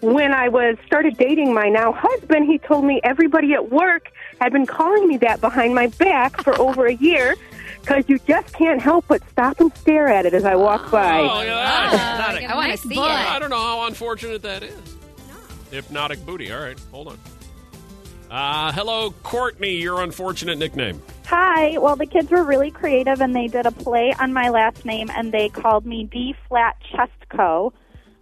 When 0.00 0.32
I 0.32 0.48
was 0.48 0.76
started 0.86 1.18
dating 1.18 1.52
my 1.52 1.68
now 1.68 1.92
husband, 1.92 2.46
he 2.46 2.56
told 2.58 2.86
me 2.86 3.00
everybody 3.04 3.52
at 3.52 3.70
work 3.70 4.10
had 4.40 4.52
been 4.52 4.64
calling 4.64 5.06
me 5.06 5.18
that 5.18 5.42
behind 5.42 5.74
my 5.74 5.88
back 5.88 6.42
for 6.42 6.58
over 6.58 6.86
a 6.86 6.94
year 6.94 7.34
because 7.84 8.04
you 8.08 8.18
just 8.20 8.52
can't 8.54 8.80
help 8.80 9.04
but 9.08 9.22
stop 9.30 9.60
and 9.60 9.74
stare 9.76 10.08
at 10.08 10.26
it 10.26 10.34
as 10.34 10.44
I 10.44 10.56
walk 10.56 10.90
by. 10.90 11.20
Oh, 11.20 11.22
look 11.24 11.46
at 11.46 11.46
that. 11.46 12.38
Hypnotic. 12.38 12.50
I 12.50 12.54
want 12.56 12.72
to 12.72 12.78
see 12.78 12.94
it. 12.94 12.98
I 13.00 13.38
don't 13.38 13.50
know 13.50 13.56
how 13.56 13.86
unfortunate 13.86 14.42
that 14.42 14.62
is. 14.62 14.96
Hypnotic 15.70 16.24
booty. 16.24 16.52
All 16.52 16.60
right, 16.60 16.78
hold 16.90 17.08
on. 17.08 17.18
Uh, 18.30 18.72
hello, 18.72 19.10
Courtney, 19.22 19.76
your 19.76 20.02
unfortunate 20.02 20.58
nickname. 20.58 21.00
Hi. 21.26 21.78
Well, 21.78 21.96
the 21.96 22.06
kids 22.06 22.30
were 22.30 22.42
really 22.42 22.70
creative 22.70 23.20
and 23.20 23.34
they 23.34 23.48
did 23.48 23.66
a 23.66 23.70
play 23.70 24.14
on 24.18 24.32
my 24.32 24.48
last 24.48 24.84
name 24.84 25.10
and 25.14 25.32
they 25.32 25.48
called 25.48 25.86
me 25.86 26.04
D 26.04 26.34
Flat 26.48 26.76
Chestco. 26.92 27.72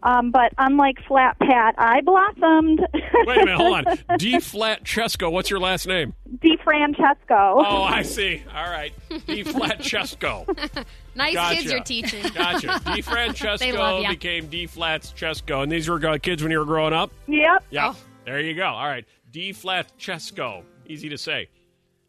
Um, 0.04 0.30
but 0.32 0.52
unlike 0.58 0.98
Flat 1.06 1.38
Pat, 1.38 1.74
I 1.78 2.00
blossomed. 2.00 2.80
Wait 2.92 3.36
a 3.36 3.44
minute, 3.44 3.56
hold 3.56 3.86
on. 3.86 3.98
D 4.18 4.40
flat 4.40 4.82
Chesco, 4.84 5.30
what's 5.30 5.48
your 5.48 5.60
last 5.60 5.86
name? 5.86 6.14
D 6.40 6.58
Francesco. 6.64 7.16
Oh, 7.30 7.82
I 7.82 8.02
see. 8.02 8.42
All 8.54 8.68
right. 8.68 8.92
D 9.26 9.42
flat 9.44 9.78
Chesco. 9.78 10.46
Nice 11.14 11.34
Gotcha. 11.34 11.56
kids 11.56 11.70
you're 11.70 11.82
teaching. 11.82 12.22
Gotcha. 12.32 12.80
D 12.94 13.02
Francesco 13.02 14.08
became 14.08 14.46
D 14.46 14.66
flats 14.66 15.12
Chesco. 15.12 15.62
And 15.62 15.70
these 15.70 15.86
were 15.86 16.04
uh, 16.06 16.16
kids 16.16 16.42
when 16.42 16.50
you 16.50 16.58
were 16.58 16.64
growing 16.64 16.94
up? 16.94 17.12
Yep. 17.26 17.64
Yeah. 17.68 17.92
There 18.24 18.40
you 18.40 18.54
go. 18.54 18.64
All 18.64 18.86
right. 18.86 19.04
D 19.30 19.52
flat 19.52 19.92
Chesco. 19.98 20.62
Easy 20.86 21.10
to 21.10 21.18
say. 21.18 21.50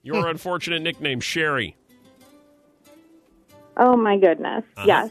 Your 0.03 0.27
unfortunate 0.29 0.81
nickname, 0.81 1.19
Sherry. 1.19 1.75
Oh 3.75 3.97
my 3.97 4.17
goodness. 4.17 4.63
Uh-huh. 4.77 4.85
Yes. 4.87 5.09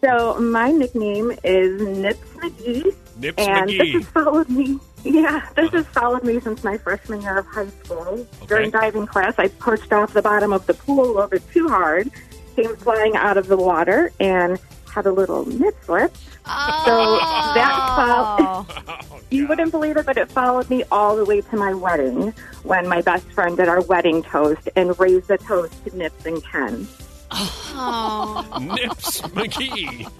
So 0.00 0.40
my 0.40 0.70
nickname 0.70 1.32
is 1.42 1.82
Nips 1.82 2.28
McGee. 2.36 2.94
Nips 3.18 3.38
and 3.38 3.68
McGee. 3.68 3.78
this 3.78 3.92
has 3.94 4.06
followed 4.06 4.48
me. 4.48 4.78
Yeah, 5.04 5.48
this 5.56 5.66
uh-huh. 5.66 5.76
has 5.76 5.86
followed 5.86 6.24
me 6.24 6.40
since 6.40 6.62
my 6.62 6.78
freshman 6.78 7.22
year 7.22 7.38
of 7.38 7.46
high 7.46 7.68
school. 7.84 8.26
During 8.46 8.70
diving 8.70 9.06
class, 9.06 9.34
I 9.38 9.48
pushed 9.48 9.92
off 9.92 10.12
the 10.12 10.22
bottom 10.22 10.52
of 10.52 10.66
the 10.66 10.74
pool 10.74 11.04
a 11.04 11.12
little 11.12 11.28
bit 11.28 11.42
too 11.52 11.68
hard, 11.68 12.10
came 12.56 12.76
flying 12.76 13.16
out 13.16 13.36
of 13.36 13.46
the 13.48 13.56
water, 13.56 14.12
and 14.20 14.58
had 14.92 15.06
a 15.06 15.12
little 15.12 15.46
nip 15.46 15.76
slip. 15.84 16.16
So 16.16 16.44
oh. 16.46 17.52
that 17.54 17.94
followed. 17.96 18.66
Oh, 19.10 19.20
you 19.30 19.46
wouldn't 19.46 19.72
believe 19.72 19.96
it, 19.98 20.06
but 20.06 20.16
it 20.16 20.30
followed 20.30 20.70
me 20.70 20.84
all 20.90 21.14
the 21.14 21.24
way 21.24 21.42
to 21.42 21.56
my 21.56 21.74
wedding 21.74 22.32
when 22.62 22.88
my 22.88 23.02
best 23.02 23.30
friend 23.32 23.56
did 23.56 23.68
our 23.68 23.82
wedding 23.82 24.22
toast 24.22 24.68
and 24.74 24.98
raised 24.98 25.28
the 25.28 25.36
toast 25.36 25.84
to 25.84 25.96
Nips 25.96 26.24
and 26.24 26.42
Ken. 26.42 26.88
Nips 28.60 29.20
McGee. 29.22 30.10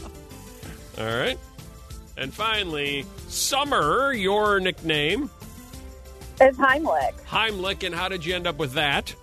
All 0.98 1.06
right. 1.06 1.38
And 2.16 2.34
finally, 2.34 3.06
Summer, 3.28 4.12
your 4.12 4.60
nickname. 4.60 5.30
It's 6.40 6.58
Heimlich. 6.58 7.14
Heimlich, 7.26 7.84
and 7.84 7.94
how 7.94 8.08
did 8.08 8.24
you 8.24 8.34
end 8.34 8.46
up 8.46 8.58
with 8.58 8.72
that? 8.72 9.14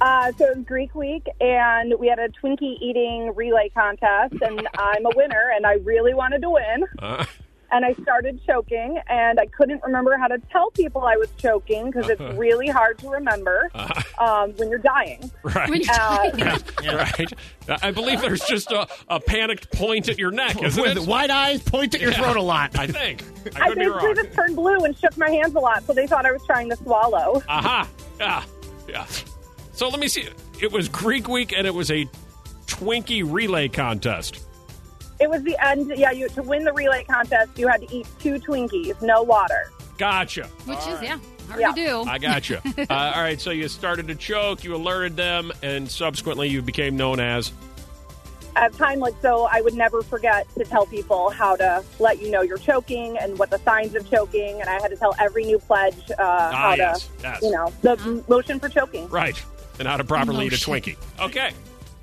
Uh, 0.00 0.30
so 0.38 0.46
it 0.46 0.56
was 0.56 0.64
Greek 0.66 0.94
week, 0.94 1.26
and 1.40 1.94
we 1.98 2.06
had 2.06 2.18
a 2.18 2.28
Twinkie 2.28 2.80
eating 2.80 3.34
relay 3.34 3.68
contest, 3.70 4.34
and 4.42 4.68
I'm 4.78 5.04
a 5.06 5.10
winner, 5.16 5.52
and 5.54 5.66
I 5.66 5.74
really 5.84 6.14
wanted 6.14 6.42
to 6.42 6.50
win. 6.50 6.84
Uh, 6.98 7.24
And 7.70 7.84
I 7.84 7.92
started 8.02 8.40
choking, 8.46 8.98
and 9.08 9.38
I 9.38 9.44
couldn't 9.46 9.82
remember 9.82 10.16
how 10.16 10.26
to 10.26 10.38
tell 10.50 10.70
people 10.70 11.02
I 11.02 11.16
was 11.16 11.28
choking 11.36 11.90
because 11.90 12.08
it's 12.08 12.20
really 12.38 12.68
hard 12.68 12.98
to 13.00 13.10
remember 13.10 13.68
um, 14.18 14.52
when 14.56 14.70
you're 14.70 14.78
dying. 14.78 15.30
Right. 15.42 15.68
When 15.68 15.82
you're 15.82 15.94
dying. 15.94 16.34
Right. 16.88 17.32
I 17.82 17.90
believe 17.90 18.22
there's 18.22 18.40
just 18.44 18.72
a, 18.72 18.88
a 19.08 19.20
panicked 19.20 19.70
point 19.72 20.08
at 20.08 20.18
your 20.18 20.30
neck, 20.30 20.62
isn't 20.62 20.82
With 20.82 20.96
it? 20.96 21.06
wide 21.06 21.28
eyes, 21.30 21.62
point 21.62 21.94
at 21.94 22.00
your 22.00 22.12
Yeah, 22.12 22.22
throat 22.22 22.36
a 22.38 22.42
lot. 22.42 22.78
I 22.78 22.86
think. 22.86 23.22
I 23.56 23.64
I 23.64 23.68
could 23.68 23.78
be 23.78 23.84
basically 23.84 24.06
wrong. 24.06 24.14
just 24.16 24.32
turned 24.32 24.56
blue 24.56 24.78
and 24.84 24.96
shook 24.98 25.16
my 25.18 25.28
hands 25.30 25.54
a 25.54 25.58
lot, 25.60 25.82
so 25.84 25.92
they 25.92 26.06
thought 26.06 26.24
I 26.24 26.32
was 26.32 26.44
trying 26.46 26.70
to 26.70 26.76
swallow. 26.76 27.42
Aha. 27.48 27.86
Yeah. 28.18 28.42
Yeah. 28.88 29.06
So 29.72 29.88
let 29.88 30.00
me 30.00 30.08
see. 30.08 30.26
It 30.62 30.72
was 30.72 30.88
Greek 30.88 31.28
week 31.28 31.52
and 31.52 31.66
it 31.66 31.74
was 31.74 31.90
a 31.90 32.08
Twinkie 32.66 33.22
relay 33.30 33.68
contest. 33.68 34.44
It 35.20 35.28
was 35.28 35.42
the 35.42 35.56
end. 35.64 35.92
Yeah, 35.96 36.12
you 36.12 36.28
to 36.30 36.42
win 36.42 36.64
the 36.64 36.72
relay 36.72 37.04
contest, 37.04 37.50
you 37.56 37.68
had 37.68 37.80
to 37.80 37.94
eat 37.94 38.06
two 38.18 38.34
Twinkies, 38.34 39.00
no 39.02 39.22
water. 39.22 39.70
Gotcha. 39.96 40.44
Which 40.64 40.78
is, 40.78 41.02
yeah, 41.02 41.18
hard 41.48 41.60
Yeah. 41.60 41.72
to 41.72 41.74
do. 41.74 42.02
I 42.08 42.18
got 42.18 42.48
you. 42.48 42.58
uh, 42.78 43.12
all 43.14 43.22
right, 43.22 43.40
so 43.40 43.50
you 43.50 43.66
started 43.68 44.06
to 44.08 44.14
choke, 44.14 44.62
you 44.62 44.74
alerted 44.76 45.16
them, 45.16 45.52
and 45.62 45.90
subsequently 45.90 46.48
you 46.48 46.62
became 46.62 46.96
known 46.96 47.18
as. 47.18 47.52
At 48.54 48.72
time 48.74 49.00
like 49.00 49.14
so, 49.20 49.48
I 49.50 49.60
would 49.60 49.74
never 49.74 50.02
forget 50.02 50.46
to 50.56 50.64
tell 50.64 50.86
people 50.86 51.30
how 51.30 51.56
to 51.56 51.84
let 51.98 52.20
you 52.20 52.30
know 52.30 52.42
you're 52.42 52.58
choking 52.58 53.16
and 53.18 53.38
what 53.38 53.50
the 53.50 53.58
signs 53.58 53.94
of 53.94 54.08
choking, 54.08 54.60
and 54.60 54.70
I 54.70 54.80
had 54.80 54.88
to 54.88 54.96
tell 54.96 55.14
every 55.18 55.44
new 55.44 55.58
pledge 55.58 55.94
uh, 56.16 56.52
how 56.52 56.74
yes, 56.74 57.06
to, 57.06 57.12
yes. 57.22 57.42
you 57.42 57.50
know, 57.50 57.72
the 57.82 58.24
motion 58.28 58.58
for 58.60 58.68
choking. 58.68 59.08
Right. 59.08 59.40
And 59.78 59.86
how 59.86 59.96
to 59.96 60.04
properly 60.04 60.46
eat 60.46 60.52
a 60.52 60.56
Twinkie. 60.56 60.96
Okay. 61.20 61.50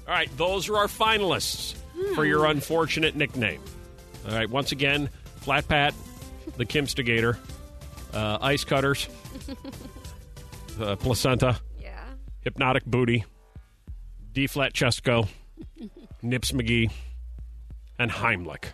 All 0.07 0.13
right, 0.13 0.30
those 0.38 0.70
are 0.70 0.78
our 0.78 0.88
finalists 0.88 1.74
for 2.15 2.25
your 2.25 2.45
unfortunate 2.45 3.15
nickname. 3.15 3.61
All 4.27 4.33
right, 4.35 4.49
once 4.49 4.71
again, 4.71 5.09
Flat 5.37 5.67
Pat, 5.67 5.93
the 6.57 6.65
Kimstigator, 6.65 7.37
uh, 8.13 8.37
Ice 8.41 8.63
Cutters, 8.63 9.07
uh, 10.81 10.95
Placenta, 10.95 11.59
Yeah. 11.81 11.91
Hypnotic 12.41 12.85
Booty, 12.85 13.25
D 14.33 14.47
Flat 14.47 14.73
Chesco, 14.73 15.27
Nips 16.21 16.51
McGee, 16.51 16.91
and 17.99 18.11
Heimlich. 18.11 18.65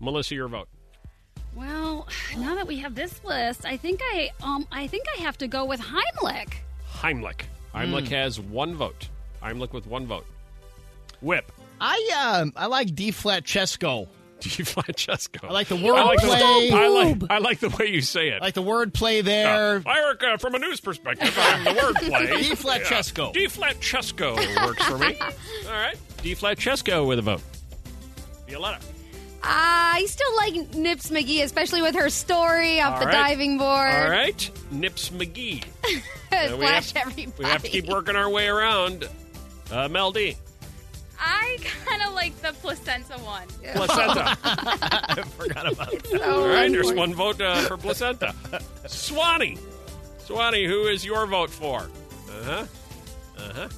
Melissa, 0.00 0.34
your 0.34 0.48
vote. 0.48 0.68
Well, 1.54 2.06
now 2.36 2.54
that 2.54 2.66
we 2.66 2.78
have 2.78 2.94
this 2.94 3.22
list, 3.24 3.64
I 3.64 3.76
think 3.76 4.00
I 4.12 4.30
um 4.42 4.66
I 4.70 4.86
think 4.86 5.06
I 5.16 5.22
have 5.22 5.36
to 5.38 5.48
go 5.48 5.64
with 5.64 5.80
Heimlich. 5.80 6.54
Heimlich. 6.92 7.40
Heimlich 7.74 8.04
Mm. 8.06 8.10
has 8.10 8.38
one 8.40 8.74
vote. 8.74 9.08
Heimlich 9.42 9.72
with 9.72 9.86
one 9.86 10.06
vote. 10.06 10.26
Whip. 11.20 11.50
I 11.80 12.38
um 12.40 12.52
I 12.56 12.66
like 12.66 12.94
D 12.94 13.10
flat 13.10 13.44
Chesco. 13.44 14.08
D 14.40 14.50
flat 14.50 14.96
Chesco. 14.96 15.48
I 15.48 15.52
like 15.52 15.68
the 15.68 15.76
I 15.76 15.80
like, 15.80 16.20
the. 16.20 16.26
I, 16.28 16.88
like, 16.88 17.22
I 17.30 17.38
like 17.38 17.58
the 17.60 17.70
way 17.70 17.86
you 17.86 18.00
say 18.00 18.28
it. 18.28 18.40
I 18.40 18.44
like 18.46 18.54
the 18.54 18.62
word 18.62 18.94
play 18.94 19.20
there. 19.20 19.82
Uh, 19.84 19.92
Erica, 19.92 20.38
from 20.38 20.54
a 20.54 20.58
news 20.58 20.80
perspective, 20.80 21.34
I'm 21.36 21.64
the 21.64 21.72
word 21.82 21.96
play. 21.96 22.26
D 22.42 22.54
flat 22.54 22.82
Chesco. 22.82 23.32
D 23.32 23.48
flat 23.48 23.80
Chesco 23.80 24.36
works 24.64 24.84
for 24.84 24.98
me. 24.98 25.18
All 25.66 25.72
right. 25.72 25.96
D 26.22 26.34
flat 26.34 26.58
Chesco 26.58 27.06
with 27.06 27.18
a 27.18 27.22
vote. 27.22 27.42
Violetta. 28.48 28.78
I 29.42 30.04
still 30.08 30.36
like 30.36 30.74
Nips 30.74 31.10
McGee, 31.10 31.42
especially 31.42 31.82
with 31.82 31.94
her 31.94 32.10
story 32.10 32.80
off 32.80 32.94
All 32.94 33.00
the 33.00 33.06
right. 33.06 33.12
diving 33.12 33.58
board. 33.58 33.94
All 33.94 34.10
right. 34.10 34.50
Nips 34.70 35.10
McGee. 35.10 35.64
Uh, 36.30 36.56
we, 36.56 36.64
have, 36.66 36.92
everybody. 36.94 37.32
we 37.38 37.44
have 37.44 37.62
to 37.62 37.68
keep 37.68 37.86
working 37.86 38.14
our 38.16 38.28
way 38.28 38.48
around. 38.48 39.08
Uh, 39.70 39.88
Mel 39.88 40.12
D. 40.12 40.36
I 41.20 41.58
kind 41.86 42.02
of 42.02 42.14
like 42.14 42.36
the 42.42 42.52
placenta 42.60 43.14
one. 43.18 43.46
Placenta. 43.74 44.36
I 44.44 45.22
forgot 45.36 45.72
about 45.72 45.92
it. 45.92 46.22
All 46.22 46.46
right. 46.46 46.70
There's 46.70 46.92
one 46.92 47.12
vote 47.14 47.40
uh, 47.40 47.62
for 47.62 47.76
placenta. 47.76 48.34
Swanee. 48.86 49.58
Swanee, 50.18 50.66
who 50.66 50.86
is 50.86 51.04
your 51.04 51.26
vote 51.26 51.50
for? 51.50 51.80
Uh 52.30 52.44
huh. 52.44 52.66
Uh 53.38 53.52
huh. 53.54 53.68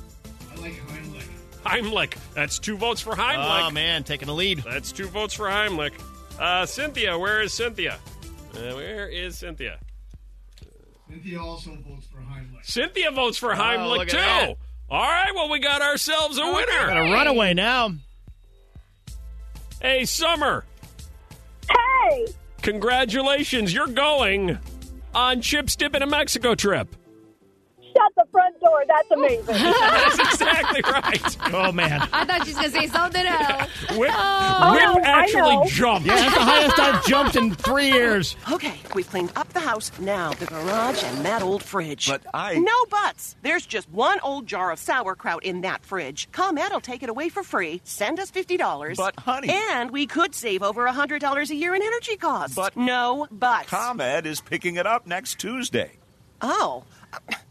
I 0.57 0.61
like 0.61 0.73
Heimlich. 0.87 1.25
Heimlich. 1.65 2.15
That's 2.35 2.59
two 2.59 2.77
votes 2.77 3.01
for 3.01 3.15
Heimlich. 3.15 3.69
Oh 3.69 3.71
man, 3.71 4.05
taking 4.05 4.27
the 4.27 4.35
lead. 4.35 4.59
That's 4.59 4.93
two 4.93 5.07
votes 5.07 5.33
for 5.35 5.47
Heimlich. 5.47 5.93
Uh, 6.39 6.67
Cynthia, 6.67 7.19
where 7.19 7.41
is 7.43 7.53
Cynthia? 7.55 7.99
Uh, 8.55 8.75
where 8.75 9.09
is 9.09 9.39
Cynthia? 9.39 9.79
Cynthia 11.09 11.41
also 11.41 11.71
votes 11.87 12.07
for 12.07 12.19
Heimlich. 12.19 12.65
Cynthia 12.65 13.11
votes 13.11 13.39
for 13.39 13.53
Oh, 13.53 13.57
Heimlich 13.57 13.89
look 13.99 14.01
at 14.03 14.11
too. 14.11 14.17
that. 14.17 14.55
All 14.91 15.01
right, 15.03 15.33
well 15.35 15.49
we 15.49 15.61
got 15.61 15.83
ourselves 15.83 16.39
a 16.39 16.45
winner. 16.45 16.87
Got 16.87 16.97
a 16.97 17.13
runaway 17.13 17.55
now. 17.55 17.93
Hey, 19.81 20.05
Summer, 20.05 20.65
Hey, 21.71 22.27
congratulations! 22.63 23.73
You're 23.73 23.87
going 23.87 24.59
on 25.15 25.41
Chip's 25.41 25.77
Dip 25.77 25.95
in 25.95 26.03
a 26.03 26.07
Mexico 26.07 26.55
trip. 26.55 26.95
Shut 28.33 28.53
the 28.55 28.61
front 28.61 28.61
door. 28.61 28.85
That's 28.89 29.11
amazing. 29.11 29.45
That's 29.47 30.19
exactly 30.19 30.81
right. 30.85 31.37
Oh 31.55 31.73
man. 31.73 32.09
I 32.13 32.25
thought 32.25 32.45
she 32.47 32.51
was 32.55 32.59
going 32.59 32.71
to 32.73 32.79
say 32.81 32.87
something 32.89 33.25
else. 33.27 33.71
Whip, 33.97 34.11
Oh, 34.13 34.73
Whip 34.73 34.83
oh, 34.87 34.95
no, 34.95 35.01
actually 35.05 35.57
know. 35.57 35.65
jumped. 35.67 36.07
Yeah, 36.07 36.17
that's 36.17 36.35
the 36.35 36.41
highest 36.41 36.79
I've 36.79 37.05
jumped 37.07 37.37
in 37.37 37.55
three 37.55 37.91
years. 37.91 38.37
Okay, 38.51 38.75
we've 38.95 39.09
cleaned 39.09 39.33
up 39.37 39.49
the 39.53 39.61
house. 39.61 39.91
Now 39.99 40.33
the 40.35 40.47
garage 40.47 41.03
and 41.03 41.25
that 41.25 41.43
old 41.43 41.63
fridge. 41.63 42.09
But 42.09 42.23
I- 42.35 42.59
No 42.59 42.73
buts. 42.91 43.37
There's 43.43 43.67
just 43.67 43.89
one 43.91 44.19
old 44.21 44.47
jar 44.47 44.71
of 44.73 44.79
sauerkraut 44.79 45.45
in 45.45 45.63
that 45.63 45.85
fridge. 45.85 46.29
ComEd 46.33 46.71
will 46.73 46.81
take 46.81 47.03
it 47.03 47.09
away 47.09 47.29
for 47.29 47.43
free. 47.43 47.81
Send 47.85 48.19
us 48.21 48.31
$50. 48.31 48.97
But, 48.97 49.19
honey- 49.19 49.49
And 49.51 49.91
we 49.91 50.07
could 50.07 50.35
save 50.35 50.63
over 50.63 50.87
$100 50.87 51.51
a 51.51 51.55
year 51.55 51.75
in 51.75 51.83
energy 51.83 52.17
costs. 52.17 52.55
But- 52.57 52.77
No 52.77 53.27
buts. 53.31 53.69
ComEd 53.69 54.27
is 54.27 54.41
picking 54.41 54.77
it 54.77 54.87
up 54.87 55.07
next 55.07 55.39
Tuesday. 55.39 55.93
oh. 56.43 56.85